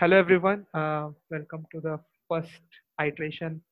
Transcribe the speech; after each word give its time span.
hello 0.00 0.16
everyone. 0.16 0.66
Uh, 0.74 1.08
welcome 1.30 1.66
to 1.72 1.80
the 1.80 1.98
first 2.28 2.60
iteration 3.00 3.62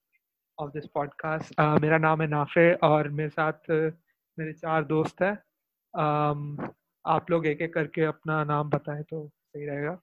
of 0.58 0.72
this 0.72 0.86
podcast. 0.86 1.52
Uh, 1.58 1.78
मेरा 1.80 1.98
नाम 1.98 2.22
है 2.22 2.28
नाफे 2.28 2.72
और 2.74 3.08
मेरे 3.08 3.28
साथ 3.30 3.52
uh, 3.52 3.90
मेरे 4.38 4.52
चार 4.52 4.84
दोस्त 4.84 5.22
हैं. 5.22 5.32
Um, 5.94 6.70
आप 7.06 7.30
लोग 7.30 7.46
एक 7.46 7.60
एक 7.62 7.74
करके 7.74 8.04
अपना 8.04 8.44
नाम 8.44 8.70
बताएँ 8.70 9.02
तो 9.02 9.28
सही 9.28 9.66
रहेगा. 9.66 9.94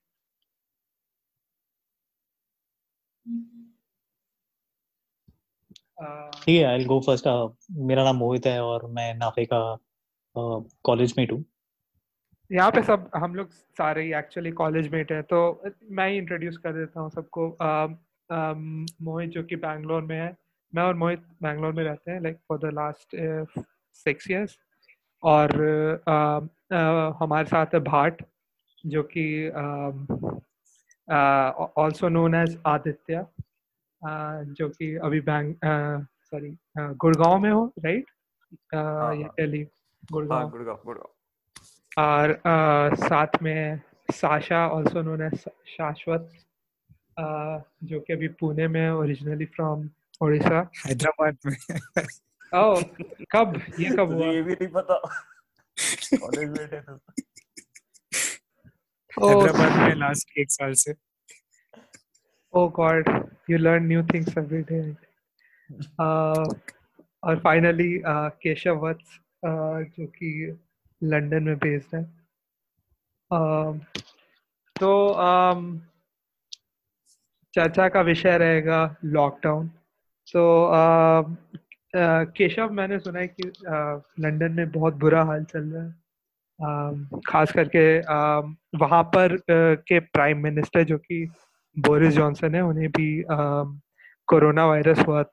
ठीक 6.43 6.59
है 6.59 6.63
आई 6.63 6.85
गो 6.85 6.99
फ़र्स्ट 6.99 7.27
मेरा 7.71 8.03
नाम 8.03 8.15
मोहित 8.15 8.45
है 8.45 8.59
और 8.63 8.85
मैं 8.91 9.13
नाफे 9.13 9.45
का 9.53 9.77
कॉलेज 10.83 11.13
मेट 11.17 11.31
हूँ 11.31 11.43
यहाँ 12.51 12.71
पे 12.71 12.81
सब 12.83 13.09
हम 13.15 13.35
लोग 13.35 13.51
सारे 13.51 14.03
ही 14.03 14.13
एक्चुअली 14.13 14.51
कॉलेज 14.51 14.91
मेट 14.91 15.11
हैं 15.11 15.23
तो 15.23 15.63
मैं 15.91 16.09
ही 16.09 16.17
इंट्रोड्यूस 16.17 16.57
कर 16.57 16.73
देता 16.73 17.01
हूँ 17.01 17.09
सबको। 17.09 17.57
मोहित 19.01 19.29
जो 19.29 19.43
कि 19.43 19.55
बैंगलोर 19.55 20.01
में 20.01 20.17
है 20.17 20.37
मैं 20.75 20.83
और 20.83 20.95
मोहित 20.95 21.19
बैंगलोर 21.43 21.73
में 21.73 21.83
रहते 21.83 22.11
हैं 22.11 22.21
like 22.21 22.37
for 22.49 22.57
the 22.57 22.65
last 22.65 23.15
six 23.93 24.31
years 24.31 24.57
और 25.23 25.47
uh, 25.47 26.43
uh, 26.73 27.15
हमारे 27.19 27.45
साथ 27.45 27.65
है 27.65 27.79
भाट 27.79 28.23
जो 28.85 29.03
कि 29.03 29.49
ऑल्सो 31.81 32.09
नोन 32.09 32.35
एज 32.35 32.59
आदित्य 32.65 33.25
जो 34.53 34.69
कि 34.69 34.95
अभी 34.95 35.21
बैंक 35.21 35.59
सॉरी 36.21 36.57
गुड़गांव 36.77 37.39
में 37.39 37.51
हो 37.51 37.73
राइट 37.79 38.05
या 38.73 39.27
दिल्ली 39.27 39.67
गुड़गांव। 40.11 40.49
गुड़गांव 40.49 40.79
गुड़गांव। 40.85 41.20
और 41.97 42.31
uh, 42.31 43.07
साथ 43.07 43.27
में 43.41 43.81
Sasha 44.11 44.67
also 44.67 45.01
known 45.01 45.21
as 45.21 45.45
Shashwat 45.67 46.31
uh, 47.19 47.61
जो 47.83 47.99
कि 47.99 48.13
अभी 48.13 48.27
पुणे 48.27 48.67
में 48.67 48.91
ओरिजिनली 48.91 49.45
फ्रॉम 49.45 49.89
उड़ीसा 50.21 50.71
हैदराबाद 50.85 51.37
में। 51.45 51.55
ओह 52.55 52.83
कब? 53.31 53.61
ये 53.79 53.89
कब 53.89 53.99
हुआ? 53.99 54.25
ये 54.25 54.41
भी 54.41 54.53
नहीं 54.53 54.67
पता। 54.67 55.25
कॉलेज 56.13 56.49
में 56.49 56.67
थे 56.67 56.81
तो। 56.81 56.93
हैदराबाद 59.27 59.89
में 59.89 59.95
लास्ट 59.95 60.37
एक 60.37 60.51
साल 60.51 60.73
से। 60.73 60.93
Oh 62.53 62.69
God, 62.69 63.29
you 63.49 63.57
learn 63.57 63.87
new 63.87 64.03
things 64.03 64.37
every 64.37 64.71
day. 64.71 64.91
Uh, 65.99 66.55
और 67.23 67.39
फाइनली 67.39 68.01
केशव 68.07 68.75
वत्स 68.75 69.19
जो 69.45 70.07
कि 70.07 70.59
लंदन 71.01 71.43
में 71.43 71.57
बेस्ड 71.57 71.95
है। 71.95 72.03
तो 74.75 74.91
चर्चा 77.53 77.87
का 77.89 78.01
विषय 78.01 78.37
रहेगा 78.37 78.95
लॉकडाउन 79.05 79.67
तो 80.27 80.43
केशव, 81.95 82.69
मैंने 82.69 82.99
सुना 82.99 83.19
है 83.19 83.27
कि 83.27 83.43
लंदन 84.19 84.51
में 84.51 84.71
बहुत 84.71 84.93
बुरा 84.95 85.23
हाल 85.23 85.43
चल 85.43 85.63
रहा 85.65 85.83
है। 85.83 85.99
खास 87.27 87.51
करके 87.51 87.83
वहाँ 88.77 89.03
पर 89.15 89.37
के 89.49 89.99
प्राइम 89.99 90.43
मिनिस्टर 90.43 90.83
जो 90.83 90.97
कि 90.97 91.25
बोरिस 91.77 92.13
जॉनसन 92.13 92.55
है, 92.55 92.61
उन्हें 92.61 92.89
भी 92.89 93.23
कोरोना 94.27 94.65
वायरस 94.67 94.99
हुआ 94.99 95.23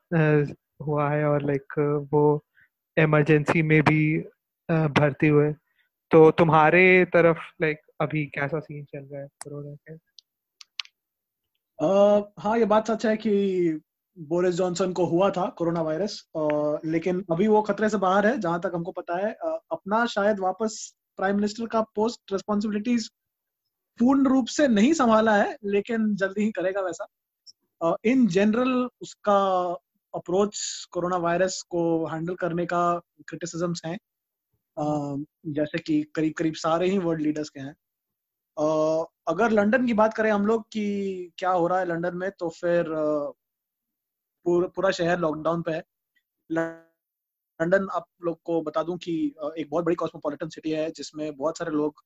हुआ 0.82 1.08
है 1.10 1.24
और 1.24 1.42
लाइक 1.42 1.78
वो 2.12 2.44
इमरजेंसी 2.96 3.62
में 3.62 3.80
भी 3.82 4.00
भर्ती 4.70 5.26
हुए। 5.26 5.52
तो 6.10 6.30
तुम्हारे 6.30 7.04
तरफ़ 7.04 7.38
लाइक 7.62 7.80
अभी 8.00 8.24
कैसा 8.26 8.60
सीन 8.60 8.84
चल 8.84 8.98
रहा 8.98 9.20
है? 9.20 9.28
कोरोना 9.28 9.74
के 9.74 9.94
uh, 11.78 12.24
हाँ 12.38 12.58
ये 12.58 12.64
बात 12.64 12.90
सच 12.90 13.06
है 13.06 13.16
कि 13.16 13.80
बोरिस 14.18 14.54
जॉनसन 14.54 14.92
को 14.92 15.04
हुआ 15.04 15.30
था 15.30 15.46
कोरोना 15.48 15.82
वायरस 15.82 16.28
uh, 16.38 16.78
लेकिन 16.84 17.24
अभी 17.32 17.48
वो 17.48 17.62
खतरे 17.62 17.88
से 17.88 17.96
बाहर 17.96 18.26
है 18.26 18.38
जहाँ 18.38 18.60
तक 18.60 18.72
हमको 18.74 18.92
पता 18.92 19.16
है। 19.26 19.36
uh, 19.46 19.58
अपना 19.72 20.06
शायद 20.06 20.40
वापस 20.40 20.96
प्राइम 21.16 21.36
मिनिस्टर 21.36 21.66
का 21.66 21.80
पोस्ट 21.80 22.32
रिस्पॉन्सिबिलिटीज 22.32 23.08
पूर्ण 23.98 24.26
रूप 24.26 24.46
से 24.46 24.68
नहीं 24.68 24.92
संभाला 24.92 25.36
है 25.36 25.56
लेकिन 25.64 26.14
जल्दी 26.16 26.42
ही 26.42 26.50
करेगा 26.50 26.80
वैसा। 26.80 27.06
इन 28.04 28.26
uh, 28.26 28.32
जनरल 28.32 28.88
उसका 29.00 29.38
अप्रोच 30.14 30.58
कोरोना 30.90 31.16
वायरस 31.16 31.62
को 31.62 32.06
हैंडल 32.06 32.34
करने 32.34 32.66
का 32.66 33.00
क्रिटिसिजम्स 33.28 33.82
हैं। 33.86 33.98
जैसे 34.78 35.78
कि 35.78 36.02
करीब 36.14 36.32
करीब 36.38 36.54
सारे 36.56 36.88
ही 36.90 36.98
वर्ल्ड 36.98 37.22
लीडर्स 37.22 37.48
के 37.50 37.60
हैं। 37.60 37.74
अगर 39.26 39.50
लंदन 39.50 39.86
की 39.86 39.94
बात 39.94 40.14
करें 40.14 40.30
हम 40.30 40.46
लोग 40.46 40.64
कि 40.72 41.32
क्या 41.38 41.50
हो 41.52 41.66
रहा 41.66 41.78
है 41.78 41.86
लंदन 41.86 42.16
में 42.16 42.30
तो 42.40 42.48
फिर 42.50 42.84
पूरा 44.46 44.66
पूरा 44.76 44.90
शहर 44.90 45.18
लॉकडाउन 45.20 45.62
पे 45.62 45.72
है। 45.72 45.82
लंदन 46.50 47.88
आप 47.92 48.06
लोग 48.24 48.40
को 48.44 48.60
बता 48.62 48.82
दूँ 48.82 48.96
कि 48.98 49.14
एक 49.58 49.68
बहुत 49.70 49.84
बड़ी 49.84 49.96
कॉस्मोपॉलिटन 49.96 50.48
सिटी 50.48 50.70
है, 50.70 50.90
जिसमें 50.92 51.36
बहुत 51.36 51.58
सारे 51.58 51.70
लोग 51.72 52.02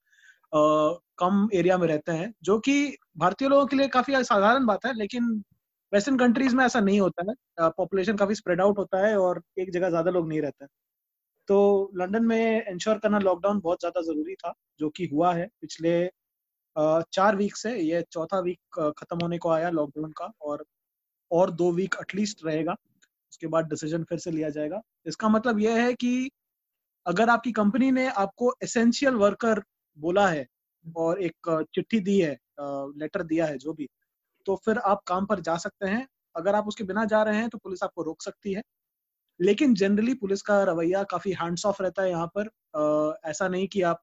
कम 1.18 1.48
एरिया 1.54 1.78
में 1.78 1.86
रहते 1.88 2.12
हैं, 2.12 2.32
जो 2.42 2.58
कि 2.60 2.96
भारतीय 3.18 3.48
लोगों 3.48 3.66
के 3.66 3.76
लिए 3.76 3.88
काफ़ी 3.90 4.24
साधारण 4.24 4.66
बात 4.66 4.86
है, 4.86 4.94
लेकिन 4.94 5.32
वेस्टर्न 5.92 6.18
कंट्रीज़ 6.18 6.56
में 6.56 6.64
ऐसा 6.64 6.80
नहीं 6.80 7.00
होता 7.00 7.24
है। 7.30 7.70
पॉपुलेशन 7.70 8.16
काफ़ी 8.16 8.34
स्प्रेड 8.34 8.60
आउट 8.60 8.78
होता 8.78 9.06
है 9.06 9.16
और 9.18 9.42
एक 9.58 9.72
जगह 9.72 9.88
ज़्यादा 9.90 10.10
लोग 10.10 10.28
नहीं 10.28 10.40
रहते 10.42 10.66
तो 11.48 11.90
लंदन 11.96 12.24
में 12.26 12.66
इंश्योर 12.66 12.98
करना 12.98 13.18
लॉकडाउन 13.20 13.60
बहुत 13.60 13.80
ज़्यादा 13.80 14.02
ज़रूरी 14.02 14.34
था, 14.36 14.52
जो 14.80 14.88
कि 14.90 15.06
हुआ 15.06 15.32
है। 15.34 15.46
पिछले 15.60 16.10
चार 16.76 17.36
वीक 17.36 17.56
से 17.56 17.76
ये 17.80 18.02
चौथा 18.12 18.38
वीक 18.40 18.92
खत्म 18.98 19.18
होने 19.22 19.38
को 19.38 19.50
आया 19.50 19.70
लॉकडाउन 19.70 20.12
का 20.12 20.32
और 20.42 20.64
और 21.30 21.50
दो 21.52 21.70
वीक 21.72 21.94
एटलीस्ट 22.00 22.44
रहेगा। 22.44 22.72
उसके 23.32 23.46
बाद 23.48 23.68
डिसीज़न 23.68 24.04
फिर 24.04 24.18
से 24.18 24.30
लिया 24.30 24.48
जाएगा। 24.50 24.80
इसका 25.06 25.28
मतलब 25.30 25.58
यह 25.60 25.82
है 25.82 25.92
कि 25.94 26.30
अगर 27.06 27.30
आपकी 27.30 27.52
कंपनी 27.52 27.90
ने 27.92 28.06
आपको 28.08 28.54
एसेंशियल 28.64 29.14
वर्कर 29.16 29.62
बोला 29.98 30.26
है 30.28 30.46
और 30.86 31.22
एक 31.22 31.66
चिट्ठी 31.74 32.00
दी 32.00 32.18
है 32.20 32.36
लेटर 32.60 33.22
दिया 33.24 33.46
है 33.46 33.58
जो 33.58 33.72
भी 33.72 33.88
तो 34.46 34.56
फिर 34.56 34.78
आप 34.80 35.02
काम 35.06 35.26
पर 35.26 35.40
जा 35.42 35.56
सकते 35.58 35.88
हैं। 35.88 36.06
अगर 36.36 36.54
आप 36.54 36.68
उसके 36.68 36.84
बिना 36.84 37.04
जा 37.06 37.22
रहे 37.22 37.38
हैं 37.38 37.48
तो 37.48 37.58
पुलिस 37.58 37.82
आपको 37.82 38.02
रोक 38.02 38.22
सकती 38.22 38.52
है। 38.54 38.62
लेकिन 39.40 39.74
जनरली 39.74 40.14
पुलिस 40.14 40.42
का 40.42 40.62
रवैया 40.62 41.02
काफ़ी 41.02 41.32
हैंड्स 41.32 41.66
ऑफ़ 41.66 41.82
रहता 41.82 42.02
है 42.02 42.10
यहाँ 42.10 42.30
पर। 42.38 42.48
आ, 42.76 43.30
ऐसा 43.30 43.48
नहीं 43.48 43.68
कि 43.68 43.82
आप 43.82 44.02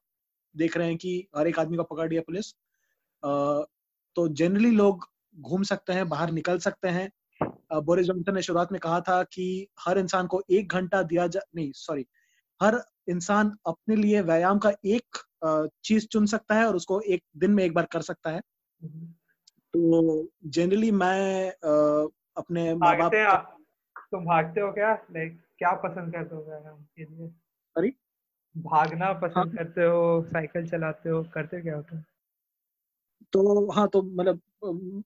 देख 0.56 0.76
रहे 0.76 0.86
हैं 0.86 0.96
कि 0.96 1.28
हर 1.36 1.48
एक 1.48 1.58
आदमी 1.58 1.76
को 1.76 1.82
पकड़ 1.82 2.08
लिया 2.10 2.20
पुलिस। 2.20 2.54
आ, 3.24 3.62
तो 4.16 4.28
जनरली 4.28 4.70
लोग 4.70 5.08
घूम 5.36 5.62
सकते 5.62 5.92
हैं 5.92 6.08
बाहर 6.08 6.30
निकल 6.30 6.58
सकते 6.58 6.88
हैं। 6.88 7.10
बोरिस 7.84 8.06
जॉनसन 8.06 8.34
ने 8.34 8.42
शुरुआत 8.42 8.72
में 8.72 8.80
कहा 8.80 9.00
था 9.00 9.22
कि 9.22 9.68
हर 9.80 9.98
इंसान 9.98 10.26
को 10.26 10.42
एक 10.50 10.72
घंटा 10.72 11.02
दिया 11.02 11.26
जा 11.26 11.40
नहीं 11.56 11.72
सॉरी 11.74 12.06
हर 12.62 12.80
इंसान 13.08 13.56
अपने 13.66 13.96
लिए 13.96 14.20
व्यायाम 14.20 14.58
का 14.58 14.72
एक 14.84 15.18
चीज़ 15.84 16.06
चुन 16.06 16.26
सकता 16.26 16.54
है 16.54 16.66
और 16.66 16.76
उसको 16.76 17.00
एक 17.00 17.22
दिन 17.36 17.50
में 17.50 17.64
एक 17.64 17.74
बार 17.74 17.86
कर 17.92 18.02
सकता 18.02 18.30
है। 18.30 18.40
तो 19.74 20.28
जनरली 20.46 20.90
मैं 20.90 21.50
अपने 22.36 22.74
माँ 22.74 22.96
बाप 22.98 23.56
तुम 24.12 24.24
भागते 24.24 24.60
हो 24.60 24.72
क्या? 24.72 24.94
लाइक 24.94 25.40
क्या 25.58 25.72
पसंद 25.72 26.12
करते 26.12 26.36
हो 26.36 26.42
व्यायाम 26.42 26.82
के 26.82 27.04
लिए? 27.04 27.28
सॉरी 27.28 27.92
भागना 28.56 29.12
पसंद 29.12 29.36
हाँ? 29.36 29.46
करते 29.46 29.80
हो 29.80 30.22
साइकिल 30.22 30.70
चलाते 30.70 31.08
हो 31.08 31.22
करते 31.22 31.62
क्या 31.62 31.76
होता 31.76 31.96
है 31.96 32.06
तो 33.32 33.70
हाँ 33.70 33.88
तो 33.88 34.02
मतलब 34.02 34.40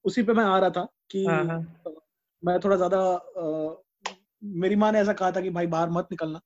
उसी 0.05 0.23
पे 0.23 0.33
मैं 0.33 0.45
आ 0.45 0.59
रहा 0.59 0.71
था 0.71 0.89
कि 1.11 1.27
हाँ, 1.27 1.45
हाँ. 1.45 1.79
मैं 2.45 2.61
थोड़ा 2.61 2.77
ज़्यादा 2.77 3.21
मेरी 4.45 4.77
माँ 4.77 4.93
ने 4.93 4.99
ऐसा 4.99 5.13
कहा 5.13 5.31
था 5.31 5.41
कि 5.41 5.51
भाई 5.51 5.67
बाहर 5.67 5.91
मत 5.91 6.09
निकलना 6.11 6.41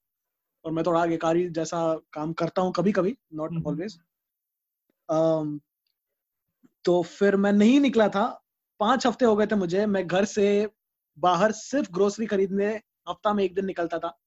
और 0.64 0.72
मैं 0.72 0.84
थोड़ा 0.86 1.00
आगे 1.00 1.08
आगेकारी 1.08 1.48
जैसा 1.48 2.00
काम 2.12 2.32
करता 2.32 2.62
हूँ 2.62 2.72
कभी 2.72 2.92
कभी 2.92 3.18
नॉट 3.34 3.66
ऑलवेज 3.66 3.98
तो 6.84 7.02
फिर 7.02 7.36
मैं 7.36 7.52
नहीं 7.52 7.80
निकला 7.80 8.08
था। 8.08 8.44
पाँच 8.80 9.06
हफ़्ते 9.06 9.24
हो 9.24 9.36
गए 9.36 9.46
थे 9.46 9.54
मुझे 9.54 9.86
मैं 9.86 10.06
घर 10.06 10.24
से 10.24 10.68
बाहर 11.18 11.52
सिर्फ़ 11.52 11.92
ग्रोसरी 11.92 12.26
खरीदने 12.26 12.68
हफ़्ता 13.08 13.32
में 13.34 13.44
एक 13.44 13.54
दिन 13.54 13.64
निकलता 13.64 13.98
था। 13.98 14.18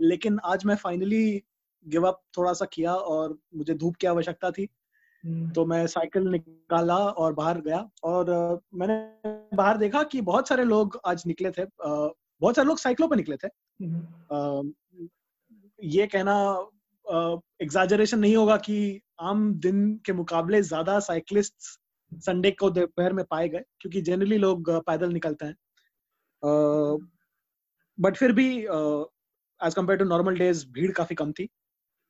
लेकिन 0.00 0.38
आज 0.44 0.64
मैं 0.64 0.76
फाइनली 0.76 1.42
गिव 1.86 2.06
अप 2.08 2.22
थोड़ा 2.38 2.52
सा 2.52 2.64
किया 2.64 2.94
और 2.94 3.38
मुझे 3.54 3.74
धूप 3.74 3.96
की 3.96 4.06
आवश्यकता 4.06 4.50
थी। 4.50 4.68
हम्म। 5.24 5.50
तो 5.50 5.66
मैं 5.66 5.86
साइकिल 5.86 6.22
निकाला 6.22 6.96
और 6.96 7.32
बाहर 7.32 7.60
गया 7.60 7.90
और 8.04 8.60
मैंने 8.74 8.96
बाहर 9.56 9.76
देखा 9.76 10.02
कि 10.02 10.20
बहुत 10.20 10.48
सारे 10.48 10.64
लोग 10.64 11.00
आज 11.06 11.22
निकले 11.26 11.50
थे। 11.50 11.64
बहुत 12.40 12.56
सारे 12.56 12.68
लोग 12.68 12.78
साइकिलों 12.78 13.08
पर 13.08 13.16
निकले 13.16 13.36
थे। 13.36 13.48
हम्म। 13.84 14.72
ये 15.82 16.06
कहना 16.06 16.66
एग्जाजरेशन 17.62 18.18
नहीं 18.18 18.36
होगा 18.36 18.56
कि 18.56 19.00
आम 19.20 19.54
दिन 19.54 20.00
के 20.06 20.12
मुकाबले 20.12 20.62
ज़्यादा 20.62 20.98
साइकिलिस्ट 21.00 21.54
संडे 22.14 22.50
को 22.50 22.70
दोपहर 22.70 23.12
में 23.12 23.24
पाए 23.24 23.48
गए 23.48 23.62
क्योंकि 23.80 24.00
जनरली 24.00 24.38
लोग 24.38 24.70
पैदल 24.70 25.12
निकलते 25.12 25.46
हैं। 25.46 25.56
बट 27.98 28.16
फिर 28.16 28.32
भी 28.32 28.48
as 28.58 29.74
compared 29.74 29.98
to 29.98 30.04
normal 30.04 30.38
days 30.38 30.66
भीड़ 30.72 30.90
काफ़ी 30.92 31.14
कम 31.16 31.32
थी। 31.32 31.48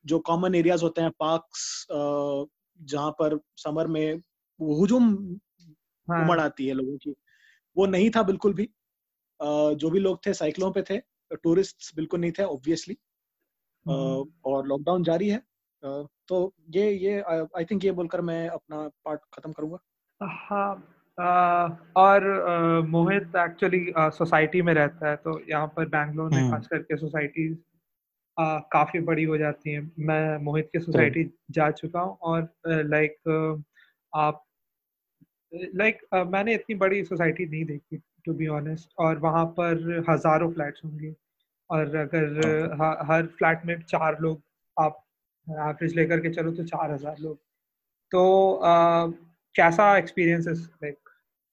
जो 0.05 0.19
कॉमन 0.19 0.55
एरियाज़ 0.55 0.83
होते 0.83 1.01
हैं 1.01 1.11
पार्क्स 1.19 1.85
जहाँ 1.91 3.11
पर 3.11 3.39
समर 3.57 3.87
में 3.87 4.15
हुजूम 4.59 5.13
हाँ। 6.07 6.23
उमड़ 6.23 6.39
आती 6.39 6.67
है 6.67 6.73
लोगों 6.73 6.97
की 6.97 7.13
वो 7.77 7.85
नहीं 7.85 8.09
था 8.15 8.23
बिल्कुल 8.23 8.53
भी। 8.53 8.69
जो 9.39 9.89
भी 9.89 9.99
लोग 9.99 10.19
थे 10.25 10.33
साइकिलों 10.33 10.71
पे 10.71 10.81
थे 10.89 10.97
टूरिस्ट 11.33 11.95
बिल्कुल 11.95 12.19
नहीं 12.19 12.31
थे 12.31 12.43
ऑब्वियसली 12.43 12.97
हम्म, 13.85 14.31
और 14.45 14.67
लॉकडाउन 14.67 15.03
जारी 15.03 15.29
है। 15.29 15.41
तो 16.27 16.53
ये 16.69 16.91
ये 16.91 17.19
आई 17.21 17.65
थिंक 17.65 17.85
ये 17.85 17.91
बोलकर 17.91 18.21
मैं 18.21 18.47
अपना 18.49 18.87
पार्ट 19.05 19.21
खत्म 19.33 19.51
करूँगा। 19.51 19.77
हाँ 20.21 20.96
और 21.17 22.25
मोहित 22.87 23.35
एक्चुअली 23.37 23.85
सोसाइटी 23.97 24.61
में 24.61 24.73
रहता 24.73 25.09
है 25.09 25.15
तो 25.15 25.39
यहाँ 25.49 25.67
पर 25.67 25.85
बैंगलोर 25.87 26.29
में 26.31 26.37
हम्म। 26.37 26.51
खास 26.51 26.67
करके 26.67 26.97
सोसाइटीज 26.97 27.57
काफ़ी 28.37 28.99
बड़ी 28.99 29.23
हो 29.23 29.37
जाती 29.37 29.71
हैं। 29.73 29.91
मैं 29.99 30.37
मोहित 30.43 30.69
की 30.73 30.79
सोसाइटी 30.79 31.23
जा 31.51 31.69
चुका 31.71 31.99
हूँ 31.99 32.17
और 32.21 32.49
लाइक 32.65 33.15
आप 34.13 34.43
लाइक 35.53 36.01
मैंने 36.27 36.53
इतनी 36.53 36.75
बड़ी 36.75 37.03
सोसाइटी 37.05 37.45
नहीं 37.45 37.65
देखी 37.65 37.97
टू 38.25 38.33
बी 38.33 38.47
ऑनेस्ट 38.47 38.89
और 38.99 39.17
वहाँ 39.19 39.45
पर 39.59 40.05
हज़ारों 40.09 40.51
फ्लैट्स 40.53 40.81
होंगे। 40.85 41.13
और 41.69 41.95
अगर 41.95 42.75
हर 43.09 43.25
फ्लैट 43.37 43.65
में 43.65 43.79
चार 43.81 44.17
लोग 44.21 44.41
आप 44.77 45.03
एवरेज 45.47 45.95
लेकर 45.95 46.19
के 46.19 46.29
चलो 46.29 46.51
तो 46.51 46.63
चार 46.65 46.91
हज़ार 46.91 47.15
लोग। 47.19 47.37
तो 48.11 48.59
कैसा 49.55 49.97
एक्सपीरियंस 49.97 50.47
है 50.47 50.53
लाइक 50.53 51.06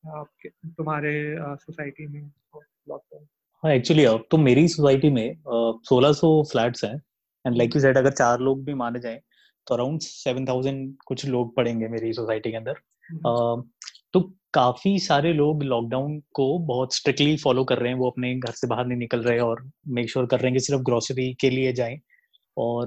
आपके 0.06 0.48
तुम्हारे 0.48 1.36
सोसाइटी 1.40 2.06
में 2.06 2.30
लॉकडाउन 2.88 3.26
हाँ 3.64 3.72
एक्चुअली 3.72 4.04
अब 4.04 4.24
तो 4.30 4.38
मेरी 4.38 4.68
सोसाइटी 4.68 5.10
में 5.10 5.36
सोलह 5.88 6.12
सौ 6.12 6.42
फ्लैट्स 6.42 6.84
हैं 6.84 6.94
एंड 7.46 7.56
लाइक 7.56 7.76
यू 7.76 7.82
सेड 7.82 7.98
अगर 7.98 8.10
चार 8.10 8.40
लोग 8.40 8.64
भी 8.64 8.74
माने 8.74 9.00
जाएँ 9.00 9.20
तो 9.66 9.74
अराउंड 9.74 10.00
सेवन 10.00 10.46
थाउज़ेंड 10.46 10.94
कुछ 11.06 11.26
लोग 11.26 11.56
पड़ेंगे 11.56 11.88
मेरी 11.88 12.12
सोसाइटी 12.12 12.50
के 12.50 12.56
अंदर। 12.56 12.72
अ, 13.26 13.62
तो 14.12 14.20
काफ़ी 14.54 14.98
सारे 14.98 15.32
लोग 15.32 15.62
लॉकडाउन 15.62 16.22
को 16.32 16.58
बहुत 16.58 16.94
स्ट्रिक्टली 16.94 17.36
फॉलो 17.36 17.64
कर 17.64 17.78
रहे 17.78 17.92
हैं 17.92 17.98
वो 17.98 18.10
अपने 18.10 18.34
घर 18.34 18.50
से 18.50 18.66
बाहर 18.66 18.86
नहीं 18.86 18.98
निकल 18.98 19.22
रहे 19.22 19.38
और 19.38 19.70
मेक 19.88 20.10
श्योर 20.10 20.24
sure 20.24 20.30
कर 20.30 20.40
रहे 20.40 20.50
हैं 20.50 20.58
कि 20.58 20.64
सिर्फ़ 20.64 20.82
ग्रोसरी 20.82 21.34
के 21.34 21.50
लिए 21.50 21.72
जाएँ। 21.72 22.00
और 22.56 22.86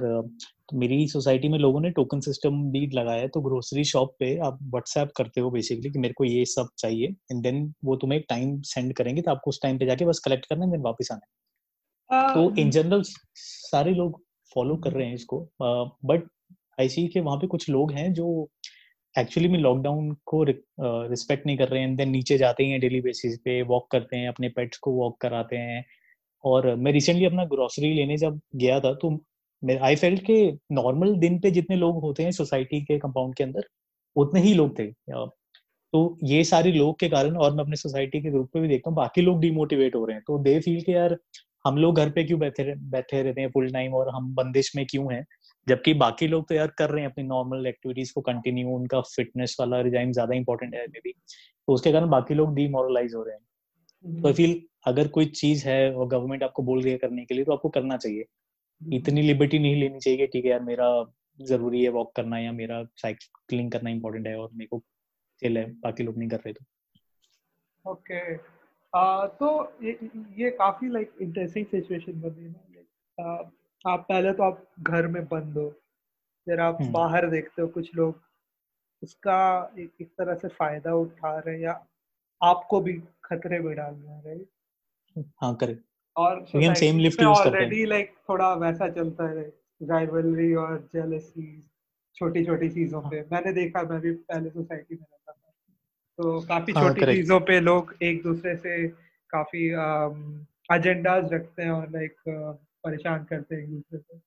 तो 0.69 0.77
मेरी 0.77 1.07
सोसाइटी 1.07 1.47
में 1.47 1.57
लोगों 1.59 1.79
ने 1.81 1.89
टोकन 1.89 2.19
सिस्टम 2.19 2.61
भी 2.71 2.85
लगाया 2.87 3.21
है 3.21 3.27
तो 3.27 3.41
ग्रोसरी 3.41 3.83
शॉप 3.83 4.15
पे 4.19 4.37
आप 4.37 4.59
व्हाट्सएप 4.63 5.11
करते 5.17 5.41
हो 5.41 5.51
बेसिकली 5.51 5.89
कि 5.89 5.99
मेरे 5.99 6.13
को 6.13 6.23
ये 6.23 6.45
सब 6.45 6.69
चाहिए 6.77 7.07
एंड 7.07 7.43
देन 7.43 7.73
वो 7.85 7.95
तुम्हें 7.95 8.19
एक 8.19 8.25
टाइम 8.29 8.61
सेंड 8.61 8.93
करेंगे 8.93 9.21
तो 9.21 9.31
आपको 9.31 9.49
उस 9.49 9.61
टाइम 9.63 9.77
पे 9.77 9.85
जाके 9.85 10.05
बस 10.05 10.19
कलेक्ट 10.19 10.45
करना 10.45 10.65
है 10.65 10.71
देन 10.71 10.81
वापस 10.81 11.11
आना 11.11 11.25
है। 11.25 12.33
तो 12.33 12.55
इन 12.55 12.69
जनरल 12.71 13.01
सारे 13.35 13.91
लोग 13.91 14.21
फॉलो 14.55 14.75
कर 14.75 14.93
रहे 14.93 15.07
हैं 15.07 15.15
इसको 15.15 15.39
बट 15.61 16.27
आई 16.79 16.89
सी 16.89 17.07
कि 17.07 17.19
वहाँ 17.19 17.37
पे 17.37 17.47
कुछ 17.47 17.69
लोग 17.69 17.91
हैं 17.91 18.11
जो 18.13 18.49
एक्चुअली 19.15 19.49
में 19.49 19.59
लॉकडाउन 19.59 20.11
को 20.25 20.43
रिस्पेक्ट 20.43 21.45
नहीं 21.45 21.57
कर 21.57 21.69
रहे 21.69 21.81
हैं 21.81 21.95
देन 21.95 22.09
नीचे 22.09 22.37
जाते 22.37 22.65
हैं 22.65 22.79
डेली 22.79 23.01
बेसिस 23.01 23.37
पे 23.39 23.61
वॉक 23.63 23.89
करते 23.91 24.17
हैं 24.17 24.27
अपने 24.27 24.49
पेट्स 24.49 24.77
को 24.77 24.91
वॉक 24.91 25.17
कराते 25.21 25.57
हैं। 25.57 25.83
और 26.43 26.75
मैं 26.75 26.91
रिसेंटली 26.91 27.25
अपना 27.25 27.45
ग्रोसरी 27.45 27.93
लेने 27.93 28.17
जब 28.17 28.39
गया 28.55 28.79
था 28.79 28.93
तो 28.93 29.09
आई 29.63 29.95
फेल्ट 29.95 30.21
के 30.21 30.36
नॉर्मल 30.71 31.15
दिन 31.15 31.39
पे 31.39 31.51
जितने 31.51 31.75
लोग 31.75 32.01
होते 32.01 32.24
हैं 32.24 32.31
सोसाइटी 32.31 32.81
के 32.81 32.98
कंपाउंड 33.00 33.36
के 33.36 33.44
अंदर 33.44 33.68
उतने 34.15 34.42
ही 34.42 34.54
लोग 34.54 34.77
थे 34.80 34.92
तो 35.94 36.18
ये 36.24 36.44
सारे 36.44 36.71
लोग 36.71 37.00
के 37.00 37.09
कारण 37.09 37.38
और 37.38 37.54
मैं 37.56 37.63
अपने 37.63 37.75
सोसाइटी 37.75 38.21
के 38.21 38.30
ग्रुप 38.31 38.50
पे 38.54 38.59
भी 38.59 38.68
देखता 38.68 38.89
हूँ 38.89 38.95
बाकी 38.98 39.21
लोग 39.21 39.39
डिमोटिवेट 39.42 39.95
हो 39.95 40.06
रहे 40.06 40.15
हैं। 40.15 40.24
तो 40.27 40.38
दे 40.39 40.59
फील 40.59 40.81
के 40.81 40.92
यार 40.92 41.18
हम 41.65 41.77
लोग 41.77 41.98
घर 41.98 42.09
पे 42.09 42.24
क्यों 42.24 42.39
बैठे 42.39 42.63
बैठे 42.92 43.21
रहते 43.24 43.42
हैं 43.42 43.50
फुल 43.51 43.71
टाइम 43.74 43.94
और 43.94 44.09
हम 44.15 44.33
बंदिश 44.36 44.71
में 44.75 44.86
क्यों 44.86 45.13
हैं? 45.13 45.25
जबकि 45.68 45.94
बाकी 45.95 46.27
लोग 46.27 46.48
तो 46.50 46.56
यार 46.56 46.71
कर 46.77 46.89
रहे 46.89 47.03
हैं 47.03 47.10
अपनी 47.12 47.24
नॉर्मल 47.25 47.68
एक्टिविटीज़ 47.68 48.13
को 48.13 48.21
कंटिन्यू 48.21 48.69
उनका 48.69 49.01
फिटनेस 49.07 49.56
वाला 49.60 49.81
रिजाइम 49.81 50.12
ज़्यादा 50.12 50.36
इंपॉर्टेंट 50.36 50.75
है 50.75 50.86
मे 50.88 51.00
बी 51.00 51.12
तो 51.68 51.74
उसके 51.74 51.92
कारण 51.92 52.10
बाकी 52.10 52.33
लोग 52.33 52.56
डिमोरलाइज 52.56 53.15
हो 53.15 53.24
रहे 53.24 53.36
हैं। 53.36 54.21
तो 54.21 54.27
आई 54.27 54.33
फील 54.33 54.62
अगर 54.88 55.07
कोई 55.10 55.25
चीज़ 55.27 55.68
है 55.68 55.94
और 55.94 56.07
गवर्नमेंट 56.07 56.44
आपको 56.44 56.63
बोल 56.63 56.81
रही 56.81 56.92
है 56.92 56.98
करने 56.98 57.25
के 57.25 57.36
लिए 57.36 57.45
तो 57.45 57.53
आपको 57.53 57.69
करना 57.69 57.98
चाहिए। 57.98 58.25
इतनी 58.81 59.21
लिबर्टी 59.21 59.59
नहीं 59.59 59.75
लेनी 59.75 60.00
चाहिए 60.00 60.27
ठीक 60.27 60.45
है 60.45 60.51
यार 60.51 60.62
मेरा 60.62 60.88
ज़रूरी 61.39 61.83
है 61.83 61.89
वॉक 61.89 62.15
करना 62.15 62.38
या 62.39 62.51
मेरा 62.51 62.83
साइकिलिंग 62.97 63.71
करना 63.71 63.89
इंपॉर्टेंट 63.89 64.27
है 64.27 64.38
और 64.39 64.50
मेरे 64.53 64.68
को 64.68 64.81
चिल 65.41 65.57
है 65.57 65.65
बाकी 65.81 66.03
लोग 66.03 66.18
नहीं 66.18 66.29
कर 66.29 66.38
रहे 66.38 66.53
तो। 66.53 67.91
ओके 67.91 68.21
आ, 68.94 69.27
तो 69.27 69.74
ये 69.83 70.00
ये 70.38 70.50
काफ़ी 70.51 70.89
लाइक 70.89 71.13
इंटरेस्टिंग 71.21 71.65
सिचुएशन 71.65 72.21
बन 72.21 72.29
रही 72.29 72.45
है 72.45 72.56
आप 73.85 74.06
पहले 74.09 74.31
तो 74.33 74.44
आप 74.44 74.63
घर 74.81 75.07
में 75.07 75.24
बंद 75.27 75.57
हो 75.57 75.69
फिर 76.47 76.59
आप 76.59 76.77
हम्म। 76.81 76.91
बाहर 76.91 77.29
देखते 77.29 77.62
हो 77.62 77.68
कुछ 77.68 77.95
लोग 77.95 78.21
उसका 79.03 79.39
एक, 79.79 79.91
एक 80.01 80.07
तरह 80.07 80.35
से 80.35 80.47
फ़ायदा 80.47 80.94
उठा 80.95 81.38
रहे 81.39 81.56
हैं 81.56 81.62
या 81.62 81.88
आपको 82.41 82.79
भी 82.81 82.94
खतरे 83.24 83.59
में 83.59 83.75
डाल 83.75 83.94
रहे 83.94 84.13
हैं 84.13 84.24
राइट 84.25 85.25
हाँ 85.41 85.56
करेक्ट 85.56 85.83
और 86.17 86.45
हम 86.55 86.73
same 86.73 86.99
lift 86.99 87.21
use 87.21 87.43
करते 87.43 87.49
हैं। 87.49 87.55
ऑलरेडी 87.55 87.85
लाइक 87.85 88.15
थोड़ा 88.29 88.53
वैसा 88.53 88.89
चलता 88.89 89.29
है 89.29 89.53
राइवलरी 89.83 90.53
और 90.53 90.89
जेलसी 90.93 91.69
छोटी 92.15 92.45
छोटी 92.45 92.69
चीज़ों 92.69 93.01
हाँ। 93.01 93.11
पे 93.11 93.21
मैंने 93.21 93.51
देखा 93.53 93.81
मैं 93.81 93.99
भी 94.01 94.11
पहले 94.11 94.49
सोसाइटी 94.49 94.95
में 94.95 95.01
रहता 95.01 95.31
था। 95.31 95.53
तो 96.17 96.41
काफ़ी 96.41 96.73
हाँ, 96.73 96.83
छोटी 96.83 97.01
चीज़ों 97.01 97.39
पे 97.39 97.59
लोग 97.59 97.95
एक 98.01 98.23
दूसरे 98.23 98.55
से 98.55 98.87
काफ़ी 99.29 99.65
एजेंडाज 100.75 101.33
रखते 101.33 101.63
हैं 101.63 101.71
और 101.71 101.89
लाइक 101.91 102.15
परेशान 102.83 103.23
करते 103.23 103.55
हैं 103.55 103.63
एक 103.63 103.69
दूसरे 103.69 103.99
को 103.99 104.17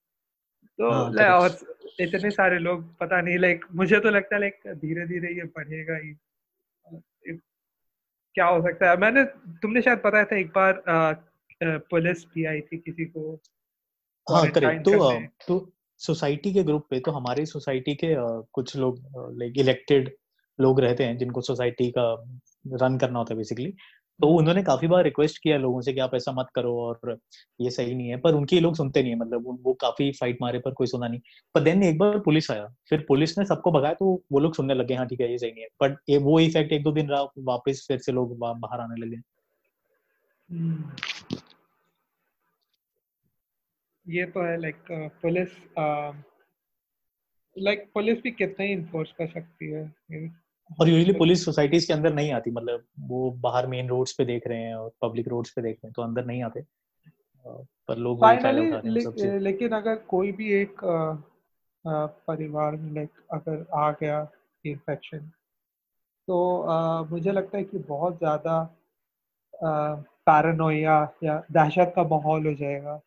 तो 0.78 0.90
हाँ, 0.90 1.40
और 1.40 1.58
इतने 2.00 2.30
सारे 2.30 2.58
लोग 2.58 2.96
पता 2.98 3.20
नहीं 3.20 3.38
लाइक 3.38 3.64
मुझे 3.74 4.00
तो 4.00 4.10
लगता 4.10 4.34
है 4.34 4.40
लाइक 4.40 4.60
धीरे 4.66 5.06
धीरे 5.06 5.34
ये 5.34 5.44
बढ़ेगा 5.44 5.96
ही। 5.96 6.14
क्या 8.34 8.46
हो 8.46 8.62
सकता 8.62 8.90
है? 8.90 8.96
मैंने 8.96 9.24
तुमने 9.62 9.82
शायद 9.82 10.02
बताया 10.04 10.24
था 10.24 10.36
एक 10.36 10.48
बार 10.48 10.74
अ, 10.88 11.12
पुलिस 11.62 12.24
भी 12.24 12.44
आई 12.44 12.60
थी 12.60 12.78
किसी 12.78 13.04
को 13.04 13.40
हाँ 14.26 14.50
करेक्ट। 14.50 14.84
तो 14.84 15.20
तो 15.48 15.72
सोसाइटी 16.00 16.52
के 16.52 16.62
ग्रुप 16.62 16.86
पे 16.90 17.00
तो 17.00 17.10
हमारी 17.10 17.46
सोसाइटी 17.46 17.94
के 17.94 18.14
कुछ 18.52 18.76
लोग 18.76 19.00
लाइक 19.38 19.58
इलेक्टेड 19.58 20.16
लोग 20.60 20.80
रहते 20.80 21.04
हैं 21.04 21.18
जिनको 21.18 21.40
सोसाइटी 21.40 21.90
का 21.90 22.12
रन 22.66 22.98
करना 22.98 23.18
होता 23.18 23.34
है 23.34 23.36
बेसिकली 23.36 23.74
तो 24.20 24.28
उन्होंने 24.28 24.62
काफ़ी 24.62 24.88
बार 24.88 25.04
रिक्वेस्ट 25.04 25.38
किया 25.42 25.58
लोगों 25.58 25.80
से 25.80 25.92
कि 25.92 26.00
आप 26.00 26.14
ऐसा 26.14 26.32
मत 26.32 26.46
करो 26.54 26.74
और 26.80 27.18
ये 27.60 27.70
सही 27.70 27.94
नहीं 27.94 28.08
है 28.08 28.16
पर 28.16 28.34
उनके 28.34 28.60
लोग 28.60 28.76
सुनते 28.76 29.02
नहीं 29.02 29.12
है 29.12 29.18
मतलब 29.18 29.58
वो 29.62 29.74
काफ़ी 29.74 30.10
फाइट 30.12 30.38
मारे 30.42 30.58
पर 30.58 30.72
कोई 30.72 30.86
सुना 30.86 31.08
नहीं। 31.08 31.20
पर 31.54 31.60
देन 31.60 31.82
एक 31.82 31.98
बार 31.98 32.18
पुलिस 32.18 32.50
आया 32.50 32.66
फिर 32.88 33.04
पुलिस 33.08 33.38
ने 33.38 33.44
सबको 33.44 33.72
भगाया 33.72 33.94
तो 33.94 34.22
वो 34.32 34.38
लोग 34.38 34.54
सुनने 34.54 34.74
लगे 34.74 34.94
हाँ 34.94 35.06
ठीक 35.06 35.20
है 35.20 35.30
ये 35.30 35.38
सही 35.38 35.52
नहीं 35.52 35.62
है। 35.62 35.68
बट 35.82 35.98
ये 36.08 36.18
वो 36.18 36.40
इफ़ेक्ट 36.40 36.72
एक 36.72 36.82
दो 36.82 36.92
दिन 36.92 37.08
रहा 37.08 37.22
वापस 37.38 37.84
फिर 37.88 37.98
से 37.98 38.12
लोग 38.12 38.38
बाहर 38.38 38.80
आने 38.80 39.00
लगे। 39.06 39.16
हम्म। 40.48 41.38
ये 44.08 44.24
तो 44.26 44.42
है 44.42 44.56
लाइक 44.60 44.76
पुलिस 45.22 45.48
लाइक 47.58 47.90
पुलिस 47.94 48.18
भी 48.22 48.30
कितना 48.30 48.64
ही 48.64 48.72
इन्फोर्स 48.72 49.12
कर 49.12 49.26
सकती 49.26 49.70
है 49.70 49.82
और 50.80 50.88
यूजुअली 50.88 51.12
पुलिस 51.12 51.44
सोसाइटीज 51.44 51.84
के 51.84 51.92
अंदर 51.92 52.14
नहीं 52.14 52.32
आती 52.32 52.50
मतलब 52.50 52.84
वो 53.00 53.30
बाहर 53.30 53.66
मेन 53.66 53.88
रोड्स 53.88 54.12
पे 54.12 54.24
देख 54.24 54.46
रहे 54.46 54.58
हैं 54.58 54.74
और 54.74 54.90
पब्लिक 55.02 55.28
रोड्स 55.28 55.50
पे 55.50 55.62
देख 55.62 55.74
रहे 55.76 55.86
हैं 55.88 55.92
तो 55.92 56.02
अंदर 56.02 56.24
नहीं 56.24 56.42
आते। 56.42 56.60
पर 57.88 57.96
लोग 57.96 58.20
फाइनली 58.20 59.38
लेकिन 59.38 59.72
अगर 59.72 59.96
कोई 59.96 60.32
भी 60.32 60.52
एक 60.52 60.84
अ, 60.84 61.16
अ, 61.90 62.06
परिवार 62.06 62.76
में 62.76 62.94
लाइक 62.94 63.10
अगर 63.32 63.66
आ 63.74 63.90
गया 63.90 64.28
इन्फेक्शन 64.64 65.18
तो 66.28 66.58
अ, 66.58 67.02
मुझे 67.10 67.32
लगता 67.32 67.58
है 67.58 67.64
कि 67.64 67.78
बहुत 67.78 68.18
ज़्यादा 68.18 68.76
पैरानोया 69.62 71.12
या 71.24 71.44
दहशत 71.52 71.92
का 71.96 72.02
माहौल 72.02 72.46
हो 72.46 72.54
जाएगा। 72.54 73.00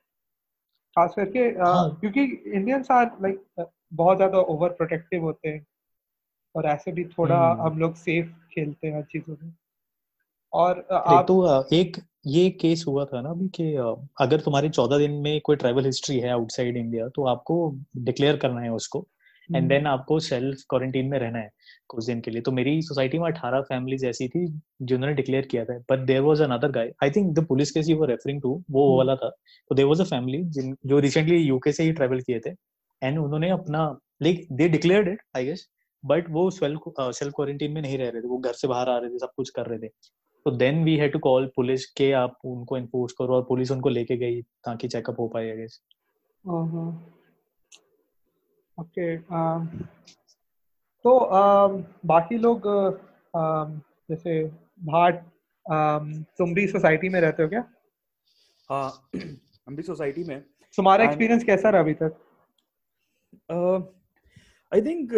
खास 0.97 1.13
करके 1.15 1.39
हाँ। 1.59 1.97
क्योंकि 1.99 2.23
इंडियंस 2.55 2.91
आर 2.91 3.11
लाइक 3.21 3.67
बहुत 3.93 4.17
ज़्यादा 4.17 4.37
ओवर 4.37 4.69
प्रोटेक्टिव 4.69 5.23
होते 5.23 5.49
हैं 5.49 5.65
और 6.55 6.65
ऐसे 6.65 6.91
भी 6.91 7.05
थोड़ा 7.05 7.37
हम्म। 7.37 7.61
हम 7.61 7.79
लोग 7.79 7.95
सेफ़ 7.95 8.27
खेलते 8.51 8.87
हैं 8.87 8.95
हर 8.95 9.03
चीज़ों 9.03 9.35
में 9.43 9.53
और 10.53 10.85
आप 10.91 11.25
तो 11.27 11.65
एक 11.75 11.97
ये 12.27 12.49
केस 12.49 12.83
हुआ 12.87 13.05
था 13.05 13.21
ना 13.21 13.29
अभी 13.29 13.47
कि 13.47 13.73
अगर 14.21 14.41
तुम्हारे 14.41 14.69
चौदह 14.69 14.97
दिन 14.97 15.11
में 15.11 15.39
कोई 15.41 15.55
ट्रैवल 15.55 15.85
हिस्ट्री 15.85 16.19
है 16.19 16.29
आउटसाइड 16.29 16.77
इंडिया 16.77 17.07
तो 17.07 17.25
आपको 17.25 17.57
डिक्लेयर 17.97 18.37
करना 18.37 18.61
है 18.61 18.71
उसको 18.71 19.05
एंड 19.49 19.67
देन 19.69 19.87
आपको 19.87 20.19
सेल्फ 20.19 20.63
क्वारंटीन 20.69 21.07
में 21.09 21.17
रहना 21.19 21.39
है 21.39 21.49
कुछ 21.89 22.05
दिन 22.05 22.21
के 22.21 22.31
लिए। 22.31 22.41
तो 22.41 22.51
मेरी 22.51 22.81
सोसाइटी 22.81 23.19
में 23.19 23.25
अठारह 23.27 23.61
फैमिलीज़ 23.61 24.05
ऐसी 24.05 24.27
थी 24.27 24.45
जिन्होंने 24.81 25.13
डिक्लेयर 25.15 25.45
किया 25.45 25.65
था। 25.65 25.77
But 25.91 26.05
there 26.05 26.21
was 26.21 26.43
another 26.43 26.71
guy 26.71 26.91
I 27.03 27.11
think 27.11 27.33
the 27.35 27.45
police 27.47 27.71
case 27.71 27.89
you 27.89 27.97
were 27.97 28.09
referring 28.09 28.41
to 28.41 28.49
वो 28.49 28.63
वो 28.71 28.87
हम्म। 28.87 28.97
वाला 28.97 29.15
था। 29.15 29.29
तो 29.69 29.75
देर 29.75 29.85
वॉज़ 29.85 30.01
अ 30.01 30.05
फैमिली 30.05 30.43
जिन 30.57 30.75
जो 30.85 30.99
रिसेंटली 30.99 31.37
यूके 31.37 31.71
से 31.71 31.83
ही 31.83 31.91
ट्रेवल 31.93 32.21
किए 32.21 32.39
थे। 32.39 32.55
एंड 33.01 33.19
उन्होंने 33.19 33.49
अपना 33.49 33.85
like 34.23 34.47
they 34.51 34.67
declared 34.69 35.07
it 35.07 35.21
I 35.35 35.45
guess 35.45 35.67
but 36.03 36.29
वो 36.29 36.49
सेल्फ 36.51 36.93
सेल्फ 36.99 37.33
क्वारंटीन 37.35 37.71
में 37.71 37.81
नहीं 37.81 37.97
रह 37.97 38.09
रहे 38.09 38.21
थे। 38.21 38.27
वो 38.27 38.37
घर 38.37 38.53
से 38.53 38.67
बाहर 38.67 38.89
आ 38.89 38.97
रहे 38.97 39.09
थे 39.09 39.19
सब 39.19 39.31
कुछ 39.37 39.49
कर 39.49 39.65
रहे 39.65 39.79
थे। 39.79 39.87
तो 40.45 40.51
then 40.51 40.83
we 40.83 40.95
had 40.97 41.11
to 41.11 41.19
call 41.19 41.45
police 41.55 41.85
के 41.97 42.11
आप 42.11 42.37
उनको 42.45 42.77
इन्फोर्स 42.77 43.13
करो 43.19 43.35
और 43.35 43.43
पुलिस 43.49 43.71
उनको 43.71 43.89
लेके 43.89 44.17
गई 44.17 44.41
ताकि 44.41 44.87
चेकअप 44.87 45.19
हो 45.19 45.27
पाए 45.27 45.49
आई 45.49 45.57
गेस 45.57 45.79
ओके 48.79 49.17
तो 51.05 51.11
um, 51.19 51.83
बाकी 52.05 52.37
लोग 52.37 52.67
um, 53.35 53.79
जैसे 54.09 54.43
भाट 54.83 55.23
um, 55.65 56.23
तुम 56.37 56.53
भी 56.53 56.67
सोसाइटी 56.67 57.09
में 57.09 57.21
रहते 57.21 57.43
हो 57.43 57.49
क्या? 57.49 57.65
हाँ 58.69 59.09
हम 59.67 59.75
भी 59.75 59.83
सोसाइटी 59.83 60.23
में 60.23 60.41
तुम्हारा 60.77 61.05
एक्सपीरियंस 61.05 61.43
कैसा 61.43 61.69
रहा 61.69 61.81
अभी 61.81 61.93
तक? 61.93 62.17
आई 64.73 64.81
थिंक 64.81 65.13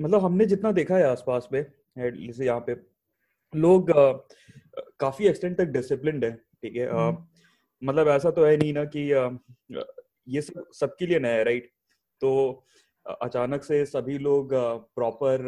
मतलब 0.00 0.24
हमने 0.24 0.46
जितना 0.46 0.72
देखा 0.72 0.96
है 0.96 1.04
आसपास 1.04 1.48
में 1.52 1.64
जैसे 1.98 2.46
यहाँ 2.46 2.60
पे 2.60 2.76
लोग 3.54 3.90
uh, 3.90 4.18
काफ़ी 5.00 5.26
एक्सटेंट 5.26 5.58
तक 5.58 5.64
डिसिप्लिन्ड 5.64 6.24
है 6.24 6.32
ठीक 6.32 6.76
है? 6.76 6.88
uh, 6.88 6.94
हम्म। 6.94 7.26
मतलब 7.82 8.08
ऐसा 8.08 8.30
तो 8.30 8.44
है 8.44 8.56
नहीं 8.56 8.72
ना 8.72 8.84
कि 8.84 9.10
uh, 9.14 9.84
ये 10.28 10.40
सब 10.40 10.70
सबके 10.72 11.06
लिए 11.06 11.18
नया 11.18 11.32
है 11.32 11.44
राइट 11.44 11.70
तो 12.20 12.64
अचानक 13.06 13.64
से 13.64 13.84
सभी 13.86 14.18
लोग 14.18 14.54
प्रॉपर 14.94 15.44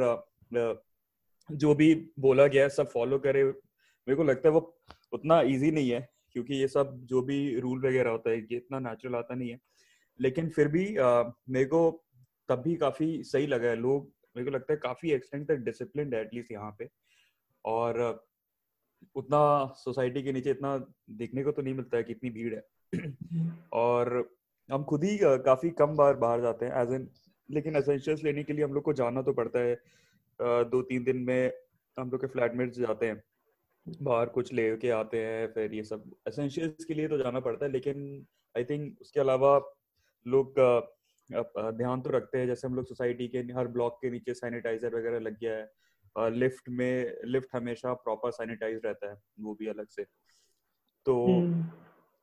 जो 1.51 1.75
भी 1.75 1.95
बोला 2.21 2.47
गया 2.47 2.63
है 2.63 2.69
सब 2.71 2.89
फॉलो 2.91 3.19
करे। 3.19 3.45
मेरे 3.45 4.15
को 4.17 4.25
लगता 4.25 4.49
है 4.49 4.53
वो 4.55 4.61
उतना 5.13 5.41
इजी 5.43 5.71
नहीं 5.71 5.91
है 5.91 6.09
क्योंकि 6.33 6.55
ये 6.55 6.69
सब 6.69 6.99
जो 7.05 7.23
भी 7.23 7.39
रूल 7.61 7.87
वगैरह 7.87 8.11
होता 8.11 8.31
है 8.31 8.39
ये 8.39 8.57
इतना 8.57 8.79
नेचुरल 8.81 9.15
आता 9.15 9.35
नहीं 9.35 9.51
है। 9.51 9.59
लेकिन 10.21 10.49
फिर 10.51 10.69
भी 10.69 10.85
मेरे 10.99 11.65
को 11.67 11.91
तब 12.49 12.63
भी 12.63 12.75
काफ़ी 12.77 13.23
सही 13.25 13.47
लगा 13.47 13.69
है। 13.69 13.77
लोग 13.77 14.13
मेरे 14.37 14.45
को 14.45 14.57
लगता 14.57 14.73
है 14.73 14.79
काफ़ी 14.79 15.13
एक्सटेंट 15.13 15.47
तक 15.49 15.65
डिसिप्लिन 15.65 16.15
है 16.15 16.21
एटलीस्ट 16.21 16.53
यहाँ 16.53 16.75
पे। 16.79 16.89
और 17.65 18.01
उतना 19.17 19.41
सोसाइटी 19.77 20.23
के 20.23 20.33
नीचे 20.33 20.51
इतना 20.51 20.77
देखने 21.13 21.45
को 21.45 21.53
तो 21.53 21.63
नहीं 21.63 21.75
मिलता 21.75 21.97
है 21.97 22.03
कि 22.03 22.13
इतनी 22.13 22.31
भीड़ 22.31 22.55
है। 22.55 22.63
और 23.73 24.29
हम 24.69 24.85
खुद 24.85 25.05
ही 25.05 25.19
काफ़ी 25.23 25.71
कम 25.79 25.97
बार 25.97 26.15
बाहर 26.17 26.41
जाते 26.41 26.67
हैं 26.67 26.83
एज 26.83 26.93
एन 26.93 27.09
लेकिन 27.49 27.77
एसेंशियल्स 27.77 28.25
लेने 28.25 28.43
के 28.45 28.53
लिए 28.53 28.65
हम 28.65 28.75
लोग 28.75 28.85
को 28.85 28.93
जाना 28.95 29.23
तो 29.23 29.33
पड़ता 29.33 29.59
है। 29.59 29.75
दो 30.65 30.83
तीन 30.83 31.05
दिन 31.05 31.17
में 31.25 31.53
हम 31.97 32.11
लोग 32.11 32.21
के 32.21 32.27
फ्लैटमेट्स 32.29 32.79
जाते 32.79 33.07
हैं। 33.07 33.23
बाहर 33.87 34.29
कुछ 34.29 34.53
लेके 34.53 34.91
आते 34.93 35.19
हैं 35.19 35.47
फिर 35.53 35.75
ये 35.75 35.83
सब। 35.85 36.11
एसेंशियल्स 36.29 36.85
के 36.85 36.95
लिए 36.95 37.09
तो 37.09 37.19
जाना 37.19 37.41
पड़ता 37.41 37.65
है 37.67 37.73
लेकिन 37.73 38.27
आई 38.55 38.65
थिंक 38.65 39.01
उसके 39.01 39.21
अलावा 39.21 39.59
लोग 40.27 40.55
ध्यान 41.77 42.01
तो 42.01 42.11
रखते 42.11 42.39
हैं। 42.39 42.47
जैसे 42.47 42.67
हम 42.69 42.75
लोग 42.75 42.87
सोसाइटी 42.87 43.29
के 43.29 43.39
हर 43.55 43.69
ब्लॉक 43.69 43.99
के 44.03 44.11
नीचे 44.11 44.35
सैनिटाइजर 44.35 44.95
वगैरह 44.97 45.19
लग 45.21 45.39
गया 45.41 45.57
है 45.57 46.31
लिफ्ट 46.31 46.69
में 46.71 47.17
लिफ्ट 47.25 47.55
हमेशा 47.55 47.93
प्रॉपर 47.95 48.31
सैनिटाइज 48.31 48.81
रहता 48.85 49.11
है 49.11 49.17
वो 49.41 49.55
भी 49.55 49.67
अलग 49.69 49.87
से। 49.89 50.05
तो 51.07 51.15
हम्म, 51.27 51.65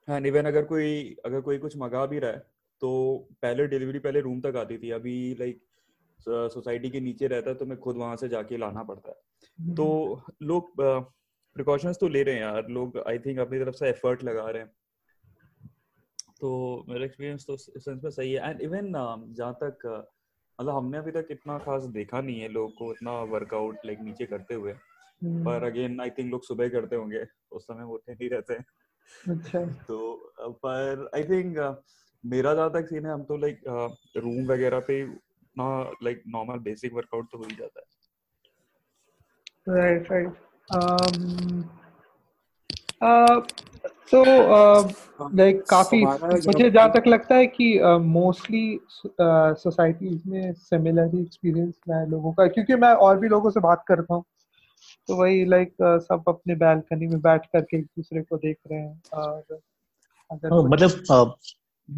एंड 0.07 0.25
इवन 0.25 0.45
अगर 0.45 0.63
कोई 0.65 1.15
अगर 1.25 1.41
कोई 1.41 1.57
कुछ 1.57 1.77
मंगा 1.77 2.05
भी 2.05 2.19
रहा 2.19 2.31
है 2.31 2.43
तो 2.81 2.89
पहले 3.41 3.67
डिलीवरी 3.67 3.99
पहले 3.99 4.21
रूम 4.21 4.41
तक 4.41 4.55
आती 4.57 4.77
थी। 4.77 4.89
अभी 4.89 5.35
लाइक 5.39 5.61
सोसाइटी 6.29 6.89
के 6.89 6.99
नीचे 6.99 7.27
रहता 7.27 7.49
है 7.49 7.55
तो 7.55 7.65
मैं 7.65 7.79
खुद 7.79 7.97
वहाँ 7.97 8.15
से 8.15 8.27
जाके 8.29 8.57
लाना 8.57 8.83
पड़ता 8.83 9.09
है। 9.09 9.75
तो 9.75 9.87
लोग 10.41 10.73
प्रिकॉशंस 10.81 11.97
तो 11.99 12.07
ले 12.07 12.23
रहे 12.23 12.35
हैं 12.35 12.41
यार। 12.41 12.67
लोग 12.67 12.97
आई 13.07 13.19
थिंक 13.19 13.39
अपनी 13.39 13.59
तरफ़ 13.59 13.75
से 13.75 13.89
एफर्ट 13.89 14.23
लगा 14.23 14.49
रहे 14.49 14.61
हैं। 14.61 14.71
तो 16.41 16.51
मेरा 16.89 17.05
एक्सपीरियंस 17.05 17.45
तो 17.47 17.53
इस 17.53 17.65
सेंस 17.77 18.03
में 18.03 18.11
सही 18.11 18.33
है। 18.33 18.49
एंड 18.49 18.61
इवन 18.61 18.93
जहाँ 19.37 19.53
तक 19.63 20.07
मतलब 20.61 20.75
हमने 20.75 20.97
अभी 20.97 21.11
तक 21.11 21.27
इतना 21.31 21.57
खास 21.57 21.83
देखा 21.83 22.21
नहीं 22.21 22.39
है 22.39 22.47
लोगों 22.47 22.69
को 22.69 22.91
इतना 22.91 23.21
वर्कआउट 23.23 23.77
लाइक 23.85 23.99
नीचे 23.99 24.25
करते 24.25 24.53
हुए। 24.53 24.71
हम्म, 24.71 25.45
पर 25.45 25.63
अगेन 25.63 26.01
आई 26.01 26.09
थिंक 26.09 26.31
लोग 26.31 26.43
सुबह 26.43 26.69
करते 26.69 26.95
होंगे। 26.95 27.25
उस 27.51 27.63
समय 27.63 27.83
वो 27.83 27.93
उठे 27.93 28.13
नहीं 28.13 28.29
रहते। 28.29 28.53
हैं 28.53 28.65
अच्छा। 29.29 29.65
तो 29.87 30.31
पर 30.41 31.09
आई 31.15 31.23
थिंक 31.23 31.57
मेरा 32.23 32.53
जहाँ 32.53 32.69
तक 32.69 32.87
सीन 32.87 33.05
है 33.05 33.11
हम 33.11 33.23
तो 33.23 33.37
लाइक 33.37 33.61
रूम 34.17 34.45
वगैरह 34.45 34.79
पे 34.79 35.03
ना 35.55 35.69
लाइक 36.03 36.23
नॉर्मल 36.27 36.59
बेसिक 36.59 36.93
वर्कआउट 36.93 37.27
तो 37.31 37.37
हो 37.37 37.43
ही 37.43 37.55
जाता 37.55 37.79
है 37.79 37.89
Right, 39.67 40.09
right. 40.09 40.29
Um, 40.69 41.69
uh, 43.01 43.41
so, 44.07 44.23
uh, 44.51 44.93
काफ़ी 45.69 46.05
मुझे 46.05 46.69
जहाँ 46.71 46.91
तक 46.91 47.07
लगता 47.07 47.35
है 47.35 47.47
कि 47.47 47.79
मोस्टली 47.99 48.79
सोसाइटीज 49.21 50.21
में 50.27 50.53
सिमिलर 50.53 51.15
ही 51.15 51.21
एक्सपीरियंस 51.21 51.73
रहा 51.89 51.99
है 51.99 52.09
लोगों 52.09 52.31
का 52.31 52.47
क्योंकि 52.47 52.75
मैं 52.75 52.93
और 52.93 53.19
भी 53.19 53.27
लोगों 53.27 53.49
से 53.49 53.59
बात 53.59 53.83
करता 53.87 54.13
हूँ 54.13 54.23
तो 55.07 55.15
वही 55.15 55.45
लाइक 55.45 55.73
सब 55.81 56.23
अपने 56.27 56.55
बैल्कनी 56.55 57.07
में 57.07 57.21
बैठ 57.21 57.45
करके 57.45 57.77
एक 57.77 57.85
दूसरे 57.85 58.21
को 58.21 58.37
देख 58.37 58.57
रहे 58.71 58.79
हैं 58.79 59.01
और 59.13 59.43
हाँ, 60.31 60.63
मतलब 60.63 61.35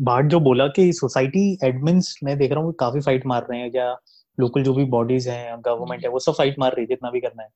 भाट 0.01 0.25
जो 0.25 0.39
बोला 0.39 0.67
कि 0.67 0.93
सोसाइटी 0.93 1.57
एडमिन्स 1.63 2.19
मैं 2.23 2.37
देख 2.37 2.51
रहा 2.51 2.63
हूँ 2.63 2.73
काफ़ी 2.73 3.01
फाइट 3.01 3.25
मार 3.25 3.47
रहे 3.51 3.59
हैं 3.59 3.71
या 3.75 3.97
लोकल 4.39 4.63
जो 4.63 4.73
भी 4.73 4.83
बॉडीज 4.85 5.27
हैं 5.27 5.61
गवर्नमेंट 5.65 6.03
है 6.03 6.09
वो 6.09 6.19
सब 6.19 6.33
फाइट 6.33 6.55
मार 6.59 6.71
रही 6.71 6.81
है 6.81 6.87
जितना 6.87 7.11
भी 7.11 7.21
करना 7.21 7.43
है। 7.43 7.49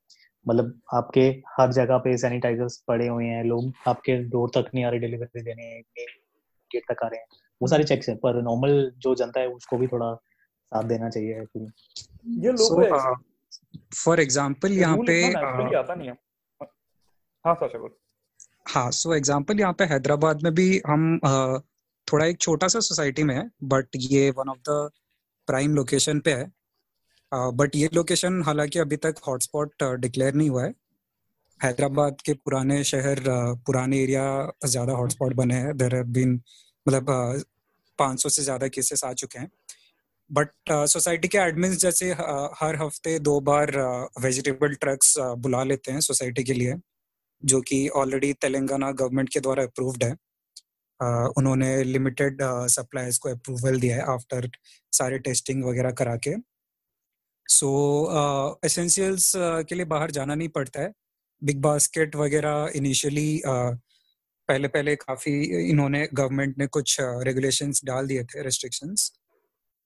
मतलब 0.48 0.82
आपके 0.94 1.22
हर 1.22 1.72
जगह 1.72 1.98
पे 1.98 2.18
सैनिटाइजर्स 2.18 2.84
पड़े 2.88 3.08
हुए 3.08 3.26
हैं 3.26 3.44
लोग 3.44 3.74
आपके 3.88 4.24
डोर 4.24 4.50
तक 4.50 4.72
नहीं 4.76 4.86
आ 4.86 4.90
रहे 4.90 5.00
डिलीवरी 5.00 5.42
देने 5.42 5.82
गेट 6.72 6.84
तक 6.92 7.04
आ 7.04 7.08
रहे 7.08 7.20
हैं। 7.20 7.28
वो 7.62 7.68
सारे 7.68 7.84
चेक्स 7.84 8.10
हैं 8.10 8.18
पर 8.18 8.42
नॉर्मल 8.42 8.92
जो 8.98 9.16
जनता 9.16 9.40
है 9.40 9.48
उसको 9.48 9.78
भी 9.78 9.88
थोड़ा 9.88 10.14
साथ 10.14 10.84
देना 10.84 11.10
चाहिए 11.10 11.34
ये 12.38 12.52
लोग 12.52 12.84
फॉर 13.96 14.20
एग्जांपल 14.20 14.72
यहाँ 14.72 14.98
पे 14.98 15.34
uh, 15.34 15.38
है। 15.38 16.12
हाँ। 17.46 17.56
बोल। 17.56 17.90
हाँ 18.68 18.92
सो 18.92 19.14
एग्जांपल 19.14 19.60
यहाँ 19.60 19.74
पे 19.74 19.84
हैदराबाद 19.84 20.44
में 20.44 20.54
भी 20.54 20.82
हम 20.88 21.20
अ, 21.24 21.60
थोड़ा 22.08 22.26
एक 22.26 22.40
छोटा 22.42 22.68
सा 22.68 22.80
सोसाइटी 22.82 23.24
में 23.24 23.36
है 23.36 23.50
बट 23.66 23.88
ये 23.96 24.30
one 24.38 24.50
of 24.50 24.60
the 24.70 24.90
prime 25.48 25.76
location 25.76 26.20
पे 26.20 26.32
है। 26.34 26.52
बट 27.32 27.76
ये 27.76 27.90
लोकेशन 27.94 28.42
हालाँकि 28.46 28.80
अभी 28.80 28.98
तक 28.98 29.16
हॉटस्पॉट 29.28 29.84
डिक्लेयर 30.02 30.34
नहीं 30.34 30.50
हुआ 30.50 30.64
है। 30.66 30.74
हैदराबाद 31.60 32.22
के 32.26 32.34
पुराने 32.36 32.84
शहर 32.84 33.24
पुराने 33.66 34.02
एरिया 34.04 34.26
ज़्यादा 34.66 34.94
हॉटस्पॉट 34.94 35.34
बने 35.36 35.56
हैं। 35.56 35.76
देर 35.78 36.02
बीन 36.06 36.34
मतलब 36.86 37.44
पाँच 38.00 38.22
सौ 38.24 38.30
से 38.30 38.44
ज़्यादा 38.44 38.68
केसेस 38.70 39.04
आ 39.04 39.12
चुके 39.14 39.40
हैं। 39.40 39.50
बट 40.30 40.50
सोसाइटी 40.70 41.28
के 41.28 41.38
एडमिन्स 41.38 41.78
जैसे 41.80 42.12
हर 42.62 42.76
हफ़्ते 42.82 43.18
दो 43.22 43.40
बार 43.42 43.72
वेजिटेबल 44.22 44.74
ट्रक्स 44.76 45.14
बुला 45.20 45.64
लेते 45.64 45.92
हैं 45.92 46.00
सोसाइटी 46.02 46.44
के 46.44 46.54
लिए, 46.54 46.76
जो 47.44 47.62
कि 47.62 47.88
ऑलरेडी 47.96 48.32
तेलंगाना 48.36 48.92
गवर्नमेंट 48.94 49.30
के 49.30 49.40
द्वारा 49.40 49.64
अप्रूव्ड 49.64 50.04
है। 50.04 50.16
उन्होंने 51.00 51.84
लिमिटेड 51.84 52.42
सप्लाईज 52.72 53.18
को 53.18 53.30
अप्रूवल 53.30 53.80
दिया 53.80 53.96
है 53.96 54.04
आफ्टर 54.14 54.50
सारे 54.94 55.20
टेस्टिंग 55.20 55.64
वगैरह 55.66 55.92
करा 55.94 56.16
के। 56.18 56.36
सो 57.46 58.60
एसेंशियल्स 58.66 59.32
के 59.38 59.76
लिए 59.76 59.86
बाहर 59.88 60.12
जाना 60.12 60.36
नहीं 60.36 60.50
पड़ता 60.50 60.82
है। 60.82 60.92
बिग 61.42 61.62
बास्केट 61.62 62.16
वगैरह 62.16 62.72
इनिशियली 62.76 63.42
पहले 63.46 64.68
पहले 64.68 64.96
काफ़ी 64.96 65.32
इन्होंने 65.70 66.08
गवर्नमेंट 66.14 66.58
ने 66.58 66.68
कुछ 66.70 66.98
रेगुलेशंस 67.02 67.82
डाल 67.86 68.08
दिए 68.08 68.24
थे 68.26 68.44
रेस्ट्रिक्शंस 68.44 69.12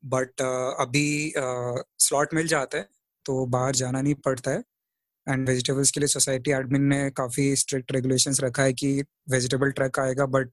बट 0.04 0.42
अभी 0.42 1.34
स्लॉट 1.38 2.34
मिल 2.34 2.48
जाता 2.48 2.78
है 2.78 2.88
तो 3.26 3.46
बाहर 3.48 3.76
जाना 3.76 4.02
नहीं 4.02 4.14
पड़ता 4.26 4.52
है। 4.52 4.64
एंड 5.28 5.48
वेजिटेबल्स 5.50 5.92
के 5.92 6.00
लिए 6.00 6.08
सोसाइटी 6.08 6.52
एडमिन 6.52 6.84
ने 6.84 7.10
काफ़ी 7.12 7.56
स्ट्रिक्ट 7.56 7.92
रेगुलेशंस 7.92 8.40
रखा 8.42 8.64
है 8.64 8.74
कि 8.74 9.04
वेजिटेबल 9.30 9.72
ट्रक 9.72 10.00
आएगा 10.00 10.26
बट 10.28 10.50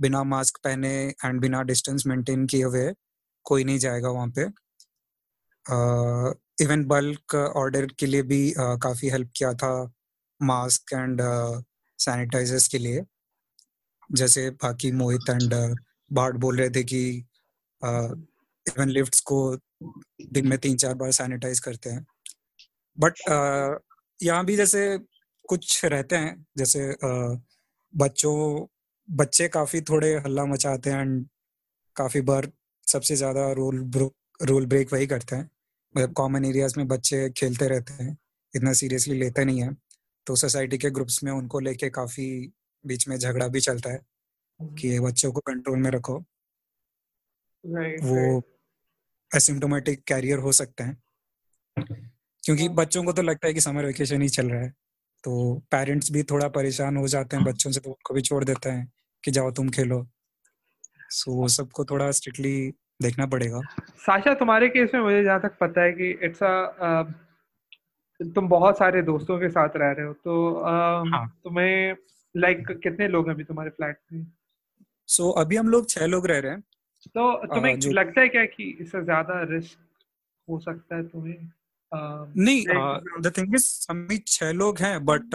बिना 0.00 0.22
मास्क 0.24 0.58
पहने 0.64 0.92
एंड 1.24 1.40
बिना 1.40 1.62
डिस्टेंस 1.62 2.06
मेंटेन 2.06 2.46
किए 2.46 2.64
हुए 2.64 2.92
कोई 3.46 3.64
नहीं 3.64 3.78
जाएगा 3.78 4.08
वहाँ 4.08 4.32
पे। 4.38 4.42
इवन 6.64 6.84
बल्क 6.84 7.34
ऑर्डर 7.34 7.86
के 7.98 8.06
लिए 8.06 8.22
भी 8.22 8.50
uh, 8.50 8.78
काफ़ी 8.82 9.08
हेल्प 9.10 9.30
किया 9.36 9.52
था 9.54 9.72
मास्क 10.40 10.92
एंड 10.92 11.20
सैनिटाइजर्स 11.98 12.68
के 12.68 12.78
लिए। 12.78 13.04
जैसे 14.12 14.48
बाकी 14.50 14.90
मोहित 14.92 15.30
एंड 15.30 15.54
बाट 16.12 16.34
बोल 16.34 16.58
रहे 16.58 16.70
थे 16.70 16.82
कि 16.84 17.02
इवन 17.82 18.86
uh, 18.86 18.92
लिफ्ट्स 18.94 19.20
को 19.20 19.56
दिन 20.32 20.48
में 20.48 20.58
तीन 20.58 20.76
चार 20.76 20.94
बार 20.94 21.12
सैनिटाइज 21.12 21.60
करते 21.60 21.90
हैं। 21.90 22.06
बट 22.98 23.12
uh, 23.30 23.78
यहाँ 24.22 24.44
भी 24.44 24.56
जैसे 24.56 24.98
कुछ 25.48 25.84
रहते 25.84 26.16
हैं 26.16 26.46
जैसे 26.58 26.92
uh, 26.92 27.38
बच्चों 27.94 28.66
बच्चे 29.10 29.48
काफ़ी 29.48 29.80
थोड़े 29.80 30.14
हल्ला 30.16 30.44
मचाते 30.44 30.90
हैं 30.90 31.00
एंड 31.00 31.26
काफ़ी 31.96 32.20
बार 32.20 32.50
सबसे 32.86 33.16
ज़्यादा 33.16 33.52
रूल 33.52 33.78
रूल 34.40 34.66
ब्रेक 34.66 34.92
वही 34.92 35.06
करते 35.06 35.36
हैं। 35.36 35.50
मतलब 35.94 36.12
कॉमन 36.12 36.44
एरियाज़ 36.44 36.74
में 36.76 36.86
बच्चे 36.88 37.28
खेलते 37.30 37.68
रहते 37.68 38.04
हैं 38.04 38.16
इतना 38.54 38.72
सीरियसली 38.72 39.18
लेते 39.18 39.44
नहीं 39.44 39.62
है। 39.62 39.76
तो 40.26 40.36
सोसाइटी 40.36 40.78
के 40.78 40.90
ग्रुप्स 40.90 41.24
में 41.24 41.32
उनको 41.32 41.60
लेके 41.60 41.90
काफ़ी 41.90 42.52
बीच 42.84 43.08
में 43.08 43.16
झगड़ा 43.18 43.48
भी 43.48 43.60
चलता 43.60 43.92
है 43.92 44.00
कि 44.60 44.88
ये 44.88 45.00
बच्चों 45.00 45.32
को 45.32 45.40
कंट्रोल 45.40 45.78
में 45.78 45.90
रखो। 45.90 46.24
Right, 47.64 48.02
वो 48.02 48.38
right. 48.38 49.36
एसिम्टोमेटिक 49.36 50.02
कैरियर 50.04 50.38
हो 50.38 50.52
सकते 50.52 50.84
हैं। 50.84 50.96
क्योंकि 51.76 52.66
हाँ। 52.66 52.74
बच्चों 52.74 53.04
को 53.04 53.12
तो 53.12 53.22
लगता 53.22 53.46
है 53.46 53.54
कि 53.54 53.60
समर 53.60 53.86
वेकेशन 53.86 54.22
ही 54.22 54.28
चल 54.28 54.50
रहा 54.50 54.60
है। 54.62 54.70
तो 55.24 55.54
पेरेंट्स 55.70 56.10
भी 56.12 56.22
थोड़ा 56.22 56.48
परेशान 56.48 56.96
हो 56.96 57.08
जाते 57.08 57.36
हैं 57.36 57.44
बच्चों 57.44 57.70
से 57.70 57.80
तो 57.80 57.90
उनको 57.90 58.14
भी 58.14 58.20
छोड़ 58.20 58.44
देते 58.44 58.70
हैं। 58.70 58.92
कि 59.24 59.30
जाओ 59.30 59.50
तुम 59.50 59.68
खेलो। 59.68 60.06
सो 61.10 61.32
वो 61.32 61.48
सबको 61.48 61.84
थोड़ा 61.84 62.10
स्ट्रिक्टली 62.10 62.72
देखना 63.02 63.26
पड़ेगा। 63.26 63.60
साशा 63.96 64.34
तुम्हारे 64.34 64.68
केस 64.68 64.90
में 64.94 65.00
मुझे 65.00 65.22
जहाँ 65.24 65.40
तक 65.40 65.56
पता 65.60 65.82
है 65.82 65.92
कि 65.92 66.10
इट्स 66.22 66.42
अ 66.42 67.02
तुम 68.20 68.48
बहुत 68.48 68.78
सारे 68.78 69.02
दोस्तों 69.02 69.38
के 69.40 69.48
साथ 69.48 69.76
रह 69.76 69.90
रहे 69.90 70.06
हो 70.06 70.12
तो 70.12 70.54
आ, 70.54 70.72
हाँ। 71.08 71.26
तुम्हें 71.44 71.96
लाइक 72.34 72.66
कितने 72.82 73.08
लोग 73.08 73.26
हैं 73.26 73.34
अभी 73.34 73.44
तुम्हारे 73.44 73.70
फ्लैट 73.70 73.98
में? 74.12 74.26
सो 75.08 75.30
so, 75.30 75.40
अभी 75.40 75.56
हम 75.56 75.68
लोग 75.68 75.88
छह 75.88 76.06
लोग 76.06 76.26
रह 76.26 76.38
रहे 76.38 76.52
हैं। 76.52 76.60
तो 77.08 77.46
तुम्हें 77.46 77.78
जो 77.80 77.92
लगता 77.92 78.20
है 78.20 78.28
क्या 78.28 78.44
कि 78.44 78.64
इससे 78.80 79.02
ज़्यादा 79.04 79.42
रिस्क 79.42 79.78
हो 80.48 80.58
सकता 80.58 80.96
है 80.96 81.08
तुम्हें? 81.08 81.50
नहीं 82.36 82.64
द 83.20 83.32
थिंग 83.38 83.54
इज़ 83.54 83.86
हम 83.90 84.08
छह 84.26 84.52
लोग 84.52 84.78
हैं 84.78 85.04
बट 85.04 85.30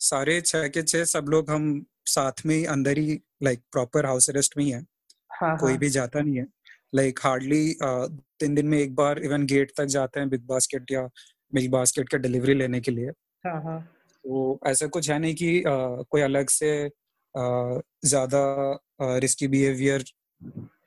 सारे 0.00 0.40
छह 0.40 0.68
के 0.68 0.82
छह 0.82 1.04
सब 1.04 1.26
लोग 1.28 1.50
हम 1.50 1.86
साथ 2.06 2.46
में 2.46 2.64
अंदर 2.66 2.98
ही 2.98 3.20
लाइक 3.42 3.60
प्रॉपर 3.72 4.06
हाउस 4.06 4.30
अरेस्ट 4.30 4.56
में 4.56 4.64
ही 4.64 4.70
है। 4.70 4.84
हाँ 5.30 5.56
कोई 5.58 5.70
हाँ। 5.70 5.78
भी 5.78 5.88
जाता 5.88 6.20
नहीं 6.20 6.36
है। 6.36 6.46
लाइक 6.94 7.18
हार्डली 7.22 7.76
तीन 7.82 8.54
दिन 8.54 8.66
में 8.66 8.78
एक 8.78 8.94
बार 8.94 9.18
इवन 9.18 9.46
गेट 9.46 9.72
तक 9.76 9.84
जाते 9.84 10.20
हैं 10.20 10.28
बिग 10.28 10.46
बास्केट 10.46 10.92
या 10.92 11.08
मिल्क 11.54 11.70
बास्केट 11.70 12.08
का 12.08 12.18
डिलीवरी 12.18 12.54
लेने 12.54 12.80
के 12.80 12.90
लिए। 12.90 13.10
हाँ 13.46 13.62
हाँ। 13.62 13.80
तो 14.24 14.60
ऐसा 14.66 14.86
कुछ 14.86 15.10
है 15.10 15.18
नहीं 15.18 15.34
कि 15.34 15.58
uh, 15.60 16.04
कोई 16.10 16.20
अलग 16.20 16.48
से 16.48 16.88
uh, 16.88 17.80
ज़्यादा 18.04 18.78
रिस्की 19.02 19.48
बिहेवियर 19.48 20.04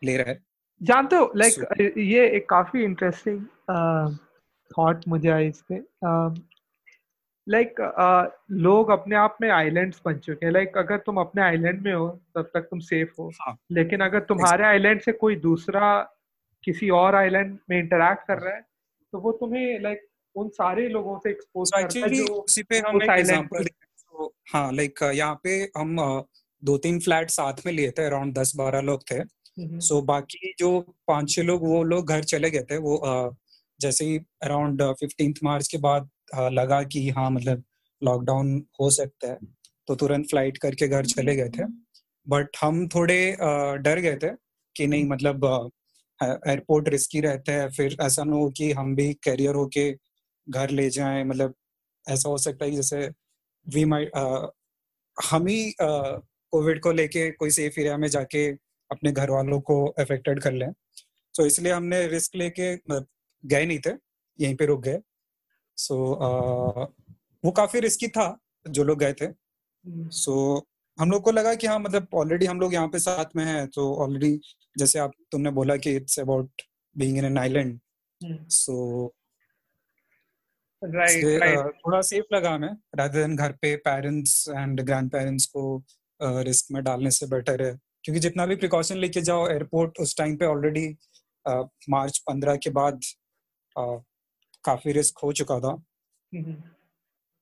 ले 0.03 0.17
रहा 0.17 0.29
है। 0.29 0.39
जानते 0.81 1.15
हो 1.15 1.31
लाइक 1.35 1.53
So- 1.53 1.97
ये 1.97 2.27
एक 2.29 2.49
काफ़ी 2.49 2.83
इंटरेस्टिंग 2.83 3.41
थॉट 4.71 5.07
मुझे 5.07 5.29
आई 5.29 5.47
इस 5.47 5.63
पे 5.71 5.75
लाइक 7.47 7.75
like, 7.75 7.91
uh, 7.99 8.25
लोग 8.51 8.89
अपने 8.89 9.15
आप 9.15 9.37
में 9.41 9.49
आइलैंड्स 9.49 10.01
बन 10.05 10.17
चुके 10.17 10.45
हैं। 10.45 10.53
लाइक 10.53 10.67
like, 10.67 10.83
अगर 10.85 10.97
तुम 10.97 11.17
अपने 11.17 11.41
आइलैंड 11.41 11.81
में 11.81 11.93
हो 11.93 12.07
तब 12.35 12.49
तक 12.53 12.61
तुम 12.61 12.79
सेफ़ 12.79 13.09
हो। 13.19 13.31
हाँ। 13.41 13.57
लेकिन 13.71 13.99
अगर 13.99 14.19
तुम्हारे 14.19 14.63
आइलैंड 14.63 15.01
से 15.01 15.11
कोई 15.11 15.35
दूसरा 15.35 16.11
किसी 16.63 16.89
और 16.89 17.15
आइलैंड 17.15 17.57
में 17.69 17.77
इंटरेक्ट 17.79 18.27
कर 18.27 18.37
रहा 18.37 18.55
है 18.55 18.61
तो 19.13 19.19
वो 19.19 19.31
तुम्हें 19.31 19.79
लाइक 19.79 19.97
like, 19.97 20.11
उन 20.35 20.49
सारे 20.49 20.87
लोगों 20.89 21.19
से 21.19 21.29
एक्सपोज 21.29 21.67
सो 21.67 21.77
करता 21.77 21.99
है 21.99 22.09
जो 22.15 22.33
उसी 22.33 22.63
पे 22.63 22.79
हम 22.79 23.01
एक 23.01 23.09
एग्जांपल 23.09 23.67
हाँ। 24.53 24.71
लाइक 24.73 25.03
यहाँ 25.03 25.39
पे 25.43 25.71
हम 25.77 25.97
uh, 25.97 26.23
दो 26.63 26.77
तीन 26.77 26.99
फ्लैट 26.99 27.29
साथ 27.29 27.65
में 27.65 27.73
लिए 27.73 27.91
थे 27.91 28.05
अराउंड 28.05 28.37
दस 28.37 28.55
बारह 28.55 28.81
लोग 28.81 29.03
थे। 29.11 29.23
सो 29.79 30.01
बाकी 30.01 30.53
जो 30.59 30.79
पाँच 31.07 31.29
छह 31.29 31.41
लोग 31.41 31.63
वो 31.63 31.83
लोग 31.83 32.09
घर 32.09 32.23
चले 32.23 32.49
गए 32.49 32.63
थे। 32.71 32.77
वो 32.77 33.01
uh, 33.05 33.35
जैसे 33.79 34.05
ही 34.05 34.17
अराउंड 34.43 34.83
फिफ्टींथ 34.93 35.33
मार्च 35.43 35.67
के 35.67 35.77
बाद 35.77 36.03
uh, 36.03 36.09
लगा 36.33 36.81
कि 36.83 37.07
हाँ 37.09 37.29
मतलब 37.31 37.63
लॉकडाउन 38.01 38.57
हो 38.81 38.89
सकता 38.91 39.27
है। 39.27 39.37
तो 39.87 39.95
तुरंत 39.95 40.25
फ़्लाइट 40.29 40.57
करके 40.57 40.87
घर 40.87 41.05
चले 41.05 41.35
गए 41.35 41.49
थे। 41.49 41.65
बट 42.27 42.57
हम 42.61 42.87
थोड़े 42.87 43.17
डर 43.83 43.99
गए 43.99 44.15
थे 44.23 44.29
कि 44.75 44.87
नहीं 44.87 45.05
मतलब 45.09 45.45
एयरपोर्ट 46.19 46.89
रिस्की 46.89 47.21
रहता 47.21 47.51
है। 47.53 47.69
फिर 47.71 47.95
ऐसा 48.01 48.23
ना 48.23 48.35
हो 48.35 48.49
कि 48.57 48.71
हम 48.71 48.95
भी 48.95 49.13
कैरियर 49.23 49.55
होके 49.55 49.91
घर 50.47 50.69
ले 50.71 50.89
जाएँ। 50.89 51.23
मतलब 51.23 51.53
ऐसा 52.05 52.29
हो 52.29 52.37
सकता 52.37 52.65
है 52.65 52.71
जैसे 52.71 53.09
वी 53.67 53.85
माइट 53.85 54.11
हम 55.17 55.47
ही 55.47 55.73
कोविड 55.81 56.81
को 56.81 56.91
लेके 56.91 57.29
कोई 57.31 57.49
सेफ़ 57.51 57.79
एरिया 57.79 57.97
में 57.97 58.07
जाके 58.09 58.47
अपने 58.91 59.11
घर 59.11 59.29
वालों 59.31 59.59
को 59.61 59.85
अफेक्टेड 59.99 60.41
कर 60.41 60.51
लें। 60.53 60.71
तो 61.35 61.41
so, 61.41 61.47
इसलिए 61.47 61.71
हमने 61.73 62.07
रिस्क 62.07 62.35
लेके 62.35 62.73
मतलब 62.75 63.07
गए 63.43 63.65
नहीं 63.65 63.79
थे। 63.79 63.91
यहीं 64.39 64.55
पे 64.55 64.65
रुक 64.65 64.81
गए। 64.83 64.99
सो 65.77 65.95
so, 65.95 66.87
वो 67.43 67.51
काफ़ी 67.51 67.79
रिस्की 67.79 68.07
था 68.07 68.37
जो 68.65 68.83
लोग 68.83 68.99
गए 68.99 69.13
थे। 69.13 69.25
हम्म, 69.25 70.09
सो 70.09 70.65
हम 70.97 71.11
लोग 71.11 71.23
को 71.23 71.31
लगा 71.31 71.53
कि 71.55 71.67
हाँ 71.67 71.79
मतलब 71.79 72.07
ऑलरेडी 72.15 72.45
हम 72.45 72.59
लोग 72.59 72.73
यहाँ 72.73 72.87
पे 72.87 72.99
साथ 72.99 73.35
में 73.35 73.43
हैं 73.45 73.67
तो 73.67 73.93
ऑलरेडी 74.03 74.39
जैसे 74.75 74.99
आप 74.99 75.11
तुमने 75.31 75.51
बोला 75.51 75.75
कि 75.77 75.95
it's 75.95 76.19
about 76.19 76.61
being 76.95 77.17
in 77.17 77.25
an 77.25 77.37
island 77.37 77.79
so 78.51 78.75
थोड़ा 80.81 82.01
सेफ़ 82.01 82.33
लगा 82.35 82.49
हमें 82.49 82.75
रादर 82.95 83.19
देन 83.19 83.35
घर 83.35 83.51
पे 83.51 83.75
पेरेंट्स 83.85 84.47
एंड 84.49 84.81
ग्रैंड 84.81 85.09
पेरेंट्स 85.11 85.45
को 85.55 85.83
रिस्क 86.19 86.71
में 86.71 86.83
डालने 86.83 87.11
से 87.11 87.27
बेटर 87.27 87.61
है। 87.63 87.73
क्योंकि 88.03 88.19
जितना 88.19 88.45
भी 88.45 88.55
प्रिकॉशन 88.55 88.97
लेके 88.97 89.21
जाओ 89.21 89.47
एयरपोर्ट 89.49 89.99
उस 89.99 90.17
टाइम 90.17 90.35
पे 90.37 90.45
ऑलरेडी 90.45 90.87
मार्च 91.89 92.17
पंद्रह 92.27 92.55
के 92.55 92.69
बाद 92.69 92.99
काफ़ी 94.65 94.91
रिस्क 94.91 95.19
हो 95.23 95.31
चुका 95.33 95.59
था 95.59 95.75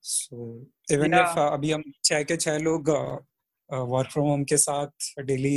सो 0.03 0.45
इवन 0.91 1.13
Yeah. 1.13 1.21
इफ़ 1.21 1.39
अभी 1.39 1.71
हम 1.71 1.83
छह 2.03 2.23
के 2.23 2.37
छह 2.37 2.57
लोग 2.57 2.89
वर्क 3.69 4.09
फ्रॉम 4.11 4.25
होम 4.27 4.43
के 4.43 4.57
साथ 4.57 5.21
डेली 5.25 5.55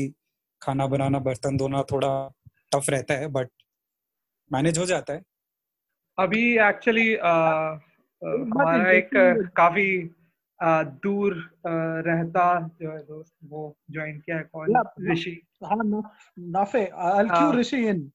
खाना 0.62 0.86
बनाना 0.86 1.18
बर्तन 1.18 1.56
धोना 1.56 1.82
थोड़ा 1.82 2.10
टफ 2.72 2.90
रहता 2.90 3.14
है 3.14 3.26
बट 3.28 3.50
मैनेज 4.50 4.78
हो 4.78 4.86
जाता 4.86 5.12
है 5.12 5.22
अभी 6.18 6.42
एक्चुअली 6.58 7.08
हमारा 7.14 8.90
एक 8.92 9.10
काफ़ी 9.56 9.88
अ, 10.60 10.82
दूर 10.82 11.34
अ, 11.66 11.70
रहता 12.06 12.44
जो 12.82 12.90
है 12.92 12.98
दोस्त 13.06 13.34
वो 13.44 13.76
ज्वाइन 13.90 14.20
किया 14.20 14.36
है 14.36 14.44
कॉल. 14.52 14.76
ऋषि 15.10 15.30
हाँ 15.64 15.76
नाफे 16.38 16.84
आई 16.86 17.26
हाँ। 17.26 17.26
क्यू 17.28 17.60
ऋषि 17.60 17.86
इन 17.88 18.10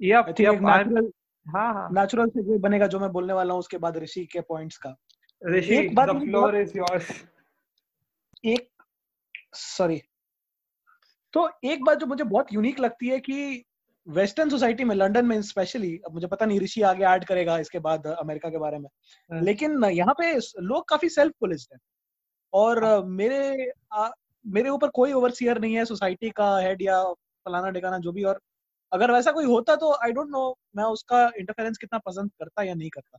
यप 0.00 0.34
यप 0.40 0.62
हाँ 1.46 1.72
हाँ। 1.74 1.88
नेचुरल 1.92 2.28
से 2.28 2.42
जो 2.42 2.58
बनेगा 2.58 2.86
जो 2.86 2.98
मैं 3.00 3.10
बोलने 3.12 3.32
वाला 3.32 3.52
हूँ 3.52 3.58
उसके 3.60 3.78
बाद 3.78 3.96
ऋषि 3.96 4.24
के 4.26 4.40
पॉइंट्स 4.40 4.76
का। 4.76 4.94
ऋषि 5.42 5.74
एक 5.74 5.94
बात 5.94 6.08
फ्लोर 6.08 6.56
इज़ 6.56 6.76
योर्स 6.78 7.10
एक 8.44 8.68
सॉरी 9.54 10.00
तो 11.34 11.48
एक 11.64 11.84
बात 11.84 11.98
जो 11.98 12.06
मुझे 12.06 12.24
बहुत 12.24 12.52
यूनिक 12.52 12.78
लगती 12.80 13.08
है 13.08 13.18
कि 13.20 13.64
वेस्टर्न 14.06 14.50
सोसाइटी 14.50 14.84
में 14.84 14.94
लंदन 14.94 15.26
में 15.26 15.40
स्पेशली 15.42 15.96
अब 16.06 16.14
मुझे 16.14 16.26
पता 16.26 16.46
नहीं 16.46 16.60
ऋषि 16.60 16.82
आगे 16.82 17.04
ऐड 17.04 17.24
करेगा 17.24 17.58
इसके 17.58 17.78
बाद 17.78 18.06
अमेरिका 18.06 18.48
के 18.50 18.58
बारे 18.58 18.78
में। 18.78 18.88
हाँ। 19.30 19.40
लेकिन 19.42 19.84
यहाँ 19.84 20.14
पे 20.18 20.32
लोग 20.60 20.88
काफ़ी 20.88 21.08
सेल्फ 21.08 21.32
पुलिस 21.40 21.66
है। 21.72 21.78
और 22.52 23.04
मेरे 23.04 23.70
आ, 23.92 24.10
मेरे 24.44 24.68
ऊपर 24.68 24.88
कोई 24.88 25.12
ओवरसियर 25.12 25.58
नहीं 25.60 25.74
है 25.74 25.84
सोसाइटी 25.84 26.30
का 26.30 26.56
हेड 26.58 26.82
या 26.82 27.02
फलाना 27.46 27.70
ढिकाना 27.70 27.98
जो 27.98 28.12
भी 28.12 28.24
और 28.24 28.40
अगर 28.92 29.10
वैसा 29.10 29.32
कोई 29.32 29.44
होता 29.44 29.76
तो 29.76 29.92
आई 30.04 30.12
डोंट 30.12 30.30
नो 30.30 30.42
मैं 30.76 30.84
उसका 30.86 31.22
इंटरफेरेंस 31.38 31.78
कितना 31.78 31.98
पसंद 32.06 32.30
करता 32.38 32.62
या 32.62 32.74
नहीं 32.74 32.90
करता। 32.90 33.18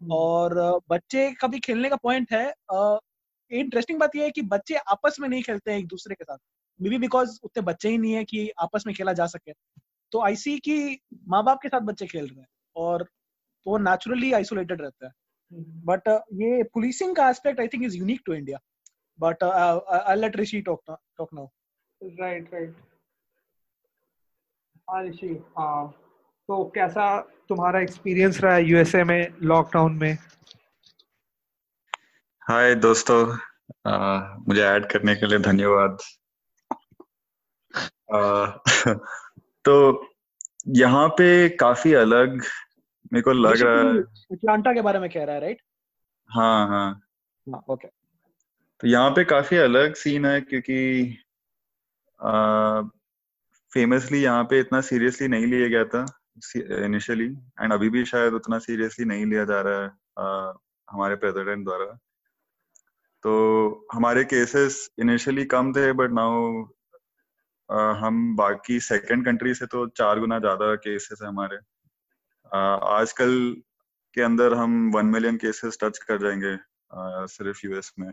और 0.00 0.80
बच्चे 0.90 1.30
का 1.32 1.48
भी 1.48 1.58
खेलने 1.60 1.88
का 1.88 1.96
पॉइंट 1.96 2.32
है 2.32 2.46
इंटरेस्टिंग 3.50 3.98
बात 3.98 4.16
यह 4.16 4.24
है 4.24 4.30
कि 4.30 4.42
बच्चे 4.44 4.74
आपस 4.88 5.16
में 5.20 5.28
नहीं 5.28 5.42
खेलते 5.42 5.70
हैं 5.70 5.78
एक 5.78 5.86
दूसरे 5.88 6.14
के 6.14 6.24
साथ। 6.24 6.38
मे 6.80 6.90
बी 6.90 6.98
बिकॉज़ 6.98 7.38
उतने 7.44 7.62
बच्चे 7.62 7.88
ही 7.88 7.98
नहीं 7.98 8.12
है 8.12 8.24
कि 8.24 8.48
आपस 8.60 8.84
में 8.86 8.94
खेला 8.96 9.12
जा 9.12 9.26
सके। 9.26 9.52
तो 10.12 10.22
आई 10.24 10.36
सी 10.36 10.58
कि 10.58 10.98
माँ 11.28 11.42
बाप 11.44 11.58
के 11.62 11.68
साथ 11.68 11.80
बच्चे 11.82 12.06
खेल 12.06 12.26
रहे 12.26 12.40
हैं 12.40 12.46
और 12.76 13.02
तो 13.02 13.70
वो 13.70 13.78
नेचुरली 13.78 14.32
आइसोलेटेड 14.32 14.82
रहता 14.82 15.06
है। 15.06 15.12
बट 15.86 16.08
ये 16.34 16.62
पुलिसिंग 16.74 17.14
का 17.16 17.28
aspect 17.30 17.60
I 17.60 17.68
think 17.68 17.84
is 17.84 17.96
unique 17.96 18.20
to 18.26 18.34
India 18.34 18.58
but 19.18 19.44
I 19.44 20.16
let 20.16 20.36
Rishi 20.36 20.60
talk 20.62 20.82
talk 20.90 21.34
now 21.34 21.46
right 22.00 22.54
right 22.54 22.74
हाँ 24.90 25.04
ऋषि 25.04 25.44
हाँ 25.58 25.94
तो 26.48 26.64
कैसा 26.74 27.20
तुम्हारा 27.48 27.80
एक्सपीरियंस 27.80 28.40
रहा 28.40 28.54
है 28.54 28.64
यूएसए 28.64 29.04
में 29.04 29.34
लॉकडाउन 29.42 29.92
में? 29.92 30.18
हाय 32.48 32.74
दोस्तों. 32.74 33.36
अह, 33.86 34.36
मुझे 34.48 34.62
ऐड 34.62 34.86
करने 34.86 35.14
के 35.14 35.26
लिए 35.26 35.38
धन्यवाद. 35.38 35.98
अह, 38.14 38.46
तो 39.64 40.06
यहाँ 40.68 41.08
पे 41.08 41.48
काफ़ी 41.48 41.92
अलग 41.92 42.32
मेरे 43.12 43.22
को 43.22 43.32
लग 43.32 43.62
रहा 43.62 43.92
है। 43.92 43.98
अटलांटा 44.32 44.72
के 44.72 44.80
बारे 44.80 44.98
में 44.98 45.10
कह 45.10 45.24
रहा 45.24 45.34
है 45.34 45.40
राइट 45.40 45.62
हाँ 46.30 46.68
हाँ। 46.68 47.00
हाँ 47.48 47.64
ओके 47.70 47.88
तो 48.80 48.86
यहाँ 48.86 49.10
पे 49.10 49.24
काफ़ी 49.24 49.56
अलग 49.56 49.94
सीन 49.94 50.26
है 50.26 50.40
क्योंकि 50.40 51.04
फेमसली 53.72 54.22
यहाँ 54.22 54.44
पे 54.50 54.60
इतना 54.60 54.80
सीरियसली 54.80 55.28
नहीं 55.28 55.46
लिया 55.46 55.68
गया 55.68 55.84
था 55.94 56.04
इनिशियली 56.84 57.26
एंड 57.60 57.72
अभी 57.72 57.88
भी 57.90 58.04
शायद 58.04 58.32
उतना 58.34 58.58
सीरियसली 58.58 59.04
नहीं 59.04 59.24
लिया 59.26 59.44
जा 59.44 59.60
रहा 59.60 59.82
है 59.82 59.88
अह, 59.88 60.52
हमारे 60.88 61.14
प्रेसिडेंट 61.16 61.64
द्वारा। 61.64 61.86
तो 63.24 63.86
हमारे 63.94 64.24
केसेस 64.24 64.88
इनिशियली 65.00 65.44
कम 65.54 65.72
थे 65.72 65.92
बट 65.92 66.10
नाउ 66.12 66.64
हम 68.00 68.20
बाकी 68.36 68.78
सेकंड 68.80 69.24
कंट्री 69.24 69.54
से 69.54 69.66
तो 69.66 69.86
चार 69.96 70.20
गुना 70.20 70.38
ज़्यादा 70.38 70.74
केसेस 70.76 71.18
है 71.22 71.28
हमारे। 71.28 71.56
अह, 71.56 72.58
आजकल 72.58 73.34
के 74.16 74.22
अंदर 74.22 74.54
हम 74.54 74.90
वन 74.94 75.06
मिलियन 75.06 75.36
केसेस 75.36 75.78
टच 75.82 75.98
कर 75.98 76.18
जाएँगे 76.22 76.54
अह, 76.54 77.26
सिर्फ़ 77.28 77.66
यूएस 77.66 77.92
में। 77.98 78.10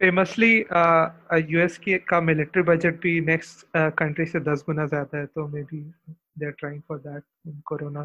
फेमसली 0.00 0.54
यूएस 1.52 1.78
की 1.78 1.98
का 2.08 2.20
मिलिट्री 2.20 2.62
बजट 2.62 3.00
भी 3.02 3.20
नेक्स्ट 3.26 3.66
कंट्री 3.98 4.26
से 4.26 4.40
दस 4.40 4.64
गुना 4.66 4.86
ज़्यादा 4.86 5.18
है 5.18 5.26
तो 5.26 5.46
maybe 5.62 5.80
they 6.38 6.46
are 6.46 6.52
trying 6.58 6.80
for 6.88 6.98
that 6.98 7.22
in 7.46 7.60
corona 7.66 8.02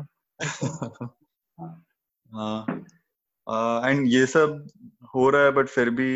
and 3.87 4.07
ये 4.07 4.25
सब 4.25 4.67
हो 5.15 5.29
रहा 5.29 5.43
है 5.43 5.51
बट 5.51 5.67
फिर 5.67 5.89
भी 5.89 6.11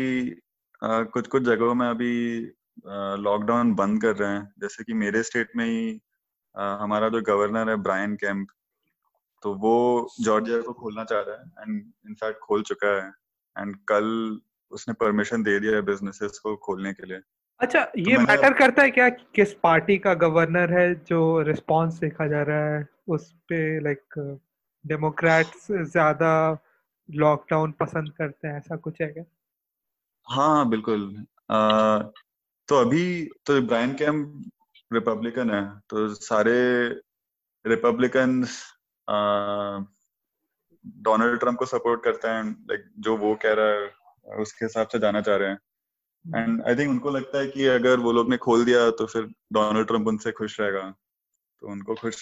कुछ 0.82 1.26
कुछ 1.26 1.42
जगहों 1.42 1.74
में 1.74 1.86
अभी 1.88 2.14
लॉकडाउन 3.18 3.74
बंद 3.74 4.00
कर 4.02 4.16
रहे 4.16 4.30
हैं। 4.30 4.52
जैसे 4.60 4.84
कि 4.84 4.94
मेरे 4.94 5.22
स्टेट 5.22 5.50
में 5.56 5.64
ही 5.64 6.00
हमारा 6.54 7.08
जो 7.08 7.20
गवर्नर 7.26 7.70
है 7.70 7.76
ब्रायन 7.82 8.14
कैंप 8.16 8.48
तो 9.42 9.54
वो 9.54 9.76
जॉर्जिया 10.20 10.60
को 10.62 10.72
खोलना 10.72 11.04
चाह 11.04 11.20
रहा 11.20 11.36
है 11.36 11.42
एंड 11.62 11.80
इनफैक्ट 12.08 12.38
खोल 12.40 12.62
चुका 12.62 12.88
है। 12.96 13.08
एंड 13.56 13.76
कल 13.88 14.06
उसने 14.72 14.94
परमिशन 14.94 15.42
दे 15.42 15.58
दिया 15.60 15.74
है 15.74 15.82
बिजनेसेस 15.82 16.38
को 16.38 16.54
खोलने 16.56 16.92
के 16.92 17.06
लिए। 17.06 17.20
अच्छा 17.60 17.84
तो 17.84 18.00
ये 18.00 18.16
मैंने 18.16 18.24
मैटर 18.26 18.52
करता 18.52 18.82
है 18.82 18.90
क्या 18.90 19.08
किस 19.08 19.52
पार्टी 19.62 19.96
का 19.98 20.14
गवर्नर 20.16 20.72
है 20.72 20.94
जो 21.04 21.40
रिस्पांस 21.42 21.94
देखा 21.94 22.26
जा 22.26 22.42
रहा 22.42 22.74
है? 22.74 22.88
उस 23.08 23.32
पे 23.48 23.58
लाइक 23.80 24.38
डेमोक्रेट्स 24.84 25.66
ज़्यादा 25.70 26.32
लॉकडाउन 27.08 27.72
पसंद 27.80 28.12
करते 28.12 28.48
हैं 28.48 28.56
ऐसा 28.56 28.76
कुछ 28.76 29.00
है 29.00 29.06
क्या? 29.08 29.24
हाँ 30.26 30.68
बिल्कुल। 30.68 31.02
आ, 31.50 31.98
तो 32.68 32.76
अभी 32.76 33.24
तो 33.46 33.60
ब्रायन 33.62 33.94
कैम्प 33.94 34.50
रिपब्लिकन 34.90 35.50
है 35.50 35.64
तो 35.90 36.08
सारे 36.14 36.54
रिपब्लिकन 37.64 38.40
डोनाल्ड 41.02 41.38
ट्रंप 41.40 41.58
को 41.58 41.66
सपोर्ट 41.66 42.02
करते 42.04 42.28
हैं 42.28 42.44
लाइक 42.70 42.84
जो 42.98 43.16
वो 43.16 43.34
कह 43.42 43.52
रहा 43.52 43.66
है। 43.66 43.88
उसके 44.26 44.64
हिसाब 44.64 44.88
से 44.88 44.98
जाना 44.98 45.20
चाह 45.20 45.36
रहे 45.36 45.48
हैं। 45.48 45.58
एंड 46.24 46.62
आई 46.62 46.76
थिंक 46.76 46.90
उनको 46.90 47.10
लगता 47.10 47.38
है 47.38 47.46
कि 47.48 47.66
अगर 47.68 47.98
वो 48.00 48.12
लोग 48.12 48.30
ने 48.30 48.36
खोल 48.36 48.64
दिया 48.64 48.90
तो 48.92 49.06
फिर 49.06 49.22
डोनाल्ड 49.52 49.86
ट्रंप 49.86 50.06
उनसे 50.08 50.32
खुश 50.32 50.60
रहेगा। 50.60 50.82
तो 51.62 51.68
उनको 51.68 51.94
खुश 51.94 52.16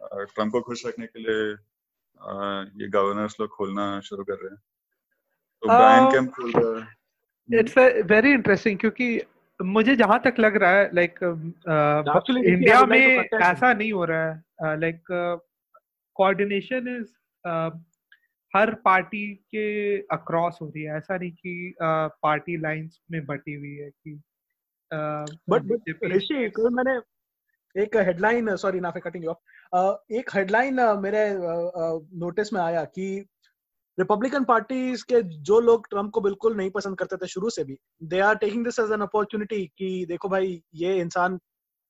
ट्रंप 0.00 0.52
को 0.52 0.60
खुश 0.60 0.86
रखने 0.86 1.06
के 1.06 1.18
लिए 1.18 1.50
ये 2.80 2.88
गवर्नर्स 2.90 3.36
लोग 3.40 3.48
खोलना 3.50 3.88
शुरू 4.00 4.24
कर 4.24 4.34
रहे 4.34 4.50
हैं। 4.50 4.60
तो 5.62 5.68
ब्रायन 5.68 6.10
कैंप 6.12 6.30
खोल 6.30 6.52
रहा 6.52 6.78
है। 6.78 7.58
इट्स 7.60 7.78
वेरी 8.10 8.32
इंटरेस्टिंग 8.32 8.78
क्योंकि 8.78 9.20
मुझे 9.60 9.94
जहाँ 9.96 10.20
तक 10.24 10.34
लग 10.38 10.56
रहा 10.56 10.70
है 10.70 10.90
लाइक 10.94 11.18
इंडिया 11.22 12.76
like 12.76 12.82
to 12.82 12.88
में 12.88 13.28
ऐसा 13.40 13.72
नहीं 13.72 13.92
हो 13.92 14.04
रहा 14.04 14.26
है। 14.26 14.78
लाइक 14.80 15.02
कोऑर्डिनेशन 16.16 16.88
इज़ 16.90 17.08
हर 18.54 18.74
पार्टी 18.74 19.26
के 19.54 19.98
अक्रॉस 20.12 20.58
हो 20.62 20.66
रही 20.66 20.82
है। 20.82 20.96
ऐसा 20.96 21.16
नहीं 21.16 21.30
कि 21.32 21.74
पार्टी 21.80 22.56
लाइंस 22.56 23.00
में 23.10 23.24
बटी 23.26 23.54
हुई 23.54 23.74
है 23.74 23.90
कि 23.90 24.20
बट 25.50 25.62
बट 25.62 26.04
ऋषि 26.12 26.34
मैंने 26.58 26.98
एक 27.82 27.96
हेडलाइन 27.96 28.56
सॉरी 28.56 28.80
ना 28.80 28.90
कटिंग 28.90 29.24
यू 29.24 29.30
ऑफ़ 29.30 30.14
एक 30.14 30.30
हेडलाइन 30.34 30.80
मेरे 30.98 31.26
नोटिस 32.18 32.52
में 32.52 32.60
आया 32.60 32.84
कि 32.84 33.06
रिपब्लिकन 33.98 34.44
पार्टीज़ 34.44 35.04
के 35.04 35.22
जो 35.22 35.60
लोग 35.60 35.86
ट्रंप 35.90 36.10
को 36.10 36.20
बिल्कुल 36.20 36.56
नहीं 36.56 36.70
पसंद 36.70 36.98
करते 36.98 37.16
थे 37.16 37.26
शुरू 37.26 37.50
से 37.50 37.64
भी 37.64 37.78
they 38.02 38.20
are 38.20 38.36
taking 38.36 38.64
this 38.64 38.78
as 38.78 38.92
an 38.92 39.00
opportunity 39.00 39.66
कि 39.78 40.06
देखो 40.08 40.28
भाई 40.28 40.62
ये 40.74 40.98
इंसान 41.00 41.38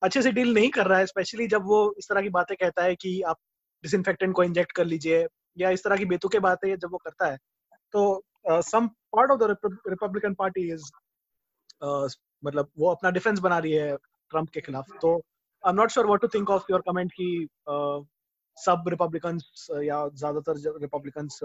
अच्छे 0.01 0.21
से 0.21 0.31
डील 0.31 0.53
नहीं 0.53 0.69
कर 0.69 0.87
रहा 0.87 0.99
है 0.99 1.05
स्पेशली 1.05 1.47
जब 1.47 1.65
वो 1.65 1.95
इस 1.97 2.09
तरह 2.09 2.21
की 2.21 2.29
बातें 2.29 2.55
कहता 2.57 2.83
है 2.83 2.95
कि 2.95 3.21
आप 3.21 3.37
डिसइंफेक्टेंट 3.83 4.35
को 4.35 4.43
इंजेक्ट 4.43 4.71
कर 4.71 4.85
लीजिए 4.85 5.27
या 5.57 5.69
इस 5.69 5.83
तरह 5.83 5.97
की 5.97 6.05
बेतुके 6.05 6.39
बातें 6.39 6.75
जब 6.75 6.91
वो 6.91 6.97
करता 6.97 7.31
है 7.31 7.37
तो 7.93 8.23
some 8.61 8.87
part 8.87 9.31
of 9.31 9.39
the 9.39 9.57
Republican 9.87 10.33
Party 10.33 10.71
is 10.73 10.91
मतलब 12.43 12.69
वो 12.77 12.91
अपना 12.91 13.09
डिफेंस 13.11 13.39
बना 13.39 13.57
रही 13.59 13.71
है 13.71 13.95
ट्रंप 14.31 14.49
के 14.49 14.61
खिलाफ। 14.61 14.85
तो 15.01 15.15
I 15.63 15.69
am 15.69 15.75
not 15.75 15.89
sure 15.89 16.05
what 16.05 16.21
to 16.21 16.27
think 16.27 16.49
of 16.49 16.63
your 16.71 16.81
comment 16.81 17.11
कि 17.11 17.47
uh, 17.71 18.03
सब 18.57 18.83
रिपब्लिकन्स 18.87 19.67
या 19.83 20.07
ज़्यादातर 20.07 20.79
रिपब्लिकन्स 20.81 21.39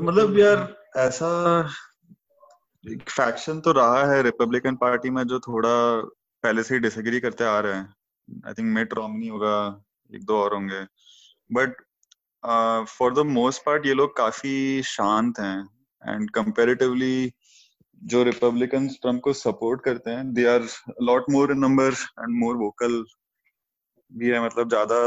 मतलब 0.00 0.38
यार 0.38 0.76
ऐसा 0.96 1.28
एक 2.84 3.10
फैक्शन 3.10 3.60
तो 3.60 3.72
रहा 3.72 4.04
है 4.12 4.22
रिपब्लिकन 4.22 4.76
पार्टी 4.76 5.10
में 5.10 5.22
जो 5.24 5.38
थोड़ा 5.40 5.70
पहले 6.44 6.62
से 6.62 6.74
ही 6.74 6.80
डिसएग्री 6.80 7.20
करते 7.20 7.44
आ 7.44 7.58
रहे 7.60 7.74
हैं। 7.74 7.94
आई 8.46 8.54
थिंक 8.54 8.74
मिट 8.74 8.94
रोमनी 8.94 9.28
होगा 9.28 9.54
एक 10.14 10.24
दो 10.24 10.38
और 10.38 10.54
होंगे। 10.54 10.80
But 11.50 11.82
for 12.88 13.14
the 13.14 13.26
most 13.26 13.62
part 13.66 13.86
ये 13.86 13.94
लोग 13.94 14.16
काफ़ी 14.16 14.82
शांत 14.82 15.38
हैं 15.40 15.58
एंड 16.02 16.30
कंपेरेटिवली 16.30 17.32
जो 18.02 18.22
रिपब्लिकन 18.22 18.88
ट्रंप 19.02 19.20
को 19.22 19.32
सपोर्ट 19.32 19.84
करते 19.84 20.10
हैं 20.10 20.32
they 20.34 20.46
are 20.46 20.66
lot 21.02 21.30
more 21.30 21.52
in 21.52 21.58
number 21.58 21.92
and 21.92 22.38
more 22.40 22.56
vocal 22.56 23.04
भी 24.12 24.30
है 24.30 24.44
मतलब 24.44 24.68
ज़्यादा 24.68 24.98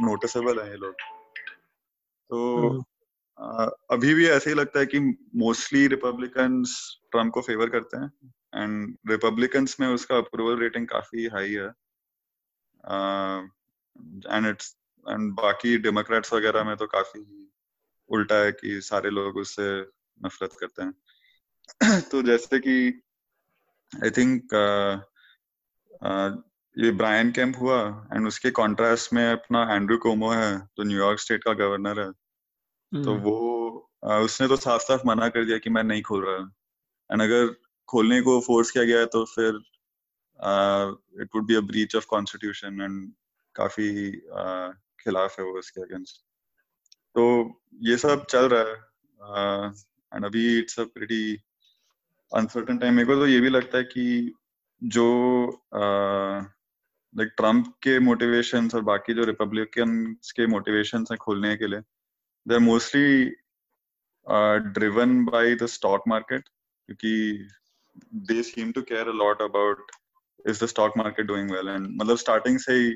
नोटिसेबल 0.00 0.60
है 0.60 0.68
ये 0.70 0.76
लोग। 0.76 0.94
तो 2.30 2.84
आ, 3.38 3.64
अभी 3.90 4.14
भी 4.14 4.26
ऐसे 4.28 4.50
ही 4.50 4.56
लगता 4.56 4.80
है 4.80 4.86
कि 4.86 4.98
मोस्टली 5.36 5.86
रिपब्लिकन 5.86 6.62
ट्रंप 7.10 7.32
को 7.34 7.40
फेवर 7.40 7.68
करते 7.70 7.96
हैं 7.96 8.32
एंड 8.54 8.96
रिपब्लिकन्स 9.10 9.80
में 9.80 9.86
उसका 9.88 10.16
अप्रूवल 10.16 10.58
रेटिंग 10.58 10.86
काफ़ी 10.88 11.26
हाई 11.26 11.52
है। 11.52 11.68
एंड 13.96 14.46
इट्स 14.46 14.76
एंड 15.06 15.32
बाकी 15.34 15.76
डेमोक्रेट्स 15.78 16.32
वगैरह 16.32 16.64
में 16.64 16.76
तो 16.76 16.86
काफ़ी 16.86 17.24
उल्टा 18.10 18.36
है 18.36 18.52
कि 18.52 18.80
सारे 18.80 19.10
लोग 19.10 19.36
उससे 19.36 19.70
नफरत 20.20 20.56
करते 20.60 20.82
हैं। 20.82 22.00
तो 22.02 22.22
जैसे 22.22 22.58
कि 22.58 22.76
आई 23.92 24.10
थिंक 24.10 24.54
ये 26.76 26.90
ब्रायन 26.92 27.30
कैंप 27.32 27.56
हुआ 27.60 27.78
एंड 28.12 28.26
उसके 28.26 28.50
कॉन्ट्रास्ट 28.50 29.12
में 29.12 29.24
अपना 29.32 29.62
एंड्रू 29.74 29.96
कोमो 29.98 30.30
है 30.30 30.58
जो 30.58 30.84
न्यूयॉर्क 30.84 31.20
स्टेट 31.20 31.44
का 31.44 31.52
गवर्नर 31.54 32.00
है। 32.00 32.10
तो 32.92 33.14
वो 33.16 33.36
आ, 34.04 34.18
उसने 34.18 34.46
तो 34.48 34.56
साफ़ 34.56 34.82
साफ़ 34.82 35.02
मना 35.06 35.28
कर 35.28 35.44
दिया 35.44 35.58
कि 35.58 35.70
मैं 35.70 35.82
नहीं 35.84 36.02
खोल 36.02 36.24
रहा। 36.24 36.36
एंड 37.10 37.22
अगर 37.22 37.54
खोलने 37.88 38.20
को 38.22 38.40
फोर्स 38.40 38.70
किया 38.70 38.84
गया 38.84 39.04
तो 39.06 39.24
फिर 39.24 39.60
it 41.22 41.28
would 41.34 41.46
be 41.46 41.54
a 41.54 41.60
breach 41.60 41.96
of 41.96 42.06
constitution 42.06 42.80
and 42.80 43.12
काफ़ी 43.54 44.10
खिलाफ 45.00 45.38
है 45.38 45.44
वो 45.44 45.58
इसके 45.58 45.82
अगेंस्ट 45.82 46.22
तो 47.14 47.24
ये 47.82 47.96
सब 47.96 48.24
चल 48.30 48.48
रहा 48.48 48.62
है। 48.62 49.70
एंड 50.12 50.24
अभी 50.24 50.58
it's 50.58 50.80
a 50.80 50.84
pretty 50.94 51.22
uncertain 52.32 52.78
time 52.78 52.94
मेरे 52.94 53.06
को 53.06 53.14
तो 53.14 53.26
ये 53.26 53.40
भी 53.40 53.48
लगता 53.48 53.78
है 53.78 53.84
कि 53.84 54.34
जो 54.82 55.06
लाइक 57.14 57.32
ट्रंप 57.36 57.66
के 57.82 57.98
मोटिवेशन 57.98 58.68
और 58.74 58.80
बाकी 58.82 59.14
जो 59.14 59.24
रिपब्लिकन 59.24 60.04
के 60.36 60.46
मोटिवेशन 60.46 61.04
है 61.10 61.16
खोलने 61.16 61.56
के 61.56 61.66
लिए 61.66 61.80
they 62.46 62.54
are 62.54 62.60
mostly 62.60 63.24
driven 64.72 65.24
by 65.24 65.54
the 65.54 65.66
stock 65.66 66.04
market 66.08 66.48
क्योंकि 66.88 67.48
they 68.28 68.42
seem 68.42 68.72
to 68.72 68.82
care 68.82 69.08
a 69.08 69.12
lot 69.12 69.42
about 69.42 69.90
is 70.46 70.64
the 70.64 70.68
stock 70.68 70.96
market 70.96 71.26
doing 71.26 71.50
well 71.50 71.68
and 71.68 71.88
मतलब 72.02 72.16
स्टार्टिंग 72.16 72.58
से 72.58 72.72
ही 72.72 72.90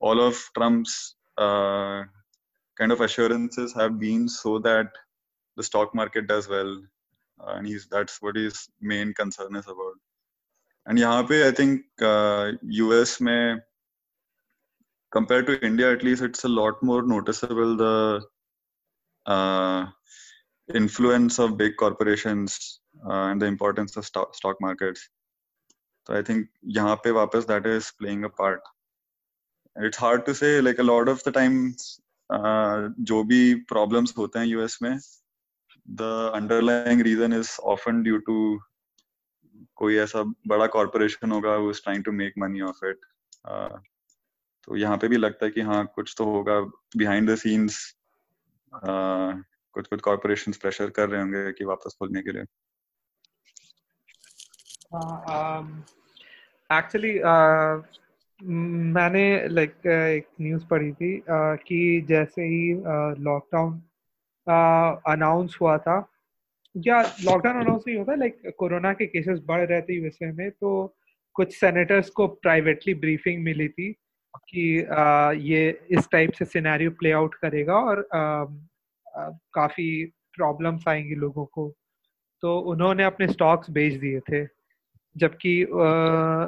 all 0.00 0.20
of 0.20 0.36
Trump's 0.56 1.16
uh, 1.38 2.02
kind 2.76 2.92
of 2.92 3.00
assurances 3.00 3.72
have 3.74 3.98
been 3.98 4.28
so 4.28 4.58
that 4.58 4.88
the 5.56 5.62
stock 5.62 5.94
market 5.94 6.26
does 6.26 6.48
well, 6.48 6.80
uh, 7.40 7.52
and 7.54 7.66
he's 7.66 7.86
that's 7.90 8.20
what 8.20 8.36
his 8.36 8.68
main 8.80 9.12
concern 9.14 9.56
is 9.56 9.66
about. 9.66 9.98
And 10.86 10.98
यहाँ 10.98 11.28
पे 11.28 11.48
I 11.48 11.52
think 11.52 11.82
uh, 12.02 12.52
US 12.62 13.20
में 13.20 13.60
compared 15.12 15.46
to 15.46 15.60
India 15.64 15.92
at 15.92 16.02
least 16.02 16.22
it's 16.22 16.44
a 16.44 16.48
lot 16.48 16.82
more 16.82 17.02
noticeable 17.02 17.76
the 17.76 18.22
uh, 19.26 19.86
influence 20.74 21.38
of 21.38 21.56
big 21.56 21.76
corporations 21.76 22.80
uh, 23.06 23.26
and 23.30 23.40
the 23.40 23.46
importance 23.46 23.96
of 23.96 24.06
stock 24.06 24.34
stock 24.34 24.60
markets. 24.60 25.08
So 26.06 26.14
I 26.14 26.22
think 26.22 26.48
यहाँ 26.66 26.96
पे 27.04 27.10
वापस 27.10 27.46
that 27.46 27.66
is 27.66 27.92
playing 28.00 28.24
a 28.24 28.28
part. 28.28 28.60
It's 29.85 29.99
hard 30.01 30.25
to 30.25 30.33
say 30.33 30.59
like 30.61 30.79
a 30.79 30.83
lot 30.83 31.09
of 31.09 31.29
the 31.29 31.33
times 31.33 31.97
जो 33.01 33.23
भी 33.23 33.53
problems 33.69 34.13
होते 34.17 34.39
हैं 34.39 34.45
US 34.45 34.77
में 34.81 34.97
the 35.87 36.31
underlying 36.35 37.01
reason 37.01 37.33
is 37.33 37.51
often 37.65 38.01
due 38.03 38.17
to 38.17 38.37
कोई 39.75 39.97
ऐसा 39.97 40.23
बड़ा 40.47 40.67
कॉर्पोरेशन 40.67 41.31
होगा 41.31 41.55
वो 41.55 41.69
is 41.71 41.81
trying 41.83 42.03
to 42.03 42.11
make 42.11 42.33
money 42.37 42.61
off 42.61 42.85
it 42.85 43.05
तो 44.67 44.75
यहाँ 44.75 44.97
पे 44.97 45.07
भी 45.07 45.17
लगता 45.17 45.45
है 45.45 45.51
कि 45.51 45.61
हाँ 45.61 45.85
कुछ 45.95 46.13
तो 46.17 46.25
होगा 46.25 46.59
बिहाइंड 46.97 47.29
द 47.29 47.35
सीन्स 47.35 47.79
कुछ 48.73 49.87
कुछ 49.87 50.01
कॉर्पोरेशन 50.01 50.51
प्रेशर 50.51 50.89
कर 50.89 51.09
रहे 51.09 51.21
होंगे 51.21 51.51
कि 51.53 51.65
वापस 51.65 51.95
खोलने 51.99 52.21
के 52.21 52.31
लिए। 52.31 52.43
एक्चुअली 56.69 57.17
मैंने 58.39 59.47
लाइक 59.47 59.87
एक 59.87 60.27
न्यूज़ 60.41 60.65
पढ़ी 60.69 60.91
थी 60.91 61.23
कि 61.29 62.05
जैसे 62.09 62.43
ही 62.43 62.73
लॉकडाउन 63.23 63.81
अनाउंस 65.11 65.57
हुआ 65.61 65.77
था, 65.77 65.97
या 66.75 67.01
लॉकडाउन 67.23 67.59
अनाउंस 67.59 67.83
नहीं 67.87 67.97
होता 67.97 68.15
लाइक 68.15 68.41
कोरोना 68.57 68.91
के 68.93 69.05
केसेस 69.05 69.39
बढ़ 69.47 69.65
रहे 69.67 69.81
थे 69.81 69.95
यूएसए 69.95 70.31
में 70.31 70.49
तो 70.51 70.71
कुछ 71.35 71.55
सेनेटर्स 71.55 72.09
को 72.09 72.27
प्राइवेटली 72.27 72.93
ब्रीफिंग 72.95 73.43
मिली 73.43 73.67
थी 73.67 73.91
कि 74.49 74.67
ये 75.49 75.69
इस 75.91 76.07
टाइप 76.11 76.31
से 76.31 76.45
सिनेरियो 76.45 76.91
प्ले 76.99 77.11
आउट 77.11 77.35
करेगा 77.35 77.75
और 77.75 78.07
काफ़ी 79.53 79.89
प्रॉब्लम्स 80.35 80.87
आएँगी 80.87 81.15
लोगों 81.15 81.45
को। 81.45 81.69
तो 82.43 82.57
उन्होंने 82.71 83.03
अपने 83.03 83.27
स्टॉक्स 83.27 83.69
बेच 83.71 83.93
दिए 83.93 84.19
थे। 84.19 84.45
जबकि 85.17 85.67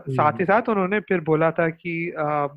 साथ 0.10 0.40
ही 0.40 0.46
साथ 0.46 0.70
उन्होंने 0.70 1.00
फिर 1.00 1.22
बोला 1.22 1.52
था 1.52 1.70
कि 1.70 2.12
आ, 2.12 2.48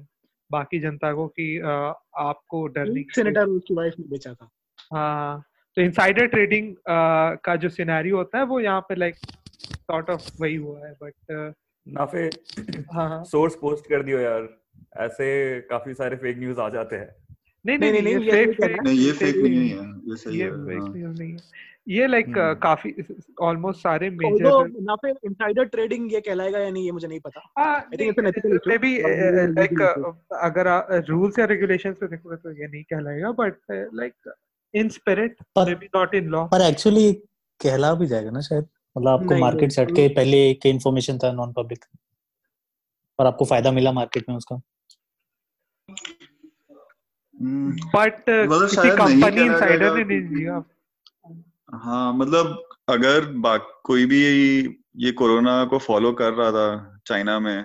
बाकी 0.53 0.79
जनता 0.79 1.13
को 1.13 1.27
कि 1.29 1.59
uh, 1.61 1.95
आपको 2.17 2.67
डरने 2.67 3.03
की 3.03 3.13
सेनेटर 3.15 3.47
उसकी 3.47 3.75
वाइफ 3.75 3.95
ने 3.99 4.05
बेचा 4.09 4.35
था। 4.35 4.49
हाँ 4.93 5.45
तो 5.77 5.83
इनसाइडर 5.83 6.27
ट्रेडिंग 6.27 6.75
का 7.45 7.57
जो 7.57 7.69
सिनेरियो 7.69 8.17
होता 8.17 8.39
है 8.39 8.45
वो 8.45 8.61
यहाँ 8.61 8.81
पे 8.81 8.95
लाइक 8.95 9.15
सॉर्ट 9.77 10.11
ऑफ़ 10.11 10.43
वही 10.43 10.57
हुआ 10.57 10.87
है 10.87 10.93
बट 11.03 11.55
नाफे 11.89 12.31
हाँ 12.93 13.09
हाँ। 13.09 13.25
सोर्स 13.25 13.55
पोस्ट 13.55 13.85
कर 13.85 14.03
दियो 14.03 14.19
यार। 14.19 14.49
ऐसे 14.97 15.61
काफ़ी 15.61 15.95
सारे 15.95 16.17
फेक 16.17 16.39
न्यूज़ 16.39 16.61
आ 16.61 16.69
जाते 16.69 16.97
हैं। 16.97 17.22
नहीं 17.65 17.79
नहीं 17.79 17.93
नहीं, 17.93 18.03
नहीं 18.03 18.15
नहीं, 18.15 18.25
ये 18.27 18.47
फेक 18.53 18.81
नहीं 18.83 18.99
ये 18.99 19.13
फेक 19.13 19.37
नहीं 19.37 19.69
है 19.69 19.77
ये 20.11 20.17
सही 20.17 20.39
ये 20.39 20.45
है 20.45 20.51
फेक 20.67 20.81
हाँ। 20.81 21.13
नहीं 21.13 21.33
है। 21.33 21.37
ये 21.89 22.07
लाइक 22.07 22.27
हम्म। 22.29 22.55
काफ़ी 22.63 22.93
ऑलमोस्ट 23.43 23.81
सारे 23.83 24.11
मेजर 24.11 24.69
ना 24.83 24.95
फिर 24.97 25.15
इनसाइडर 25.25 25.65
ट्रेडिंग 25.67 26.13
ये 26.13 26.21
कहलाएगा 26.21 26.59
या 26.59 26.71
नहीं 26.71 26.85
ये 26.85 26.93
मुझे 26.93 27.07
नहीं 27.07 27.21
पता। 27.21 27.41
हाँ 27.59 27.75
I 27.77 27.97
think 27.97 28.09
it's 28.09 28.19
an 28.19 28.27
ethical 28.27 28.55
issue 28.57 28.71
maybe 28.79 28.93
like 29.55 29.81
अगर 30.43 30.69
रूल्स 31.09 31.39
या 31.39 31.45
रेगुलेशंस 31.53 31.97
पे 32.01 32.07
देखोगे 32.07 32.37
तो 32.37 32.53
ये 32.53 32.67
नहीं 32.67 32.83
कहलाएगा 32.85 33.31
but 33.41 33.57
like 33.71 34.33
in 34.75 34.89
spirit 34.91 35.37
maybe 35.75 35.87
not 35.97 36.15
in 36.15 36.29
law 36.31 36.45
पर 36.49 36.69
एक्चुअली 36.69 37.13
कहला 37.61 37.95
भी 37.95 38.07
जाएगा 38.07 38.31
ना 38.31 38.41
शायद। 38.41 38.69
मतलब 38.97 39.09
आपको 39.09 39.39
मार्केट 39.39 39.73
सेट 39.73 39.91
के 39.97 40.09
पहले 40.15 40.39
एक 40.51 40.67
इन्फॉर्मेशन 40.67 41.19
था 41.19 41.33
नॉन 41.33 41.53
पब्लिक 41.53 41.85
और 43.19 43.27
आपको 43.27 43.45
फ़ायदा 43.45 43.71
मिला 43.73 43.93
मार्केट 43.93 44.29
में 44.29 44.37
उसका। 44.37 44.61
बट 47.43 48.29
मतलब 48.29 48.69
किसी 48.69 48.91
कंपनी 48.91 49.43
इनसाइडर 49.43 49.95
ने 49.97 50.05
नहीं 50.05 50.21
दिया। 50.29 50.63
हाँ 51.75 52.13
मतलब 52.13 52.63
अगर 52.89 53.25
कोई 53.85 54.07
भी 54.07 54.23
ये 54.97 55.13
कोरोना 55.13 55.65
को 55.65 55.79
फॉलो 55.79 56.13
कर 56.13 56.33
रहा 56.33 56.51
था 56.51 57.01
चाइना 57.07 57.39
में 57.41 57.65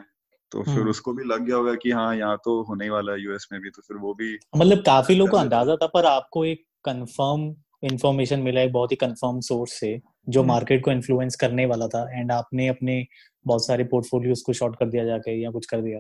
तो 0.52 0.64
फिर 0.64 0.74
हम्म। 0.74 0.90
उसको 0.90 1.14
भी 1.14 1.24
लग 1.24 1.42
गया 1.42 1.56
होगा 1.56 1.74
कि 1.76 1.92
हाँ 1.92 2.16
यहाँ 2.16 2.38
तो 2.38 2.62
होने 2.64 2.84
ही 2.84 2.90
वाला 2.90 3.12
है 3.12 3.22
यूएस 3.22 3.48
में 3.52 3.62
भी 3.62 3.70
तो 3.70 3.82
फिर 3.82 3.98
वो 3.98 4.14
भी 4.14 4.38
मतलब 4.58 4.78
काफ़ी 4.78 5.16
लोग 5.16 5.30
को 5.30 5.38
अंदाज़ा 5.38 5.76
था 5.76 5.88
पर 5.88 6.06
आपको 6.06 6.46
एक 6.46 6.64
कंफर्म 6.86 7.56
इंफॉर्मेशन 7.84 8.40
मिला 8.40 8.62
एक 8.62 8.72
बहुत 8.72 8.92
ही 8.92 8.96
कंफर्म 8.96 9.40
सोर्स 9.40 9.74
से 9.80 10.00
जो 10.30 10.42
हम्म। 10.42 10.52
मार्केट 10.52 10.84
को 10.86 10.92
इन्फ्लुएंस 10.92 11.36
करने 11.36 11.66
वाला 11.66 11.88
था 11.88 12.20
एंड 12.20 12.32
आपने 12.32 12.68
अपने 12.68 13.06
बहुत 13.46 13.66
सारे 13.66 13.84
पोर्टफोलियोज 13.84 14.42
को 14.42 14.54
शॉर्ट 14.54 14.76
कर 14.76 14.86
दिया 14.86 15.06
जाके 15.06 15.42
या 15.42 15.52
कुछ 15.52 15.66
कर 15.66 15.82
दिया। 15.82 16.00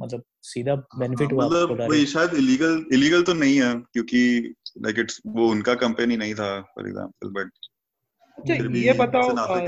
मतलब 0.00 0.22
सीधा 0.42 0.74
हाँ 0.74 0.98
बेनिफिट 0.98 1.32
हुआ 1.32 1.46
मतलब 1.46 1.90
वही 1.90 2.06
शायद 2.06 2.34
इलीगल 2.34 2.86
इलीगल 2.92 3.22
तो 3.22 3.34
नहीं 3.34 3.60
है 3.62 3.74
क्योंकि 3.74 4.54
लाइक 4.78 4.98
इट्स 4.98 5.20
वो 5.26 5.50
उनका 5.50 5.74
कंपनी 5.74 6.16
नहीं 6.16 6.34
था 6.34 6.60
फॉर 6.60 6.88
एग्जांपल 6.88 7.28
बट 7.28 7.50
अच्छा 8.38 8.54
ये 8.54 8.92
बताओ 8.92 9.36
है 9.46 9.66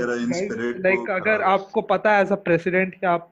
लाइक 0.79 1.09
अगर 1.09 1.41
आपको 1.41 1.81
पता 1.81 2.15
है 2.15 2.21
एज 2.21 2.31
अ 2.31 2.35
प्रेसिडेंट 2.35 2.99
कि 2.99 3.05
आप 3.05 3.31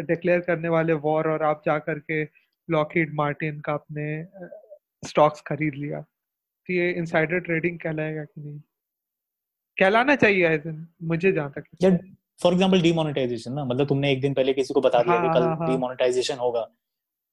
डिक्लेयर 0.00 0.40
करने 0.40 0.68
वाले 0.68 0.92
वॉर 0.92 1.28
और 1.28 1.42
आप 1.42 1.62
जा 1.66 1.78
करके 1.78 2.24
लॉकहीड 2.70 3.14
मार्टिन 3.14 3.60
का 3.60 3.72
अपने 3.72 4.26
स्टॉक्स 5.08 5.40
खरीद 5.40 5.74
लिया 5.74 6.00
तो 6.00 6.72
ये 6.72 6.90
इनसाइडर 6.92 7.38
ट्रेडिंग 7.38 7.78
कहलाएगा 7.78 8.24
कि 8.24 8.40
नहीं? 8.40 8.60
कहलाना 9.78 10.16
चाहिए 10.16 10.48
एज 10.48 10.66
इन 10.66 10.86
मुझे 11.02 11.32
जहाँ 11.32 11.52
तक 11.56 11.64
है 11.84 12.14
फॉर 12.40 12.52
एग्जांपल 12.52 12.80
डीमोनेटाइजेशन 12.80 13.52
ना 13.52 13.64
मतलब 13.64 13.88
तुमने 13.88 14.12
एक 14.12 14.20
दिन 14.20 14.34
पहले 14.34 14.52
किसी 14.52 14.74
को 14.74 14.80
बता 14.80 15.02
दिया 15.02 15.16
कि 15.16 15.26
हाँ 15.26 15.34
कल 15.34 15.42
हाँ 15.42 15.56
हाँ। 16.30 16.38
होगा। 16.38 16.66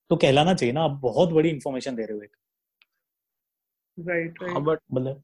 तो 0.10 0.16
कहलाना 0.16 0.54
चाहिए 0.54 0.74
ना 0.74 0.82
आप 0.82 0.92
बहुत 0.92 1.30
बड़ी 1.30 1.50
इंफॉर्मेशन 1.50 1.96
दे 1.96 2.06
रहे 2.06 2.18
हो 2.18 2.24
एक। 2.24 2.36
राइट 3.98 4.44
मतलब 4.94 5.24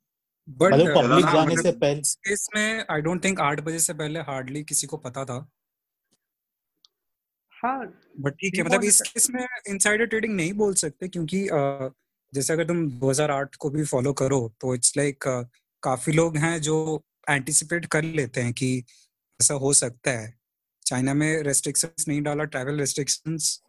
बट 0.49 0.73
मतलब 0.73 0.93
पब्लिक 0.97 1.25
जाने 1.25 1.51
मतलब 1.51 1.63
से 1.63 1.71
पहले 1.71 1.99
इस 1.99 2.15
केस 2.15 2.47
में 2.55 2.85
आई 2.91 3.01
डोंट 3.01 3.23
थिंक 3.23 3.39
आठ 3.39 3.61
बजे 3.61 3.79
से 3.79 3.93
पहले 3.93 4.19
हार्डली 4.19 4.63
किसी 4.63 4.87
को 4.87 4.97
पता 4.97 5.25
था। 5.25 5.51
हाँ 7.53 7.93
बट 8.19 8.33
ठीक 8.33 8.57
है 8.57 8.63
मतलब 8.63 8.83
इस 8.83 9.01
केस 9.01 9.27
में 9.29 9.47
इनसाइडर 9.69 10.05
ट्रेडिंग 10.05 10.35
नहीं 10.35 10.53
बोल 10.53 10.73
सकते 10.73 11.07
क्योंकि 11.07 11.47
जैसे 12.33 12.53
अगर 12.53 12.65
तुम 12.65 12.89
2008 12.91 13.55
को 13.55 13.69
भी 13.69 13.83
फॉलो 13.83 14.13
करो 14.13 14.53
तो 14.61 14.75
इट्स 14.75 14.97
लाइक 14.97 15.23
काफ़ी 15.83 16.13
लोग 16.13 16.37
हैं 16.37 16.61
जो 16.61 17.03
एंटिसिपेट 17.29 17.85
कर 17.85 18.03
लेते 18.03 18.41
हैं 18.41 18.53
कि 18.53 18.83
ऐसा 19.39 19.53
हो 19.53 19.73
सकता 19.73 20.11
है। 20.11 20.33
चाइना 20.85 21.13
में 21.13 21.43
रेस्ट्रिक्शंस 21.43 22.05
नहीं 22.07 22.21
डाला 22.21 22.43
travel 22.43 22.79
restrictions 22.79 23.59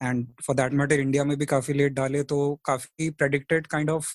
and 0.00 0.26
for 0.46 0.56
that 0.56 0.72
matter 0.72 1.00
India 1.00 1.24
में 1.24 1.36
भी 1.38 1.46
काफ़ी 1.46 1.74
लेट 1.74 1.92
डाले 1.92 2.22
तो 2.22 2.38
काफ़ी 2.64 3.10
प्रेडिक्टेड 3.10 3.66
काइंड 3.66 3.90
ऑफ़ 3.90 4.14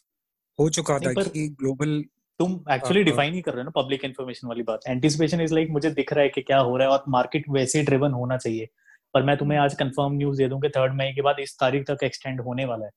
हो 0.60 0.70
चुका 0.70 0.98
था 1.00 1.14
कि 1.14 1.48
ग्लोबल 1.62 2.02
तुम 2.40 2.52
एक्चुअली 2.72 3.04
डिफाइन 3.04 3.34
ही 3.34 3.42
कर 3.42 3.54
रहे 3.54 3.64
हो 3.64 3.64
ना 3.64 3.82
पब्लिक 3.82 4.04
इन्फॉर्मेशन 4.06 4.48
वाली 4.48 4.64
बात। 4.64 4.80
एंटिसिपेशन 4.88 5.42
इज़ 5.42 5.54
लाइक 5.54 5.70
मुझे 5.70 5.90
दिख 5.92 6.14
रहा 6.14 6.24
है 6.24 6.30
कि 6.30 6.42
क्या 6.42 6.58
हो 6.60 6.76
रहा 6.78 6.88
है 6.88 6.94
और 6.94 7.04
मार्केट 7.10 7.46
वैसे 7.50 7.84
ड्रिवन 7.84 8.12
होना 8.12 8.38
चाहिए। 8.38 8.68
पर 9.14 9.24
मैं 9.24 9.38
तुम्हें 9.38 9.60
आज 9.60 9.76
कंफर्म 9.76 10.14
न्यूज़ 10.14 10.38
दे 10.38 10.48
दूँ 10.48 10.60
कि 10.62 10.70
थर्ड 10.70 10.94
मई 10.94 11.14
के 11.14 11.22
बाद 11.22 11.40
इस 11.40 11.56
तारीख 11.60 11.86
तक 11.88 12.04
एक्सटेंड 12.04 12.42
होने 12.42 12.66
वाला 12.66 12.86
है। 12.86 12.92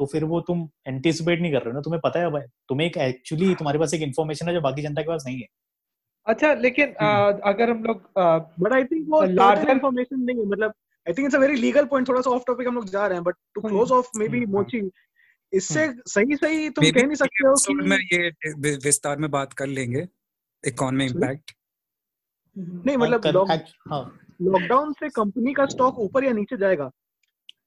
तो 0.00 0.06
फिर 0.06 0.24
वो 0.24 0.40
तुम 0.40 0.68
एंटिसिपेट 0.88 1.40
नहीं 1.40 1.52
कर 1.52 1.58
रहे 1.58 1.70
हो 1.70 1.74
ना 1.74 1.80
तुम्हें 1.80 2.00
पता 2.04 2.20
है 2.20 2.30
भाई 2.30 2.42
तुम्हें 2.68 2.86
एक 2.86 2.96
एक्चुअली 2.98 3.54
तुम्हारे 3.54 3.78
पास 3.78 3.94
एक 3.94 4.02
इन्फॉर्मेशन 4.02 4.48
है 4.48 4.54
जो 4.54 4.60
बाकी 4.60 4.82
जनता 4.82 5.02
के 5.02 5.08
पास 5.08 5.24
नहीं 5.26 5.40
है। 5.40 5.46
अच्छा 6.28 6.52
लेकिन 6.54 6.94
हम्म। 7.00 7.38
अगर 7.50 7.70
हम 7.70 7.82
लोग 7.84 8.02
बट 8.60 8.72
आई 8.72 8.84
थिंक 8.84 9.06
वो 9.08 9.22
लार्जर 9.22 9.70
इन्फॉर्मेशन 9.70 10.20
नहीं 10.20 10.38
है 10.38 10.46
मतलब 10.46 10.74
I 11.06 11.12
think 11.12 11.26
it's 11.26 11.34
a 11.34 11.38
very 11.38 11.56
legal 11.56 11.84
point 11.84 12.08
थोड़ा 12.08 12.20
सा 12.20 12.30
ऑफ़ 12.30 12.42
टॉपिक 12.46 12.66
हम 12.68 12.74
लोग 12.74 12.88
जा 12.88 13.06
रहे 13.06 13.16
हैं 13.16 13.24
but 13.24 13.34
to 13.54 13.60
close 13.60 13.92
off 13.92 14.10
maybe 14.28 14.44
मोची 14.46 14.90
इससे 15.52 15.84
हम्म। 15.84 16.02
सही 16.06 16.36
सही 16.36 16.70
तुम 16.70 16.90
कह 16.90 17.02
नहीं 17.02 17.16
सकते 17.16 17.46
हो 17.46 17.52
एपिसोड 17.52 17.86
में 17.86 17.98
ये 17.98 18.76
विस्तार 18.76 19.18
में 19.18 19.30
बात 19.30 19.52
कर 19.52 19.66
लेंगे 19.66 20.06
इकोनॉमी? 20.64 21.06
इम्पैक्ट 21.06 21.52
नहीं 22.56 22.96
हाँ 22.96 23.04
मतलब 23.06 23.22
कर 23.22 23.32
लॉक 23.32 23.48
act- 23.48 23.74
हाँ। 23.90 24.02
लॉकडाउन 24.42 24.92
से 24.92 25.08
कंपनी 25.08 25.52
का 25.54 25.66
स्टॉक 25.66 25.98
ऊपर 25.98 26.24
या 26.24 26.32
नीचे 26.32 26.56
जाएगा? 26.56 26.90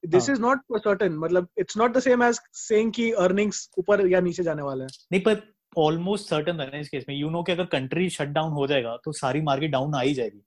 दिस 0.06 0.28
इज़ 0.30 0.40
नॉट 0.40 0.60
सर्टेन 0.78 1.16
मतलब 1.18 1.48
it's 1.58 1.76
not 1.76 1.92
the 1.92 2.00
same 2.00 2.22
as 2.22 2.40
saying 2.52 2.92
कि 2.92 3.10
अर्निंग्स 3.12 3.68
ऊपर 3.78 4.06
या 4.06 4.20
नीचे 4.20 4.42
जाने 4.42 4.62
वाला 4.62 4.84
है। 4.84 4.90
नहीं 5.12 5.20
पर 5.22 5.51
ऑलमोस्ट 5.78 6.28
सर्टन 6.28 6.60
है 6.60 6.80
इस 6.80 6.88
केस 6.88 7.04
में। 7.08 7.14
यू 7.16 7.30
नो 7.30 7.42
कि 7.42 7.52
अगर 7.52 7.64
कंट्री 7.64 8.08
शट 8.10 8.28
डाउन 8.28 8.52
हो 8.52 8.66
जाएगा 8.66 8.96
तो 9.04 9.12
सारी 9.12 9.40
मार्केट 9.40 9.70
डाउन 9.70 9.94
आ 9.94 10.00
ही 10.00 10.14
जाएगी। 10.14 10.42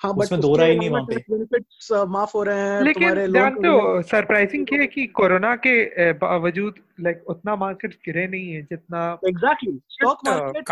हाँ 0.00 0.12
बट 0.14 0.22
उसमें 0.22 0.40
दो 0.40 0.54
राय 0.56 0.74
नहीं 0.74 0.88
वहाँ 0.90 1.02
पे। 1.02 1.16
बेनिफिट्स 1.16 1.88
माफ़ 2.08 2.32
हो 2.34 2.42
रहे 2.42 2.60
हैं 2.60 2.82
लेकिन 2.82 3.32
जानते 3.32 3.68
हो। 3.68 4.02
सरप्राइजिंग 4.02 4.66
ये 4.72 4.78
है 4.78 4.86
कि 4.86 5.06
कोरोना 5.06 5.54
के 5.56 6.12
बावजूद 6.12 6.74
लाइक 7.00 7.22
उतना 7.28 7.56
मार्केट 7.56 7.94
गिरे 8.06 8.26
नहीं 8.26 8.52
है 8.52 8.62
जितना 8.62 9.18
exactly 9.28 9.72
stock 9.88 10.18
uh, 10.18 10.28
market 10.28 10.70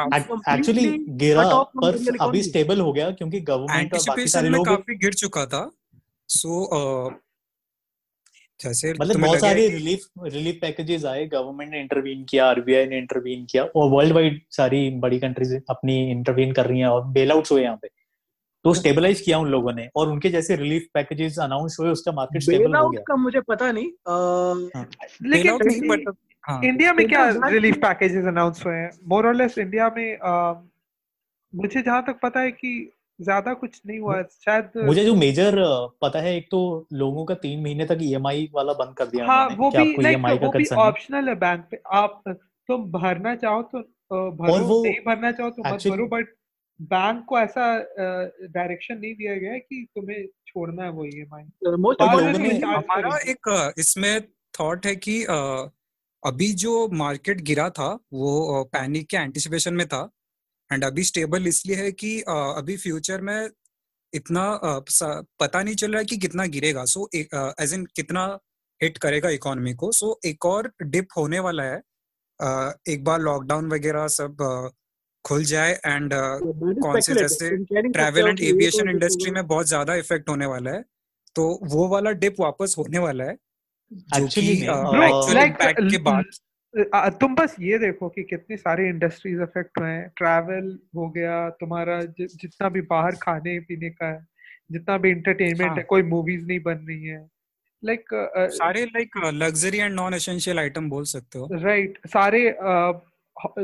actually 0.48 0.86
गिरा 1.16 1.62
पर 1.76 2.16
अभी 2.20 2.42
स्टेबल 2.42 2.80
हो 2.80 2.92
गया 2.92 3.10
क्योंकि 3.10 3.40
गवर्नमेंट 3.40 3.94
और 3.94 4.00
बाकी 4.08 4.26
सारे 4.26 4.48
लोग 4.48 4.66
काफ़ी 4.66 4.96
गिर 4.96 5.14
चुका 5.14 5.46
था। 5.46 5.70
सो 6.28 6.64
जैसे 8.60 8.92
मतलब 8.92 9.20
बहुत 9.20 9.40
सारे 9.40 9.68
रिलीफ 9.68 10.04
रिलीफ 10.22 10.58
पैकेजेस 10.62 11.04
आए 11.04 11.26
गवर्नमेंट 11.26 11.70
ने 11.70 11.80
इंटरवीन 11.80 12.24
किया 12.24 12.46
आरबीआई 12.46 12.86
ने 12.86 12.98
इंटरवीन 12.98 13.46
किया 13.50 13.64
और 13.64 13.88
वर्ल्ड 13.90 14.12
वाइड 14.12 14.40
सारी 14.50 14.90
बड़ी 15.00 15.18
कंट्रीज़ 15.18 15.54
अपनी 15.70 15.96
इंटरवीन 16.10 16.52
कर 16.52 16.66
रही 16.66 16.80
हैं 16.80 16.86
और 16.86 17.04
बेल 17.08 17.32
आउट्स 17.32 17.52
हुए 17.52 17.62
यहाँ 17.62 17.76
पे। 17.76 17.88
तो 18.64 18.74
स्टेबलाइज 18.74 19.20
किया 19.20 19.38
उन 19.38 19.48
लोगों 19.48 19.72
ने 19.72 19.88
और 19.96 20.08
उनके 20.08 20.28
जैसे 20.28 20.56
रिलीफ 20.56 20.86
पैकेजेस 20.94 21.38
अनाउंस 21.38 21.76
हुए 21.80 21.90
उसका 21.90 22.12
मार्केट 22.12 22.42
स्टेबल 22.42 22.76
हो 22.76 22.88
गया। 22.90 23.02
का 23.06 23.16
मुझे 23.16 23.40
पता 23.40 23.70
नहीं 23.72 23.88
हाँ। 24.08 24.86
लेकिन 25.22 25.58
नहीं 25.62 25.88
बट 25.88 26.14
हाँ। 26.44 26.60
इंडिया 26.64 26.92
में 26.92 27.06
क्या 27.08 27.48
रिलीफ 27.48 27.76
पैकेजेस 27.76 28.24
अनाउंस 28.24 28.62
हुए 28.66 28.74
हैं? 28.74 28.90
मोर 29.08 29.26
और 29.26 29.34
लेस 29.34 29.58
इंडिया 29.58 29.88
में 29.96 30.18
मुझे 31.52 31.82
जहाँ 31.82 32.02
तक 32.06 32.20
पता 32.22 32.40
है 32.40 32.50
कि 32.52 32.92
ज़्यादा 33.20 33.52
कुछ 33.54 33.80
नहीं 33.86 33.98
हुआ 34.00 34.22
शायद 34.44 34.72
मुझे 34.84 35.04
जो 35.04 35.14
मेजर 35.14 35.56
पता 36.02 36.20
है 36.20 36.36
एक 36.36 36.46
तो 36.50 36.60
लोगों 36.92 37.24
का 37.24 37.34
तीन 37.42 37.62
महीने 37.62 37.86
तक 37.86 37.98
ईएमआई 38.02 38.48
वाला 38.54 38.72
बंद 38.72 38.94
कर 38.96 39.06
दिया 39.06 39.26
हाँ 39.26 39.48
वो 39.50 39.70
भी 39.70 39.78
आपको 39.78 40.02
लाइक 40.02 40.16
ईएमआई 40.16 40.38
का 40.38 40.46
वो 40.46 40.52
भी 40.52 40.66
है। 40.72 40.76
ऑप्शनल 40.78 41.28
है 41.28 41.34
बैंक 41.34 41.64
पे 41.70 41.80
आप 41.94 42.22
तुम 42.28 42.90
भरना 42.92 43.34
चाहो 43.36 43.62
तो 43.64 43.78
भरो 44.36 44.64
वो 44.64 44.82
नहीं 44.84 45.00
भरना 45.06 45.32
चाहो 45.32 45.50
तो 45.50 45.62
मत 45.66 45.86
भरो 45.86 46.06
बट 46.08 46.34
बैंक 46.80 47.24
को 47.28 47.38
ऐसा 47.38 47.64
डायरेक्शन 48.48 48.98
नहीं 48.98 49.14
दिया 49.14 49.34
गया 49.36 49.52
है 49.52 49.58
कि 49.60 49.86
तुम्हें 49.96 50.26
छोड़ना 50.46 50.84
है 50.84 50.90
वो 50.90 51.04
ईएमआई 51.04 51.76
मोस्ट 51.78 52.02
बाद 52.02 52.16
लोगों 52.16 52.22
में 52.22 52.32
ने 52.32 52.38
तुम्हें 52.38 52.60
चार्ज 52.60 52.84
हमारा 52.84 53.18
एक 53.30 53.74
इसमें 53.78 54.20
थॉट 54.60 54.86
है 54.86 54.94
कि 54.96 55.22
अभी 56.22 56.52
जो 56.62 56.72
मार्केट 56.94 57.40
गिरा 57.40 57.68
था 57.70 57.88
वो 58.12 58.64
पैनिक 58.72 59.06
के 59.10 59.16
एंटिसिपेशन 59.16 59.74
में 59.74 59.86
था 59.88 60.08
एंड 60.70 60.84
अभी 60.84 61.04
स्टेबल 61.04 61.46
इसलिए 61.46 61.76
है 61.76 61.90
कि 61.92 62.20
अभी 62.22 62.76
फ्यूचर 62.76 63.20
में 63.20 63.48
इतना 64.12 64.44
पता 64.64 65.62
नहीं 65.62 65.74
चल 65.74 65.90
रहा 65.92 65.98
है 65.98 66.04
कि 66.04 66.16
कितना 66.18 66.44
गिरेगा। 66.48 66.84
सो 66.86 67.08
एज 67.14 67.74
इन 67.74 67.84
कितना 67.96 68.26
हिट 68.80 68.98
करेगा 68.98 69.28
इकोनॉमी 69.30 69.74
को। 69.74 69.90
सो 69.92 70.18
एक 70.26 70.46
और 70.46 70.70
डिप 70.84 71.08
होने 71.16 71.38
वाला 71.40 71.62
है। 71.64 71.80
एक 72.88 73.04
बार 73.04 73.20
लॉकडाउन 73.20 73.70
वगैरह 73.72 74.06
सब 74.10 74.36
खुल 75.24 75.44
जाए 75.44 75.72
एंड 75.76 76.12
कौन 76.14 77.00
से 77.00 77.14
जैसे 77.14 77.50
ट्रैवल 77.66 78.28
एंड 78.28 78.40
एविएशन 78.42 78.88
इंडस्ट्री 78.90 79.30
में 79.30 79.46
बहुत 79.46 79.66
ज़्यादा 79.66 79.94
इफ़ेक्ट 79.96 80.28
होने 80.28 80.46
वाला 80.46 80.70
है। 80.70 80.84
तो 81.36 81.48
वो 81.64 81.86
वाला 81.88 82.10
डिप 82.22 82.40
वापस 82.40 82.74
होने 82.78 82.98
वाला 82.98 83.24
है। 83.24 83.36
जो 83.90 84.26
कि 84.26 84.40
एक्चुअल 84.52 85.34
लाइक 85.34 85.50
इम्पैक्ट 85.50 85.90
के 85.90 85.98
बाद 86.00 86.24
तुम 86.74 87.34
बस 87.34 87.56
ये 87.60 87.78
देखो 87.78 88.08
कि 88.08 88.22
कितनी 88.22 88.56
सारी 88.56 88.88
इंडस्ट्रीज़ 88.88 89.40
अफेक्ट 89.40 89.78
हुए 89.78 89.88
हैं। 89.88 90.08
ट्रैवल 90.16 90.78
हो 90.96 91.08
गया 91.10 91.48
तुम्हारा 91.50 92.00
जि, 92.02 92.26
जितना 92.26 92.68
भी 92.68 92.80
बाहर 92.80 93.14
खाने 93.22 93.58
पीने 93.60 93.90
का 93.90 94.06
है 94.06 94.26
जितना 94.72 94.98
भी 94.98 95.10
इंटरटेनमेंट 95.10 95.68
हाँ 95.68 95.76
है। 95.76 95.82
कोई 95.82 96.02
मूवीज़ 96.02 96.46
नहीं 96.46 96.60
बन 96.60 96.86
रही 96.88 97.06
है। 97.06 97.28
लाइक 97.82 98.04
like, 98.10 98.42
uh, 98.42 98.50
सारे 98.56 98.84
like 98.84 99.16
luxury 99.34 99.78
and 99.78 99.94
non 99.94 100.14
essential 100.14 100.58
item 100.58 100.88
बोल 100.90 101.04
सकते 101.04 101.38
हो। 101.38 101.48
राइट 101.52 101.90
right, 101.90 102.10
सारे 102.10 102.56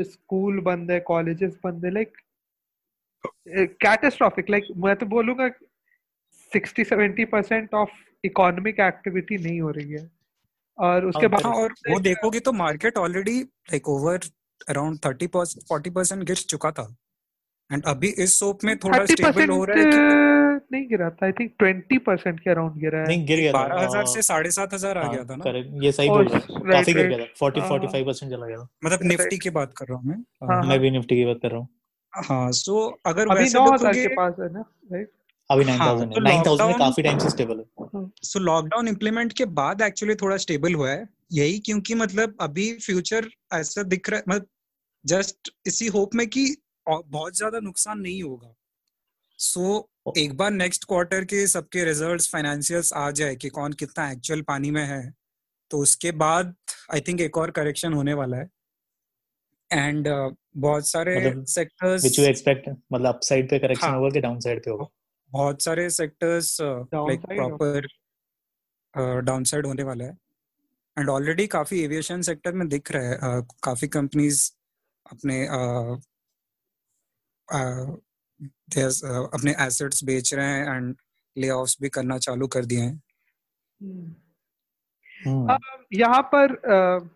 स्कूल 0.03 0.57
uh, 0.57 0.63
बंद 0.63 0.91
है 0.91 0.99
कॉलेजेस 0.99 1.57
बंद 1.63 1.85
है 1.85 1.91
लाइक 1.91 2.17
कैटेस्ट्रॉफिक 3.81 4.49
लाइक 4.49 4.63
मैं 4.77 4.95
तो 4.95 5.05
बोलूँगा 5.05 5.49
sixty 6.51 6.83
seventy 6.83 7.25
percent 7.25 7.73
of 7.73 7.89
economic 8.23 8.79
activity 8.79 9.37
नहीं 9.37 9.61
हो 9.61 9.71
रही 9.71 9.91
है। 9.91 10.16
और 10.77 11.05
उसके 11.05 11.25
हाँ 11.25 11.29
बाद 11.29 11.45
और 11.55 11.73
वो 11.89 11.99
देखोगे 11.99 12.39
तो 12.39 12.51
market 12.53 12.97
already 12.97 13.39
like 13.41 13.89
over 13.89 14.19
around 14.69 14.99
thirty 15.05 15.27
percent 15.27 15.63
forty 15.69 15.89
percent 15.89 16.23
गिर 16.23 16.35
चुका 16.49 16.71
था। 16.71 16.87
एंड 17.69 17.83
अभी 17.87 18.07
इस 18.19 18.37
सोप 18.39 18.63
में 18.63 18.77
थोड़ा 18.77 19.05
स्टेबल 19.05 19.49
हो 19.49 19.63
रहा 19.65 19.77
है। 19.77 19.85
कि 19.85 20.65
नहीं 20.71 20.87
गिरा 20.89 21.09
था। 21.09 21.25
आई 21.25 21.31
थिंक 21.31 21.51
ट्वेंटी 21.59 21.97
परसेंट 21.97 22.39
के 22.39 22.49
अराउंड 22.49 22.79
गिरा 22.81 22.99
है। 22.99 23.07
नहीं 23.07 23.25
गिर 23.25 23.39
गया 23.39 23.51
बारह 23.53 23.79
हज़ार 23.79 23.95
हाँ, 23.95 24.05
से 24.05 24.21
साढ़े 24.21 24.51
सात 24.51 24.73
हज़ार 24.73 24.97
आ 24.97 25.01
हाँ 25.01 25.13
गया 25.13 25.23
था 25.23 25.35
ना। 25.35 25.43
करेक्ट 25.43 25.83
ये 25.83 25.91
सही 25.91 26.09
बोल 26.09 26.27
रहा 26.27 26.37
है। 26.37 26.71
काफ़ी 26.71 26.93
गिर 26.93 27.07
गया 27.07 27.17
था। 27.17 27.25
फोर्टी 27.39 27.59
हाँ, 27.59 27.69
फोर्टी 27.69 27.87
फाइव 27.87 28.05
परसेंट 28.05 28.31
चला 28.31 28.45
गया 28.45 28.57
था। 28.57 28.67
मतलब 28.85 29.03
निफ्टी 29.03 29.37
की 29.37 29.49
बात 29.49 29.73
कर 29.77 29.85
रहा 29.85 29.97
हूँ 29.97 30.05
मैं। 30.05 30.17
हाँ, 30.47 30.61
मैं 30.63 30.79
भी 30.79 30.91
निफ्टी 30.91 31.15
की 31.15 31.25
बात 31.25 31.39
कर 31.41 31.51
रहा 31.51 31.59
हूँ। 31.59 31.67
हाँ 32.13 32.51
सो 32.53 32.85
अगर 33.05 33.27
अभी 33.27 33.49
नौ 33.49 33.65
हज़ार 33.73 33.93
के 33.93 34.07
पास 34.15 34.33
है 34.39 34.51
ना 34.53 34.63
राइट 34.91 35.11
अभी 35.49 35.65
नाइन 35.65 35.79
हाँ। 35.79 35.87
थाउज़ेंड 35.89 36.17
नाइन 36.19 36.43
थाउज़ेंड 36.45 36.77
काफ़ी 36.77 37.03
टाइम 37.03 37.17
से 37.17 37.29
स्टेबल 37.29 37.57
है। 37.57 37.76
सो 38.23 38.39
लॉकडाउन 38.39 38.87
इम्प्लीमेंट 38.87 39.33
के 39.33 39.45
बाद 39.45 39.81
एक्चुअली 39.81 40.15
थोड़ा 40.15 40.37
स्टेबल 40.37 40.73
हुआ 40.73 40.89
है। 40.89 41.07
यही 41.33 41.59
क्योंकि 41.59 41.95
मतलब 41.95 42.37
अभी 42.41 42.71
फ्यूचर 42.73 43.29
ऐसा 43.53 43.83
दिख 43.83 44.09
रहा 44.09 44.19
है 44.19 44.23
मतलब 44.29 44.47
जस्ट 45.05 45.51
इसी 45.67 45.87
होप 45.87 46.15
में 46.15 46.27
कि 46.27 46.45
बहुत 46.87 47.37
ज़्यादा 47.37 47.59
नुकसान 47.59 47.99
नहीं 47.99 48.21
होगा। 48.23 48.53
सो 49.39 49.61
so, 49.61 50.17
एक 50.17 50.37
बार 50.37 50.51
नेक्स्ट 50.51 50.85
क्वार्टर 50.85 51.25
के 51.25 51.45
सबके 51.47 51.83
रिजल्ट्स 51.85 52.29
फाइनेंशियल्स 52.29 52.93
आ 52.93 53.09
जाए 53.11 53.35
कि 53.35 53.49
कौन 53.49 53.73
कितना 53.73 54.09
एक्चुअल 54.11 54.41
पानी 54.41 54.71
में 54.71 54.83
है 54.85 55.01
तो 55.71 55.77
उसके 55.77 56.11
बाद 56.11 56.55
आई 56.93 57.01
थिंक 57.01 57.21
एक 57.21 57.37
और 57.37 57.51
करेक्शन 57.51 57.93
होने 57.93 58.13
वाला 58.13 58.37
है। 58.37 58.49
एंड 59.71 60.07
uh, 60.07 60.35
बहुत 60.57 60.87
सारे 60.89 61.15
मतलब 61.17 61.45
सेक्टर्स 61.45 62.03
विच 62.03 62.19
यू 62.19 62.25
एक्सपेक्ट 62.25 62.69
मतलब 62.69 63.07
अपसाइड 63.07 63.49
पे 63.49 63.59
करेक्शन 63.59 63.87
हाँ। 63.87 63.95
होगा 63.97 64.09
कि 64.09 64.19
डाउन 64.19 64.39
साइड 64.39 64.63
पे 64.65 64.71
होगा? 64.71 64.85
बहुत 65.31 65.61
सारे 65.61 65.89
सेक्टर्स 65.89 66.57
लाइक 66.61 67.21
प्रॉपर 67.21 67.87
डाउनसाइड 69.21 69.65
होने 69.65 69.83
वाला 69.83 70.05
है। 70.05 70.17
एंड 70.99 71.09
ऑलरेडी 71.09 71.47
काफ़ी 71.47 71.81
एविएशन 71.83 72.21
सेक्टर 72.21 72.53
में 72.53 72.67
दिख 72.67 72.91
रहा 72.91 73.03
है। 73.03 73.17
Uh, 73.17 73.47
काफ़ी 73.63 73.87
कंपनीज़ 73.87 74.51
अपने 75.13 75.47
uh, 75.47 75.95
uh, 77.55 77.95
there's, 78.75 79.03
uh, 79.03 79.27
अपने 79.33 79.55
एसेट्स 79.59 80.03
बेच 80.03 80.33
रहे 80.33 80.45
हैं 80.45 80.75
एंड 80.75 80.95
ले 81.37 81.51
भी 81.81 81.89
करना 81.89 82.17
चालू 82.17 82.47
कर 82.47 82.65
दिए 82.65 82.79
हैं। 82.79 83.03
हम्म। 83.81 84.15
हम्म 85.25 85.47
Um, 85.47 85.59
यहाँ 85.93 86.21
पर 86.21 86.51
uh, 86.51 87.09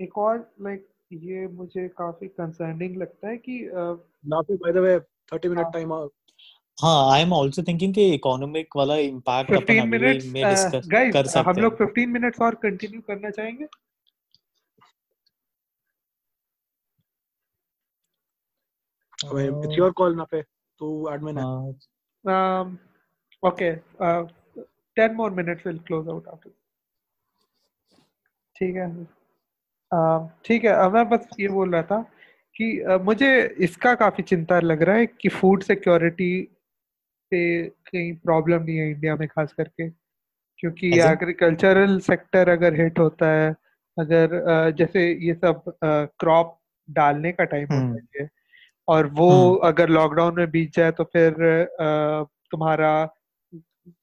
एक 0.00 0.18
और 0.18 0.54
लाइक 0.60 0.88
ये 1.12 1.46
मुझे 1.46 1.88
काफ़ी 1.88 2.28
कंसर्निंग 2.28 2.96
लगता 2.96 3.28
है 3.28 3.36
कि 3.36 3.66
uh, 3.66 3.98
नाफी 4.26 4.54
by 4.56 4.72
the 4.72 4.76
way 4.76 5.00
30 5.32 5.46
minute 5.46 5.66
time 5.72 5.92
out 5.92 6.12
हाँ 6.78 7.12
आई 7.12 7.22
एम 7.22 7.32
आल्सो 7.34 7.62
थिंकिंग 7.62 7.94
कि 7.94 8.04
इकोनॉमिक 8.14 8.76
वाला 8.76 8.96
इम्पैक्ट 9.02 9.52
अपन 9.52 9.64
15 9.64 9.80
अभी 9.80 9.90
भी 9.90 9.98
मिनट्स 9.98 10.26
में 10.26 10.42
डिस्कस 10.44 10.88
गाइस 10.88 11.14
कर 11.14 11.28
हम 11.46 11.60
लोग 11.62 11.78
15 11.78 12.06
मिनट्स 12.06 12.40
और 12.40 12.54
कंटिन्यू 12.62 13.00
करना 13.00 13.30
चाहेंगे? 13.30 13.64
इट्स 19.18 19.78
योर 19.78 19.92
कॉल 19.92 20.16
नाफे 20.16 20.42
तू 20.42 20.88
एडमिन 21.12 21.38
है 21.38 21.44
हाँ 22.24 22.64
um, 22.64 22.78
okay 23.42 23.70
uh, 24.00 24.24
10 24.96 25.14
more 25.14 25.30
minutes 25.30 25.64
will 25.64 25.78
close 25.88 26.08
out 26.08 26.26
after. 26.32 26.50
ठीक 28.56 28.76
है 28.76 28.86
uh, 29.92 30.28
ठीक 30.44 30.64
है 30.64 30.72
अब 30.74 30.94
मैं 30.94 31.08
बस 31.08 31.26
ये 31.40 31.48
बोल 31.48 31.72
रहा 31.72 31.82
था 31.82 32.00
कि 32.56 32.68
uh, 32.84 33.00
मुझे 33.00 33.30
इसका 33.60 33.94
काफ़ी 33.94 34.22
चिंता 34.24 34.60
लग 34.60 34.82
रहा 34.82 34.96
है 34.96 35.06
कि 35.06 35.28
फ़ूड 35.28 35.62
सिक्योरिटी 35.62 36.30
पे 37.30 37.62
कहीं 37.62 38.12
प्रॉब्लम 38.16 38.62
नहीं 38.62 38.76
है 38.76 38.90
इंडिया 38.90 39.16
में 39.16 39.28
खास 39.28 39.52
करके। 39.52 39.88
क्योंकि 40.58 40.98
एग्रीकल्चरल 41.00 41.98
सेक्टर 42.00 42.48
अगर 42.48 42.80
हिट 42.80 42.98
होता 42.98 43.30
है 43.30 43.54
अगर 43.96 44.26
uh, 44.26 44.76
जैसे 44.78 45.12
ये 45.26 45.34
सब 45.34 45.62
क्रॉप 45.84 46.58
डालने 46.90 47.32
का 47.32 47.44
टाइम 47.44 47.66
होता 47.72 47.76
हम्म 47.76 48.20
है 48.20 48.28
और 48.88 49.06
वो 49.06 49.30
हम्म। 49.30 49.68
अगर 49.68 49.88
लॉकडाउन 49.88 50.34
में 50.36 50.50
बीत 50.50 50.74
जाए 50.74 50.90
तो 50.90 51.04
फिर 51.04 51.34
तुम्हारा 52.50 52.92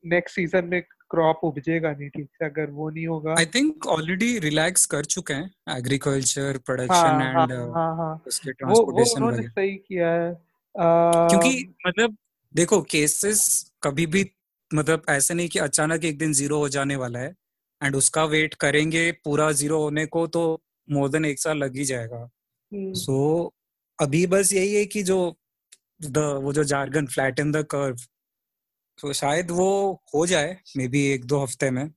नेक्स्ट 0.06 0.36
सीज़न 0.36 0.66
में 0.66 0.82
क्रॉप 0.82 1.40
उपजेगा 1.44 1.92
नहीं 1.92 2.10
ठीक 2.10 2.26
से 2.26 2.46
अगर 2.46 2.70
वो 2.70 2.90
नहीं 2.90 3.08
होगा। 3.08 3.36
आई 3.40 3.46
थिंक 3.46 3.88
ऑलरेडी 3.88 4.38
रिलैक्स 4.40 4.86
कर 4.86 5.06
चुके 5.06 5.34
हैं 5.34 5.78
एग्रीकल्चर 5.78 6.58
प्रोडक्शन 6.58 6.94
हाँ 6.94 7.34
हाँ 7.34 7.44
एंड 7.44 7.52
हाँ 7.76 7.96
हाँ। 7.98 8.24
उसके 8.28 8.52
वो 8.52 8.56
वो 8.56 8.60
ट्रांसपोर्टेशन 8.60 9.18
उन्होंने 9.18 9.38
वगैरह 9.38 9.52
सही 9.52 9.76
किया 9.78 10.12
है 10.12 10.34
क्योंकि 10.76 11.76
मतलब 11.88 12.18
देखो 12.56 12.82
केसेस 12.82 13.72
कभी 13.84 14.06
भी 14.06 14.30
मतलब 14.72 15.04
ऐसे 15.10 15.34
नहीं 15.34 15.50
कि 15.50 15.60
अचानक 15.60 16.06
एक 16.06 16.18
दिन 16.18 16.34
ज़ीरो 16.34 16.58
हो 16.58 16.70
जाने 16.70 16.96
वाला 16.96 17.20
है 17.20 17.34
एंड 17.82 17.96
उसका 17.96 18.24
वेट 18.26 18.54
करेंगे 18.54 19.12
पूरा 19.24 19.52
ज़ीरो 19.52 19.80
होने 19.80 20.06
को 20.06 20.26
तो 20.28 20.44
मोर 20.88 21.10
देन 21.10 21.26
एक 21.26 21.40
साल 21.40 21.58
लग 21.58 21.76
ही 21.76 21.86
जाएगा। 21.86 22.18
हम्म, 22.18 22.94
सो 22.94 23.54
अभी 24.00 24.26
बस 24.28 24.54
यही 24.54 24.74
है 24.76 24.86
कि 24.86 25.04
जो 25.04 25.18
द 26.02 26.18
वो 26.44 26.54
जो 26.54 26.64
jargon 26.64 27.08
flat 27.08 27.40
in 27.40 27.52
the 27.52 27.64
curve 27.72 27.98
तो 29.00 29.14
शायद 29.14 29.52
वो 29.52 29.70
हो 30.16 30.26
जाए 30.26 30.58
मे 30.78 30.88
बी 30.88 31.06
एक 31.08 31.26
दो 31.26 31.40
हफ़्ते 31.44 31.70
में 31.72 31.90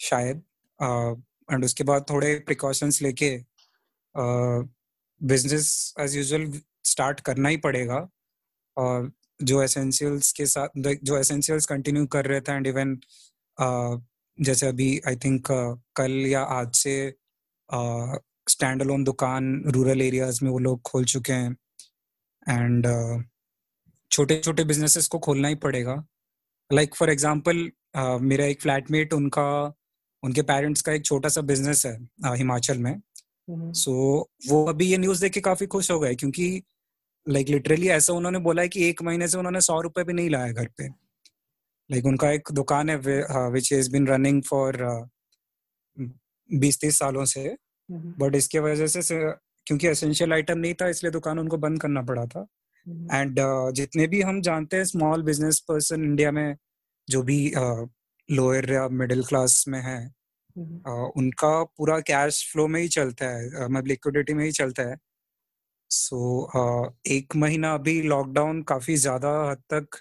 शायद 0.00 0.42
एंड 1.48 1.64
उसके 1.64 1.84
बाद 1.84 2.06
थोड़े 2.10 2.34
प्रिकॉशंस 2.38 3.02
लेके 3.02 3.36
बिज़नेस 4.14 5.94
एज 6.00 6.16
यूजल 6.16 6.50
स्टार्ट 6.84 7.20
करना 7.20 7.48
ही 7.48 7.56
पड़ेगा 7.56 8.08
और 8.76 9.10
जो 9.40 9.62
एसेंशियल्स 9.62 10.32
के 10.32 10.46
साथ 10.46 10.68
जो 10.78 11.18
एसेंशियल्स 11.18 11.66
कंटिन्यू 11.66 12.06
कर 12.06 12.26
रहे 12.26 12.40
थे 12.40 12.52
एंड 12.52 12.66
इवन 12.66 12.98
जैसे 14.38 14.66
अभी 14.66 15.00
आई 15.08 15.16
थिंक 15.16 15.46
कल 15.96 16.12
या 16.26 16.42
आज 16.42 16.74
से 16.76 16.94
स्टैंड 18.48 18.82
अलोन 18.82 19.04
दुकान 19.04 19.62
रूरल 19.66 20.02
एरियाज़ 20.02 20.44
में 20.44 20.50
वो 20.50 20.58
लोग 20.58 20.80
खोल 20.82 21.04
चुके 21.04 21.32
हैं 21.32 21.56
एंड 22.46 22.86
छोटे 24.10 24.38
छोटे 24.44 24.64
बिजनेसेस 24.64 25.06
को 25.06 25.18
खोलना 25.18 25.48
ही 25.48 25.54
पड़ेगा। 25.54 25.94
लाइक 26.70 26.94
फॉर 26.94 27.10
एग्जांपल 27.10 27.70
मेरा 28.22 28.44
एक 28.44 28.62
फ्लैटमेट 28.62 29.12
उनका 29.14 29.48
उनके 30.22 30.42
पेरेंट्स 30.42 30.82
का 30.82 30.92
एक 30.92 31.04
छोटा 31.04 31.28
सा 31.28 31.40
बिज़नेस 31.40 31.84
है 31.86 31.98
uh, 31.98 32.36
हिमाचल 32.36 32.78
में। 32.78 32.92
हम्म, 32.92 33.72
सो 33.72 33.92
वो 34.48 34.64
अभी 34.64 34.86
ये 34.86 34.98
न्यूज़ 34.98 35.20
देख 35.20 35.32
के 35.32 35.40
काफ़ी 35.40 35.66
खुश 35.66 35.90
हो 35.90 35.98
गए 36.00 36.14
क्योंकि 36.14 36.62
लाइक 37.28 37.48
लिटरली 37.48 37.88
ऐसा 37.88 38.12
उन्होंने 38.12 38.38
बोला 38.38 38.62
है 38.62 38.68
कि 38.68 38.88
एक 38.88 39.02
महीने 39.02 39.28
से 39.28 39.38
उन्होंने 39.38 39.60
सौ 39.60 39.80
रुपए 39.80 40.04
भी 40.04 40.12
नहीं 40.12 40.30
लाया 40.30 40.52
घर 40.52 40.68
पे। 40.68 40.86
लाइक 40.86 41.92
like, 41.92 42.06
उनका 42.06 42.30
एक 42.30 42.48
दुकान 42.52 42.90
है 42.90 42.96
which 43.50 43.72
is 43.72 43.90
been 43.92 44.06
running 44.06 44.42
for 44.42 44.76
बीस 46.50 46.80
तीस 46.80 46.98
सालों 46.98 47.24
से। 47.24 47.40
हम्म, 47.40 48.14
बट 48.18 48.34
इसके 48.36 48.58
वजह 48.58 48.86
से 48.86 49.00
क्योंकि 49.66 49.88
एसेंशियल 49.88 50.32
आइटम 50.32 50.58
नहीं 50.58 50.74
था 50.74 50.88
इसलिए 50.88 51.10
दुकान 51.12 51.38
उनको 51.38 51.56
बंद 51.58 51.80
करना 51.80 52.02
पड़ा 52.02 52.24
था। 52.26 52.46
हम्म, 52.86 53.14
एंड 53.14 53.36
जितने 53.74 54.06
भी 54.06 54.20
हम 54.22 54.40
जानते 54.42 54.76
हैं 54.76 54.84
स्मॉल 54.84 55.22
बिज़नेस 55.22 55.58
पर्सन 55.68 56.04
इंडिया 56.04 56.30
में 56.32 56.56
जो 57.08 57.22
भी 57.22 57.52
लोअर 58.28 58.72
या 58.72 58.88
मिडिल 58.88 59.22
क्लास 59.24 59.64
में 59.68 59.80
है 59.80 59.98
हम्म, 60.56 60.78
uh, 60.78 61.10
उनका 61.16 61.62
पूरा 61.64 61.98
कैश 62.00 62.40
फ्लो 62.52 62.66
में 62.68 62.80
ही 62.80 62.88
चलता 62.88 63.26
है 63.26 63.48
uh, 63.50 63.70
मतलब 63.70 63.86
लिक्विडिटी 63.86 64.34
में 64.34 64.44
ही 64.44 64.50
चलता 64.52 64.82
है। 64.82 64.96
सो 65.90 66.50
so, 66.54 66.60
uh, 66.60 66.96
एक 67.06 67.36
महीना 67.36 67.74
अभी 67.74 68.02
लॉकडाउन 68.02 68.62
काफ़ी 68.62 68.96
ज़्यादा 68.96 69.50
हद 69.50 69.58
तक 69.72 69.96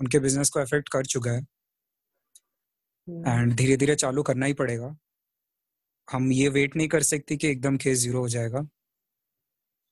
उनके 0.00 0.18
बिज़नेस 0.18 0.50
को 0.50 0.60
अफेक्ट 0.60 0.88
कर 0.88 1.06
चुका 1.06 1.30
है। 1.30 1.40
हम्म, 3.08 3.28
एंड 3.28 3.54
धीरे 3.54 3.76
धीरे 3.76 3.94
चालू 3.94 4.22
करना 4.22 4.46
ही 4.46 4.52
पड़ेगा। 4.52 4.96
हम 6.12 6.32
ये 6.32 6.48
वेट 6.48 6.76
नहीं 6.76 6.88
कर 6.88 7.02
सकते 7.02 7.36
कि 7.36 7.48
एकदम 7.48 7.76
केस 7.76 7.98
ज़ीरो 7.98 8.20
हो 8.20 8.28
जाएगा। 8.28 8.68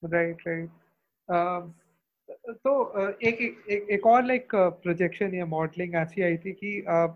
राइट 0.05 0.37
राइट 0.49 0.71
तो 2.51 2.73
एक 3.11 3.35
एक 3.35 3.65
एक, 3.71 3.89
एक 3.91 4.07
और 4.07 4.25
लाइक 4.25 4.49
प्रोजेक्शन 4.55 5.35
या 5.35 5.47
मॉडलिंग 5.47 5.95
ऐसी 5.95 6.23
आई 6.23 6.37
थी 6.37 6.53
कि 6.53 6.81
अ, 6.81 7.07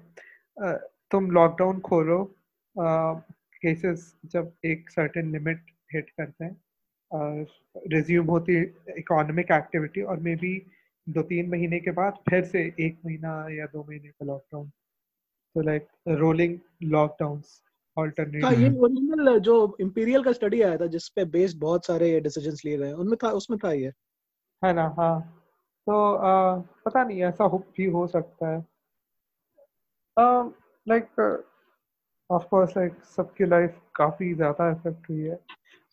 अ, 0.64 0.72
तुम 1.10 1.30
लॉकडाउन 1.30 1.80
खोलो 1.80 2.36
केसेस 2.78 4.16
जब 4.24 4.52
एक 4.64 4.90
सर्टेन 4.90 5.32
लिमिट 5.32 5.64
हिट 5.94 6.10
करते 6.10 6.44
हैं। 6.44 6.62
रिज्यूम 7.14 8.26
होती 8.26 8.62
इकोनॉमिक 8.98 9.50
एक्टिविटी 9.50 10.02
और 10.02 10.20
मे 10.20 10.34
बी 10.34 10.66
दो 11.08 11.22
तीन 11.22 11.50
महीने 11.50 11.80
के 11.80 11.90
बाद 11.90 12.12
फिर 12.12 12.44
से 12.44 12.74
एक 12.80 12.98
महीना 13.06 13.46
या 13.50 13.66
दो 13.66 13.84
महीने 13.88 14.08
का 14.08 14.26
लॉकडाउन 14.26 14.68
तो 15.54 15.60
लाइक 15.60 15.86
रोलिंग 16.08 16.58
ऑल्टरनेट 17.98 18.44
ये। 18.44 18.78
ओरिजिनल 18.78 19.38
जो 19.38 19.76
इंपीरियल 19.80 20.22
का 20.22 20.32
स्टडी 20.32 20.62
आया 20.62 20.76
था 20.76 20.86
जिस 20.86 21.08
पे 21.08 21.24
बेस्ड 21.24 21.58
बहुत 21.58 21.86
सारे 21.86 22.20
डिसीजंस 22.20 22.62
लिए 22.64 22.78
गए 22.78 22.92
उनमें 22.92 23.16
था 23.24 23.30
उसमें 23.30 23.58
था 23.64 23.72
ये। 23.72 23.92
है 24.64 24.72
ना 24.72 24.94
हाँ। 24.98 25.20
तो 25.86 26.14
अ, 26.14 26.58
पता 26.84 27.04
नहीं 27.04 27.22
ऐसा 27.22 27.44
हो 27.44 27.58
भी 27.58 27.84
हो 27.84 28.06
सकता 28.06 28.48
है। 28.48 28.64
लाइक 30.88 31.20
ऑफ़ 32.30 32.44
कोर्स 32.44 32.76
लाइक 32.76 33.04
सबकी 33.04 33.46
लाइफ 33.46 33.80
काफ़ी 33.94 34.34
ज़्यादा 34.34 34.70
इफ़ेक्ट 34.70 35.10
हुई 35.10 35.20
है। 35.20 35.38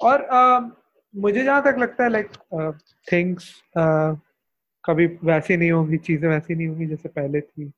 और 0.02 0.20
uh, 0.22 0.72
मुझे 1.16 1.44
जहाँ 1.44 1.64
तक 1.64 1.76
लगता 1.80 2.04
है 2.04 2.10
लाइक 2.10 2.30
थिंग्स 3.12 3.64
uh, 3.78 4.18
कभी 4.86 5.06
वैसी 5.24 5.58
नहीं 5.58 5.72
होंगी 5.72 5.98
चीज़ें 5.98 6.30
वैसी 6.30 6.56
नहीं 6.56 6.68
होंगी 6.68 6.86
जैसे 6.86 7.10
पहले 7.10 7.42
थी। 7.42 7.72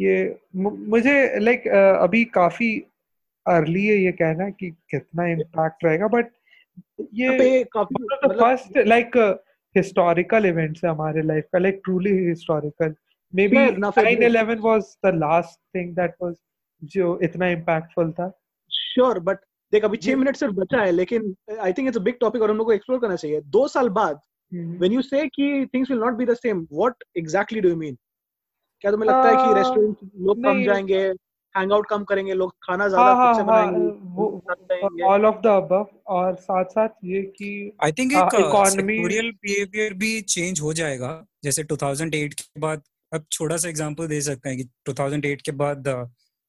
ये 0.00 0.38
मुझे 0.56 1.38
लाइक 1.38 1.62
like, 1.62 2.02
अभी 2.02 2.24
काफ़ी 2.24 2.86
अर्ली 3.46 3.86
है 3.86 3.96
ये 3.96 4.12
कहना 4.12 4.50
कि 4.50 4.70
कितना 4.70 5.26
इम्पैक्ट 5.26 5.84
रहेगा 5.84 6.08
बट 6.08 6.30
ये 7.14 7.64
फ़र्स्ट 7.64 8.78
लाइक 8.78 9.16
हिस्टोरिकल 9.76 10.46
इवेंट्स 10.46 10.84
है 10.84 10.90
हमारे 10.90 11.22
लाइफ 11.22 11.44
का 11.52 11.58
like 11.58 11.80
truly 11.84 12.10
historical 12.10 12.94
maybe 13.48 13.56
nine 13.56 14.22
eleven 14.22 14.58
was 14.58 14.84
the 15.06 15.14
last 15.14 15.76
thing 15.76 15.96
that 15.96 16.14
was 16.22 16.36
जो 16.84 17.18
इतना 17.22 17.48
इम्पैक्टफुल 17.48 18.12
था। 18.12 18.40
श्योर 18.72 19.18
बट 19.18 19.38
देख 19.72 19.84
अभी 19.84 19.96
छह 19.96 20.16
मिनट 20.16 20.36
सिर्फ़ 20.36 20.54
बचा 20.54 20.80
है 20.80 20.90
लेकिन 20.90 21.34
I 21.60 21.72
think 21.72 21.88
it's 21.88 21.98
a 21.98 22.00
big 22.00 22.14
topic 22.20 22.42
और 22.42 22.50
हम 22.50 22.56
लोग 22.56 22.66
को 22.66 22.72
एक्सप्लोर 22.72 23.00
करना 23.00 23.16
चाहिए। 23.16 23.40
दो 23.40 23.68
साल 23.68 23.88
बाद 23.88 24.20
व्हेन 24.54 24.92
यू 24.92 25.02
से 25.02 25.26
कि 25.26 25.66
things 25.74 25.90
will 25.90 26.00
not 26.00 26.14
be 26.14 26.26
the 26.26 26.34
same 26.34 26.66
what 26.72 26.94
exactly 27.16 27.60
do 27.60 27.68
you 27.68 27.76
mean 27.76 27.98
क्या 28.80 28.90
तुम्हें 28.90 29.08
लगता 29.08 29.28
है 29.28 29.36
कि 29.36 29.54
रेस्टोरेंट 29.54 29.96
uh, 29.96 30.08
लोग 30.20 30.44
कम 30.44 30.64
जाएँगे 30.64 31.00
हैंग 31.56 31.72
आउट 31.72 31.86
कम 31.86 32.04
करेंगे 32.04 32.34
लोग 32.34 32.54
खाना 32.62 32.88
ज़्यादा 32.88 33.12
हाँ, 33.12 33.28
खुद 33.28 33.44
से 33.44 33.52
हाँ, 33.52 33.66
बनाएँगे? 34.66 35.04
ऑल 35.04 35.26
ऑफ़ 35.26 35.36
द 35.36 35.46
अबव 35.46 35.86
और 36.06 36.34
साथ 36.34 36.64
साथ 36.64 36.88
ये 37.04 37.22
कि 37.22 37.72
आई 37.84 37.92
थिंक 37.92 38.12
एक 38.12 38.34
इकोनॉमिकल 38.34 39.30
बिहेवियर 39.30 39.94
भी 39.94 40.20
चेंज 40.20 40.60
हो 40.60 40.72
जाएगा। 40.72 41.26
जैसे 41.44 41.64
2008 41.64 42.34
के 42.34 42.60
बाद 42.60 42.82
अब 43.14 43.24
छोटा 43.32 43.56
सा 43.56 43.68
एग्जांपल 43.68 44.06
दे 44.06 44.20
सकते 44.20 44.48
हैं 44.48 44.58
कि 44.58 44.64
2008 44.64 45.42
के 45.42 45.52
बाद 45.52 46.08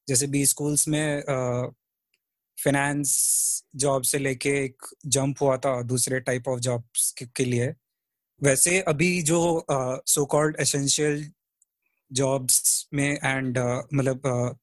जैसे 0.10 0.28
बी 0.28 0.46
स्कूल्स 0.46 0.88
में 0.88 1.24
फाइनेंस 2.58 3.64
जॉब 3.76 4.04
से 4.04 4.20
लेके 4.20 4.50
एक 4.64 4.86
जंप 5.06 5.42
हुआ 5.42 5.58
था 5.58 5.82
दूसरे 5.84 6.20
टाइप 6.20 6.48
ऑफ़ 6.48 6.60
जॉब्स 6.60 7.12
के, 7.18 7.26
के 7.26 7.46
लिए। 7.46 7.74
वैसे 8.42 8.80
अभी 8.88 9.22
जो 9.24 9.66
सो 9.72 10.26
कॉल्ड 10.26 10.56
एसेंशियल 10.62 11.26
जॉब्स 12.12 12.88
में 12.94 13.20
एंड 13.24 13.58
मतलब 13.94 14.58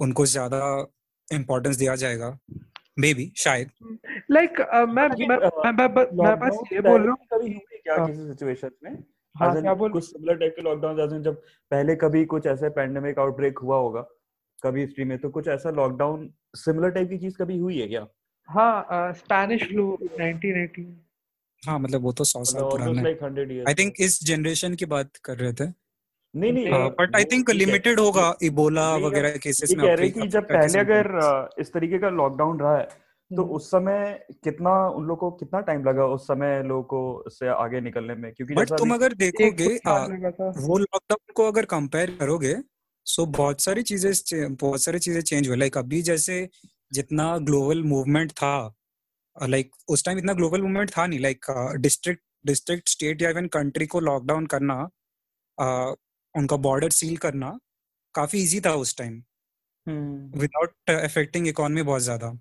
उनको 0.00 0.26
ज़्यादा 0.26 0.60
इम्पोर्टेंस 1.28 1.76
दिया 1.76 1.94
जाएगा। 1.96 2.38
मे 2.98 3.12
बी 3.14 3.32
शायद 3.36 3.70
लाइक 4.30 4.60
मैं 4.88 5.08
मैं 5.28 5.28
मैं 5.28 5.88
मैं 5.88 6.38
बस 6.38 6.58
ये 6.72 6.80
बोल 6.80 7.02
रहा 7.02 7.10
हूँ 7.10 7.26
कभी 7.32 7.48
हुई 7.48 7.78
क्या 7.82 7.94
हाँ। 7.96 8.06
किसी 8.06 8.26
सिचुएशन 8.28 8.70
में? 8.84 8.92
हाँ 9.34 9.60
क्या 9.60 9.74
बोल 9.74 9.92
कुछ 9.92 10.04
सिमिलर 10.04 10.36
टाइप 10.38 10.52
के 10.56 10.62
लॉकडाउन 10.62 10.96
जैसे 10.96 11.22
जब 11.24 11.36
पहले 11.70 11.94
कभी 11.96 12.24
कुछ 12.32 12.46
ऐसे 12.46 12.68
पैंडेमिक 12.70 13.18
आउटब्रेक 13.18 13.58
हुआ 13.58 13.76
होगा? 13.76 14.00
कभी 14.64 14.80
हिस्ट्री 14.80 15.04
में 15.04 15.18
तो 15.18 15.28
कुछ 15.30 15.48
ऐसा 15.48 15.70
लॉकडाउन 15.70 16.28
सिमिलर 16.56 16.90
टाइप 16.90 17.10
की 17.10 17.18
चीज़ 17.18 17.36
कभी 17.38 17.58
हुई 17.58 17.78
है 17.80 17.88
क्या? 17.88 18.06
हाँ 18.48 19.12
स्पेनिश 19.12 19.68
फ्लू 19.68 19.86
1918 20.02 20.84
हाँ 21.62 21.78
मतलब 21.78 22.02
वो 22.02 22.12
तो 22.12 22.24
सौ 22.24 22.42
साल 22.44 22.62
पुराना 22.62 23.02
है। 23.02 23.62
आई 23.68 23.74
थिंक 23.74 24.00
इस 24.00 24.18
जनरेशन 24.24 24.74
की 24.74 24.86
बात 24.86 25.16
कर 25.24 25.36
रहे 25.36 25.52
थे। 25.52 25.66
नहीं 26.34 26.52
नहीं 26.52 26.90
बट 26.98 27.16
आई 27.16 27.24
थिंक 27.32 27.50
लिमिटेड 27.50 28.00
होगा 28.00 28.34
इबोला 28.42 28.94
वगैरह 28.96 29.36
केसेस 29.36 29.74
में 29.78 29.86
कह 29.86 29.94
रहे 29.94 30.10
कि 30.10 30.26
जब 30.28 30.44
पहले 30.48 30.78
अगर 30.78 31.08
इस 31.58 31.72
तरीके 31.72 31.98
का 31.98 32.08
लॉकडाउन 32.10 32.60
रहा 32.60 32.76
है 32.76 32.84
तो 32.84 33.42
हम्म। 33.42 33.54
उस 33.54 33.70
समय 33.70 34.26
कितना 34.44 34.72
उन 34.88 35.04
लोगों 35.06 35.30
को 35.30 35.36
कितना 35.36 35.60
टाइम 35.60 35.84
लगा 35.84 36.06
उस 36.14 36.26
समय 36.26 36.62
लोगों 36.62 36.82
को 36.84 37.30
से 37.30 37.48
आगे 37.48 37.80
निकलने 37.80 38.14
में? 38.14 38.32
क्योंकि 38.32 38.54
बट 38.54 38.72
तुम 38.78 38.94
अगर 38.94 39.14
देखोगे 39.14 39.68
वो 40.66 40.78
लॉकडाउन 40.78 41.32
को 41.34 41.46
अगर 41.52 41.64
कंपेयर 41.66 42.16
करोगे 42.20 42.54
सो 43.06 43.26
बहुत 43.28 43.60
सारी 43.60 43.82
चीज़ें 43.84 44.54
बहुत 44.56 44.82
सारी 44.82 44.98
चीज़ें 44.98 45.20
चेंज 45.22 45.48
हुई। 45.48 45.56
लाइक 45.56 45.78
अभी 45.78 46.02
जैसे 46.02 46.48
जितना 46.92 47.36
ग्लोबल 47.40 47.82
मूवमेंट 47.84 48.32
था 48.32 48.54
लाइक 49.36 49.70
उस 49.88 50.04
टाइम 50.04 50.18
इतना 50.18 50.32
ग्लोबल 50.34 50.62
मूवमेंट 50.62 50.90
था 50.90 51.06
नहीं। 51.06 51.20
लाइक 51.20 51.46
डिस्ट्रिक्ट 51.78 52.22
डिस्ट्रिक्ट 52.46 52.88
स्टेट 52.88 53.22
या 53.22 53.30
इवन 53.30 53.46
कंट्री 53.50 53.86
को 53.86 54.00
लॉकडाउन 54.00 54.46
करना 54.54 54.76
उनका 56.34 56.56
बॉर्डर 56.58 56.90
सील 56.92 57.16
करना 57.18 57.58
काफ़ी 58.14 58.42
इजी 58.42 58.60
था 58.60 58.74
उस 58.76 58.96
टाइम 58.98 59.22
विदाउट 60.34 60.90
अफेक्टिंग 60.90 61.48
इकोनॉमी 61.48 61.82
बहुत 61.82 62.02
ज़्यादा। 62.02 62.32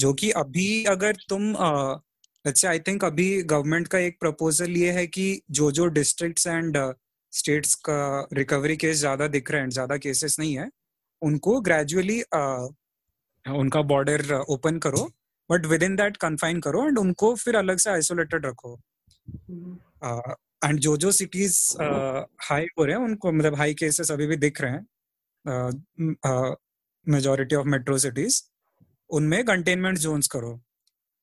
जो 0.00 0.12
कि 0.14 0.30
अभी 0.36 0.84
अगर 0.86 1.16
तुम 1.28 1.52
अच्छा 1.54 2.68
आई 2.68 2.78
थिंक 2.80 3.04
अभी 3.04 3.42
गवर्नमेंट 3.44 3.88
का 3.88 3.98
एक 4.00 4.18
प्रपोजल 4.20 4.76
ये 4.76 4.90
है 4.92 5.06
कि 5.08 5.24
जो 5.52 5.70
जो 5.72 5.86
डिस्ट्रिक्ट्स 5.94 6.46
एंड 6.46 6.76
स्टेट्स 7.38 7.74
का 7.88 7.98
रिकवरी 8.34 8.76
केस 8.76 8.96
ज़्यादा 8.98 9.26
दिख 9.28 9.50
रहे 9.50 9.60
हैं, 9.60 9.70
ज़्यादा 9.70 9.96
केसेस 9.98 10.38
नहीं 10.40 10.56
है। 10.58 10.68
उनको 11.22 11.60
ग्रेजुअली 11.60 12.20
उनका 13.44 13.82
बॉर्डर 13.84 14.32
ओपन 14.50 14.78
करो 14.78 15.08
but 15.50 15.66
with 15.66 15.82
in 15.82 15.96
that 15.96 16.16
confine 16.18 16.60
करो 16.60 16.86
एंड 16.86 16.98
उनको 16.98 17.34
फिर 17.36 17.56
अलग 17.56 17.78
से 17.78 17.90
आइसोलेटेड 17.90 18.46
रखो। 18.46 18.74
एंड 20.64 20.78
जो 20.80 20.96
जो 20.96 21.10
सिटीज़ 21.12 21.58
हाई 22.42 22.66
हो 22.78 22.84
रहे 22.84 22.96
हैं, 22.96 23.02
उनको 23.04 23.32
मतलब 23.32 23.54
हाई 23.56 23.74
केसेस 23.74 24.10
अभी 24.10 24.26
भी 24.26 24.36
दिख 24.38 24.60
रहे 24.60 24.72
हैं 24.72 24.86
मेजोरिटी 27.06 27.54
ऑफ़ 27.56 27.66
मेट्रो 27.68 27.98
सिटीज़ 27.98 28.42
उनमें 29.10 29.44
कंटेनमेंट 29.44 29.98
जोन्स 29.98 30.26
करो। 30.28 30.60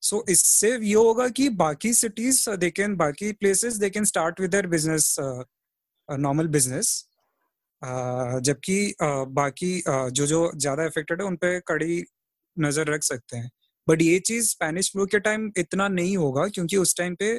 सो 0.02 0.24
इससे 0.28 0.70
ये 0.78 0.94
होगा 0.94 1.28
कि 1.30 1.48
बाकी 1.58 1.92
सिटीज़ 1.94 2.48
दे 2.52 2.70
कैन 2.70 2.96
बाकी 2.96 3.32
places 3.34 3.74
they 3.76 3.90
can 3.90 4.04
start 4.04 4.40
with 4.40 4.56
business 4.66 5.14
normal 6.08 6.48
business 6.48 6.92
जबकि 7.82 8.94
बाकी 9.02 9.82
जो 9.88 10.26
जो 10.26 10.50
ज़्यादा 10.56 10.84
इफेक्टेड 10.86 11.20
है, 11.22 11.26
उन 11.26 11.36
पे 11.36 11.58
कड़ी 11.68 12.04
नज़र 12.56 12.86
रख 12.88 13.02
सकते 13.04 13.36
हैं। 13.36 13.50
बट 13.88 14.02
ये 14.02 14.18
चीज़ 14.20 14.48
स्पेनिश 14.50 14.90
फ्लू 14.92 15.06
के 15.06 15.18
टाइम 15.20 15.50
इतना 15.58 15.88
नहीं 15.90 16.16
होगा, 16.16 16.46
क्योंकि 16.48 16.76
उस 16.76 16.96
टाइम 16.98 17.14
पे 17.22 17.36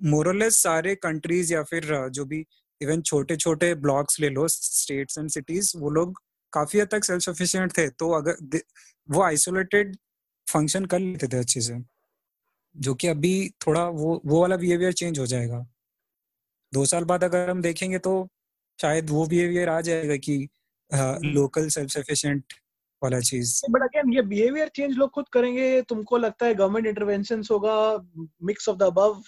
मोरलेस 0.00 0.62
सारे 0.62 0.94
कंट्रीज़ 0.96 1.52
या 1.54 1.62
फिर 1.64 1.84
जो 2.10 2.24
भी 2.24 2.44
इवन 2.80 3.02
छोटे 3.02 3.36
छोटे 3.36 3.74
ब्लॉक्स 3.76 4.20
ले 4.20 4.28
लो 4.30 4.46
स्टेट्स 4.48 5.18
एंड 5.18 5.28
सिटीज़ 5.30 5.72
वो 5.78 5.90
लोग 5.90 6.18
काफ़ी 6.52 6.80
हद 6.80 6.88
तक 6.90 7.04
सेल्फ 7.04 7.22
सफिशियंट 7.22 7.76
थे। 7.78 7.88
तो 7.90 8.10
अगर 8.12 8.60
वो 9.08 9.22
आइसोलेटेड 9.22 9.96
फ़ंक्शन 10.46 10.84
कर 10.84 10.98
लेते 11.00 11.28
थे 11.28 11.38
अच्छे 11.38 11.60
से, 11.60 11.78
जो 12.74 12.94
कि 12.94 13.08
अभी 13.08 13.48
थोड़ा 13.66 13.84
वो 13.90 14.20
वो 14.26 14.40
वाला 14.40 14.56
बिहेवियर 14.56 14.92
चेंज 14.94 15.18
हो 15.18 15.26
जाएगा। 15.26 15.64
दो 16.72 16.84
साल 16.86 17.04
बाद 17.04 17.24
अगर 17.24 17.50
हम 17.50 17.62
देखेंगे 17.62 17.98
तो 17.98 18.28
शायद 18.78 19.10
वो 19.10 19.26
बिहेवियर 19.26 19.68
आ 19.68 19.80
जाएगा 19.80 20.16
कि 20.18 20.36
लोकल 21.26 21.68
सेल्फ 21.68 21.90
सफिशिएंट 21.90 22.52
वाला 23.02 23.20
चीज़। 23.20 23.60
बट 23.70 23.82
अगेन 23.82 24.12
ये 24.12 24.22
बिहेवियर 24.22 24.68
चेंज 24.68 24.96
लोग 24.96 25.10
खुद 25.10 25.28
करेंगे 25.32 25.82
तुमको 25.82 26.18
लगता 26.18 26.46
है 26.46 26.54
गवर्नमेंट 26.54 26.86
इंटरवेंशन 26.86 27.42
होगा 27.50 27.74
mix 28.42 28.68
of 28.68 28.76
the 28.78 28.82
above 28.82 29.22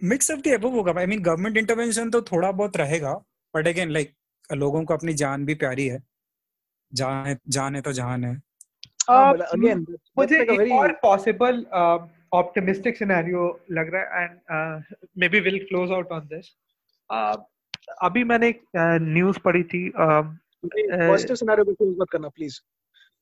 mix 0.00 0.30
of 0.30 0.40
the 0.40 0.54
above 0.54 0.70
होगा। 0.70 0.92
आई 1.00 1.06
मीन 1.06 1.22
गवर्नमेंट 1.22 1.56
इंटरवेंशन 1.56 2.10
तो 2.10 2.22
थोड़ा 2.22 2.50
बहुत 2.52 2.76
रहेगा 2.76 3.12
बट 3.54 3.68
अगेन 3.68 3.90
लाइक 3.90 4.14
लोगों 4.50 4.84
को 4.84 4.94
अपनी 4.94 5.14
जान 5.14 5.44
भी 5.46 5.54
प्यारी 5.54 5.86
है। 5.86 6.02
जान 6.92 7.26
है 7.26 7.38
जान 7.48 7.76
है 7.76 7.82
तो 7.82 7.92
जान 7.92 8.24
है। 8.24 8.34
अगेन 9.10 9.68
हाँ, 9.68 9.96
मुझे 10.18 10.40
एक 10.42 10.72
और 10.72 10.92
पॉसिबल 11.02 11.64
ऑप्टिमिस्टिक 12.34 12.96
सिनेरियो 12.96 13.42
लग 13.70 13.94
रहा 13.94 14.18
है 14.18 14.24
and 14.24 14.84
maybe 15.28 15.40
will 15.40 15.58
close 15.64 15.90
out 15.92 16.12
on 16.12 16.28
this 16.32 16.46
अभी 18.02 18.24
मैंने 18.24 18.48
एक 18.48 18.62
न्यूज़ 19.02 19.38
पढ़ी 19.44 19.62
थी 19.62 19.82
पॉजिटिव 19.96 21.36
सिनेरियो 21.36 21.64
पे 21.64 21.74
क्लोज 21.74 21.96
मत 22.00 22.10
करना 22.12 22.28
प्लीज़ 22.28 22.60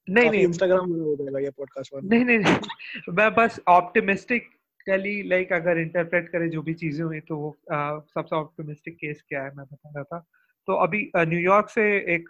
नहीं 0.09 0.31
नहीं। 0.31 0.43
इंस्टाग्राम 0.43 0.91
में 0.93 1.01
हो 1.01 1.15
जाएगा 1.17 1.39
ये 1.39 1.51
पॉडकास्ट 1.51 1.95
नहीं 1.95 2.25
नहीं 2.25 3.15
मैं 3.15 3.31
बस 3.35 3.61
ऑप्टिमिस्टिक 3.69 4.49
टेक्निकली 4.87 5.23
लाइक 5.29 5.53
अगर 5.53 5.79
इंटरप्रेट 5.79 6.29
करें 6.29 6.49
जो 6.51 6.63
भी 6.63 6.75
चीज़ें 6.75 7.05
हुई 7.05 7.21
तो 7.21 7.37
वो 7.37 7.57
सबसे 7.71 8.37
ऑप्टिमिस्टिक 8.37 8.95
केस 8.97 9.23
क्या 9.29 9.43
है 9.43 9.55
मैं 9.57 9.65
बता 9.65 9.91
रहा 9.91 10.05
था। 10.05 10.19
तो 10.69 10.75
अभी 10.77 11.01
न्यूयॉर्क 11.17 11.69
से 11.69 11.85
एक 12.15 12.29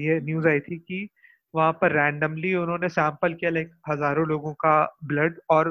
ये 0.00 0.20
न्यूज़ 0.20 0.48
आई 0.48 0.60
थी 0.60 0.78
कि 0.78 1.08
वहाँ 1.54 1.72
पर 1.72 1.92
रैंडमली 1.92 2.54
उन्होंने 2.54 2.88
सैंपल 2.88 3.34
किया 3.34 3.50
लाइक 3.50 3.72
हज़ारों 3.88 4.26
लोगों 4.28 4.52
का 4.54 4.74
ब्लड 5.04 5.38
और 5.50 5.68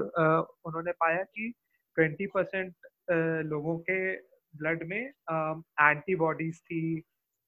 उन्होंने 0.65 0.91
पाया 0.91 1.23
कि 1.23 1.53
ट्वेंटी 1.97 2.27
परसेंट 2.27 2.73
लोगों 3.45 3.77
के 3.89 3.99
ब्लड 4.53 4.83
में 4.89 5.01
एंटीबॉडीज 5.01 6.59
थी 6.61 6.83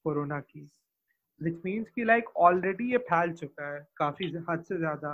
कोरोना 0.05 0.39
की 0.39 0.67
विच 1.41 1.55
मीन्स 1.65 1.89
कि 1.89 2.03
लाइक 2.03 2.29
ऑलरेडी 2.39 2.91
ये 2.91 2.97
फैल 3.09 3.31
चुका 3.33 3.73
है 3.73 3.79
काफ़ी 3.97 4.31
हद 4.49 4.63
से 4.63 4.77
ज़्यादा 4.77 5.13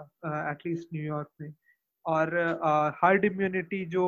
एटलीस्ट 0.51 0.93
न्यूयॉर्क 0.93 1.30
में 1.41 1.53
और 2.05 2.36
हर्ड 3.03 3.26
इम्यूनिटी 3.26 3.86
जो 3.86 4.05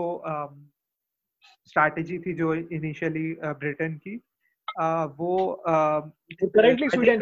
स्ट्रैटेजी 1.67 2.19
थी 2.19 2.33
जो 2.33 2.53
इनिशियली 2.55 3.31
ब्रिटेन 3.43 3.97
की 3.97 4.19
वो 4.79 5.51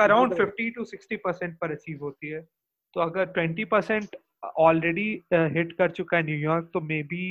around 0.01 0.33
fifty 0.33 0.69
to 0.69 0.83
sixty 0.85 1.15
percent 1.17 1.57
पर 1.59 1.71
अचीव 1.71 1.97
होती 2.01 2.29
है। 2.29 2.41
तो 2.93 3.01
अगर 3.01 3.25
ट्वेंटी 3.33 3.65
परसेंट 3.65 4.15
ऑलरेडी 4.59 5.09
हिट 5.33 5.71
कर 5.77 5.91
चुका 5.91 6.17
है 6.17 6.23
न्यूयॉर्क 6.23 6.69
तो 6.73 6.81
maybe 7.03 7.25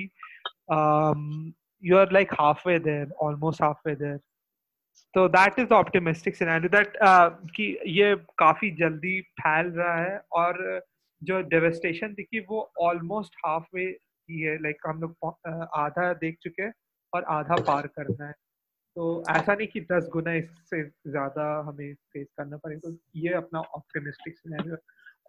you 1.83 1.97
are 1.97 2.13
like 2.13 2.33
half 2.41 2.69
way 2.69 2.79
there 2.79 3.11
almost 3.23 3.63
half 3.63 3.89
way 3.89 3.95
there 3.95 4.19
तो 5.15 5.27
that 5.29 5.59
is 5.59 5.73
optimistic 5.75 6.37
scenario 6.37 6.69
that 6.69 6.93
कि 7.57 7.65
ये 7.87 8.15
काफ़ी 8.39 8.71
जल्दी 8.77 9.21
फैल 9.41 9.71
रहा 9.71 9.97
है 9.97 10.21
और 10.33 10.81
जो 11.23 11.41
डेवेस्टेशन 11.49 12.15
दिखी 12.15 12.41
वो 12.41 12.61
ऑलमोस्ट 12.81 13.35
हाफ़ 13.47 13.65
वे 13.75 13.85
ही 14.29 14.41
है। 14.41 14.57
लाइक 14.63 14.77
हम 14.87 15.01
लोग 15.01 15.11
आधा 15.77 16.13
देख 16.21 16.39
चुके 16.43 16.63
हैं 16.63 16.73
और 17.13 17.25
आधा 17.31 17.57
पार 17.63 17.87
करना 17.87 18.27
है। 18.29 18.35
तो 18.97 19.25
ऐसा 19.31 19.55
नहीं 19.55 19.67
कि 19.69 19.81
दस 19.93 20.09
गुना 20.13 20.33
इससे 20.35 20.83
ज़्यादा 20.83 21.45
हमें 21.67 21.95
फेस 21.95 22.27
करना 22.39 22.57
पड़ेगा। 22.57 22.91
तो 22.91 22.97
ये 23.17 23.33
अपना 23.35 23.61
ऑप्टिमिस्टिक 23.77 24.39
सिनेरियो 24.39 24.77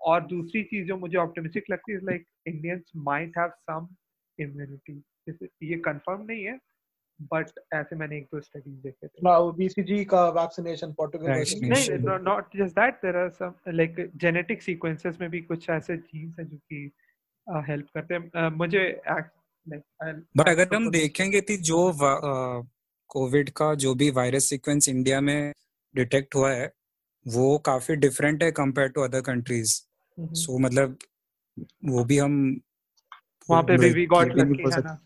और 0.02 0.26
दूसरी 0.28 0.64
चीज़ 0.64 0.88
जो 0.88 0.98
मुझे 0.98 1.18
ऑप्टिमिस्टिक 1.20 1.70
लगती 1.72 1.94
है 1.94 2.00
like 2.06 2.26
Indians 2.48 2.92
might 3.10 3.38
have 3.38 3.50
some 3.62 3.88
immunity 4.38 5.02
ये 5.64 5.78
कंफर्म 5.80 6.26
नहीं 6.26 6.44
है 6.44 6.58
बट 7.32 7.50
ऐसे 7.74 7.96
मैंने 7.96 8.18
एक 8.18 8.24
दो 8.26 8.40
स्टडीज़ 8.42 8.76
देखे 8.84 9.08
थे। 9.08 9.20
ना 9.24 9.40
बीसीजी 9.58 10.04
का 10.06 10.28
वैक्सीनेशन 10.32 10.94
पोर्टुगल 10.94 11.28
नहीं 11.64 12.20
not 12.22 12.58
just 12.58 12.76
that 12.76 12.96
there 13.02 13.18
are 13.18 13.30
some 13.32 13.54
like 13.70 14.10
genetic 14.22 14.62
sequences 14.62 15.18
में 15.22 15.30
भी 15.30 15.42
कुछ 15.44 15.70
ऐसे 15.70 15.98
जीन्स 15.98 16.40
हैं 16.40 16.48
जो 16.48 16.58
कि 16.58 16.92
हेल्प 17.68 17.88
करते 17.96 18.14
हैं। 18.14 18.50
मुझे 18.52 18.84
बट 19.68 20.50
अगर 20.50 20.76
हम 20.76 20.90
देखेंगे 20.92 21.42
कि 21.42 21.58
जो 21.60 21.80
कोविड 23.12 23.50
का 23.50 23.74
जो 23.76 23.94
भी 23.96 24.10
वायरस 24.12 24.50
सीक्वेंस 24.50 24.90
इंडिया 24.90 25.22
में 25.22 25.54
डिटेक्ट 25.96 26.36
हुआ 26.36 26.52
है 26.52 26.72
वो 27.26 27.58
काफ़ी 27.58 27.96
डिफरेंट 27.96 28.44
है 28.44 28.52
compare 28.52 28.88
to 28.88 29.02
other 29.02 29.22
countries 29.22 29.82
so 30.20 30.58
मतलब 30.58 30.98
वो 31.86 32.04
भी 32.04 32.18
हम 32.18 32.62
वहाँ 33.50 33.64
पे 33.64 33.78
भी 33.78 33.90
वी 33.90 34.06
गॉट 34.06 34.36
लकी 34.36 34.62
है 34.64 34.82
ना 34.82 35.00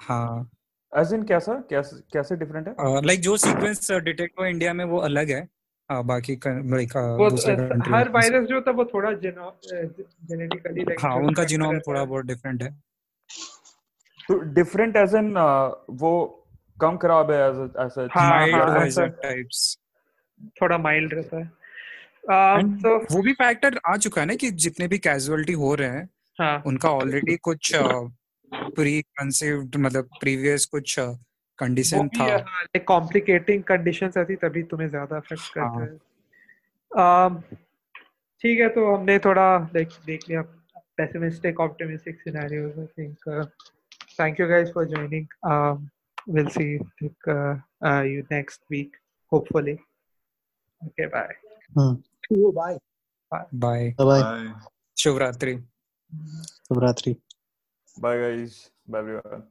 हाँ। 0.00 0.50
एज 0.92 1.12
इन 1.14 1.22
कैसा 1.22 1.54
कैसे 1.70 1.96
कैसे 2.12 2.36
डिफरेंट 2.36 2.68
है? 2.68 2.74
लाइक 2.80 2.98
uh, 2.98 3.06
like 3.08 3.20
जो 3.20 3.36
सीक्वेंस 3.36 3.90
डिटेक्ट 3.90 4.38
हुआ 4.38 4.46
इंडिया 4.46 4.72
में 4.74 4.84
वो 4.84 4.98
अलग 4.98 5.30
है। 5.30 5.48
uh, 5.90 6.04
बाकी 6.04 6.38
लाइक 6.46 6.96
हर 7.88 8.08
वायरस 8.08 8.46
जो 8.48 8.60
था 8.60 8.70
वो 8.70 8.84
थोड़ा 8.84 9.12
जेनेटिकली 9.12 10.84
लाइक 10.84 11.00
हाँ 11.00 11.14
उनका 11.16 11.44
जीनोम 11.44 11.78
थोड़ा 11.78 12.04
बहुत 12.04 12.24
डिफरेंट 12.24 12.62
है। 12.62 12.70
तो 14.28 14.38
डिफरेंट 14.54 14.96
एज 14.96 15.14
इन 15.14 15.34
वो 15.90 16.12
कम 16.80 16.96
खराब 16.96 17.30
है 17.30 17.38
एज 17.40 17.98
एज 17.98 18.08
माइल्ड 18.16 19.12
टाइप्स 19.22 19.58
थोड़ा 20.60 20.78
माइल्ड 20.78 21.14
रहता 21.14 21.36
है। 21.36 21.44
uh, 22.24 22.58
तो 22.82 22.96
वो 23.14 23.22
भी 23.22 23.32
फैक्टर 23.32 23.78
आ 23.88 23.96
चुका 23.96 24.20
है 24.20 24.26
ना 24.26 24.34
कि 24.34 24.50
जितने 24.64 24.88
भी 24.88 24.98
कैजुअलिटी 24.98 25.52
हो 25.52 25.74
रहे 25.74 25.88
हैं 25.88 26.08
हाँ. 26.38 26.62
उनका 26.66 26.90
ऑलरेडी 26.90 27.36
कुछ 27.48 27.72
प्री 28.74 29.00
कंसीव्ड 29.02 29.76
मतलब 29.76 30.08
प्रीवियस 30.20 30.66
कुछ 30.66 30.96
कंडीशन 31.58 32.08
था। 32.08 32.26
लाइक 32.26 32.84
कॉम्प्लिकेटिंग 32.88 33.62
कंडीशंस 33.62 34.16
ऐसी 34.16 34.36
तभी 34.42 34.62
तुम्हें 34.72 34.88
ज़्यादा 34.88 35.16
अफेक्ट 35.16 35.52
करते 35.58 35.82
हैं। 35.84 37.40
ठीक 38.42 38.60
है 38.60 38.68
तो 38.68 38.94
हमने 38.94 39.18
थोड़ा 39.18 39.46
लाइक 39.74 39.88
देख 40.06 40.28
लिया। 40.28 40.44
Pessimistic 40.98 41.60
optimistic 41.62 42.20
scenarios 42.24 42.74
i 42.80 42.84
think 42.98 43.24
uh, 43.36 43.44
thank 44.18 44.36
you 44.40 44.46
guys 44.50 44.68
for 44.74 44.82
joining 44.90 45.24
um, 45.52 45.80
we'll 46.26 46.50
see 46.50 46.78
uh, 47.28 47.54
uh, 47.84 48.02
you 48.02 48.26
next 48.30 48.60
week 48.70 48.92
hopefully. 49.30 49.78
Okay 50.86 51.06
bye. 51.06 51.34
Hmm. 51.74 51.94
bye. 52.52 52.78
Bye. 53.30 53.46
Bye. 53.52 53.94
Bye. 53.98 54.52
Shivratri 54.96 55.62
shivratri 56.68 57.18
Bye, 58.00 58.18
guys. 58.18 58.70
Bye, 58.88 58.98
everyone. 58.98 59.44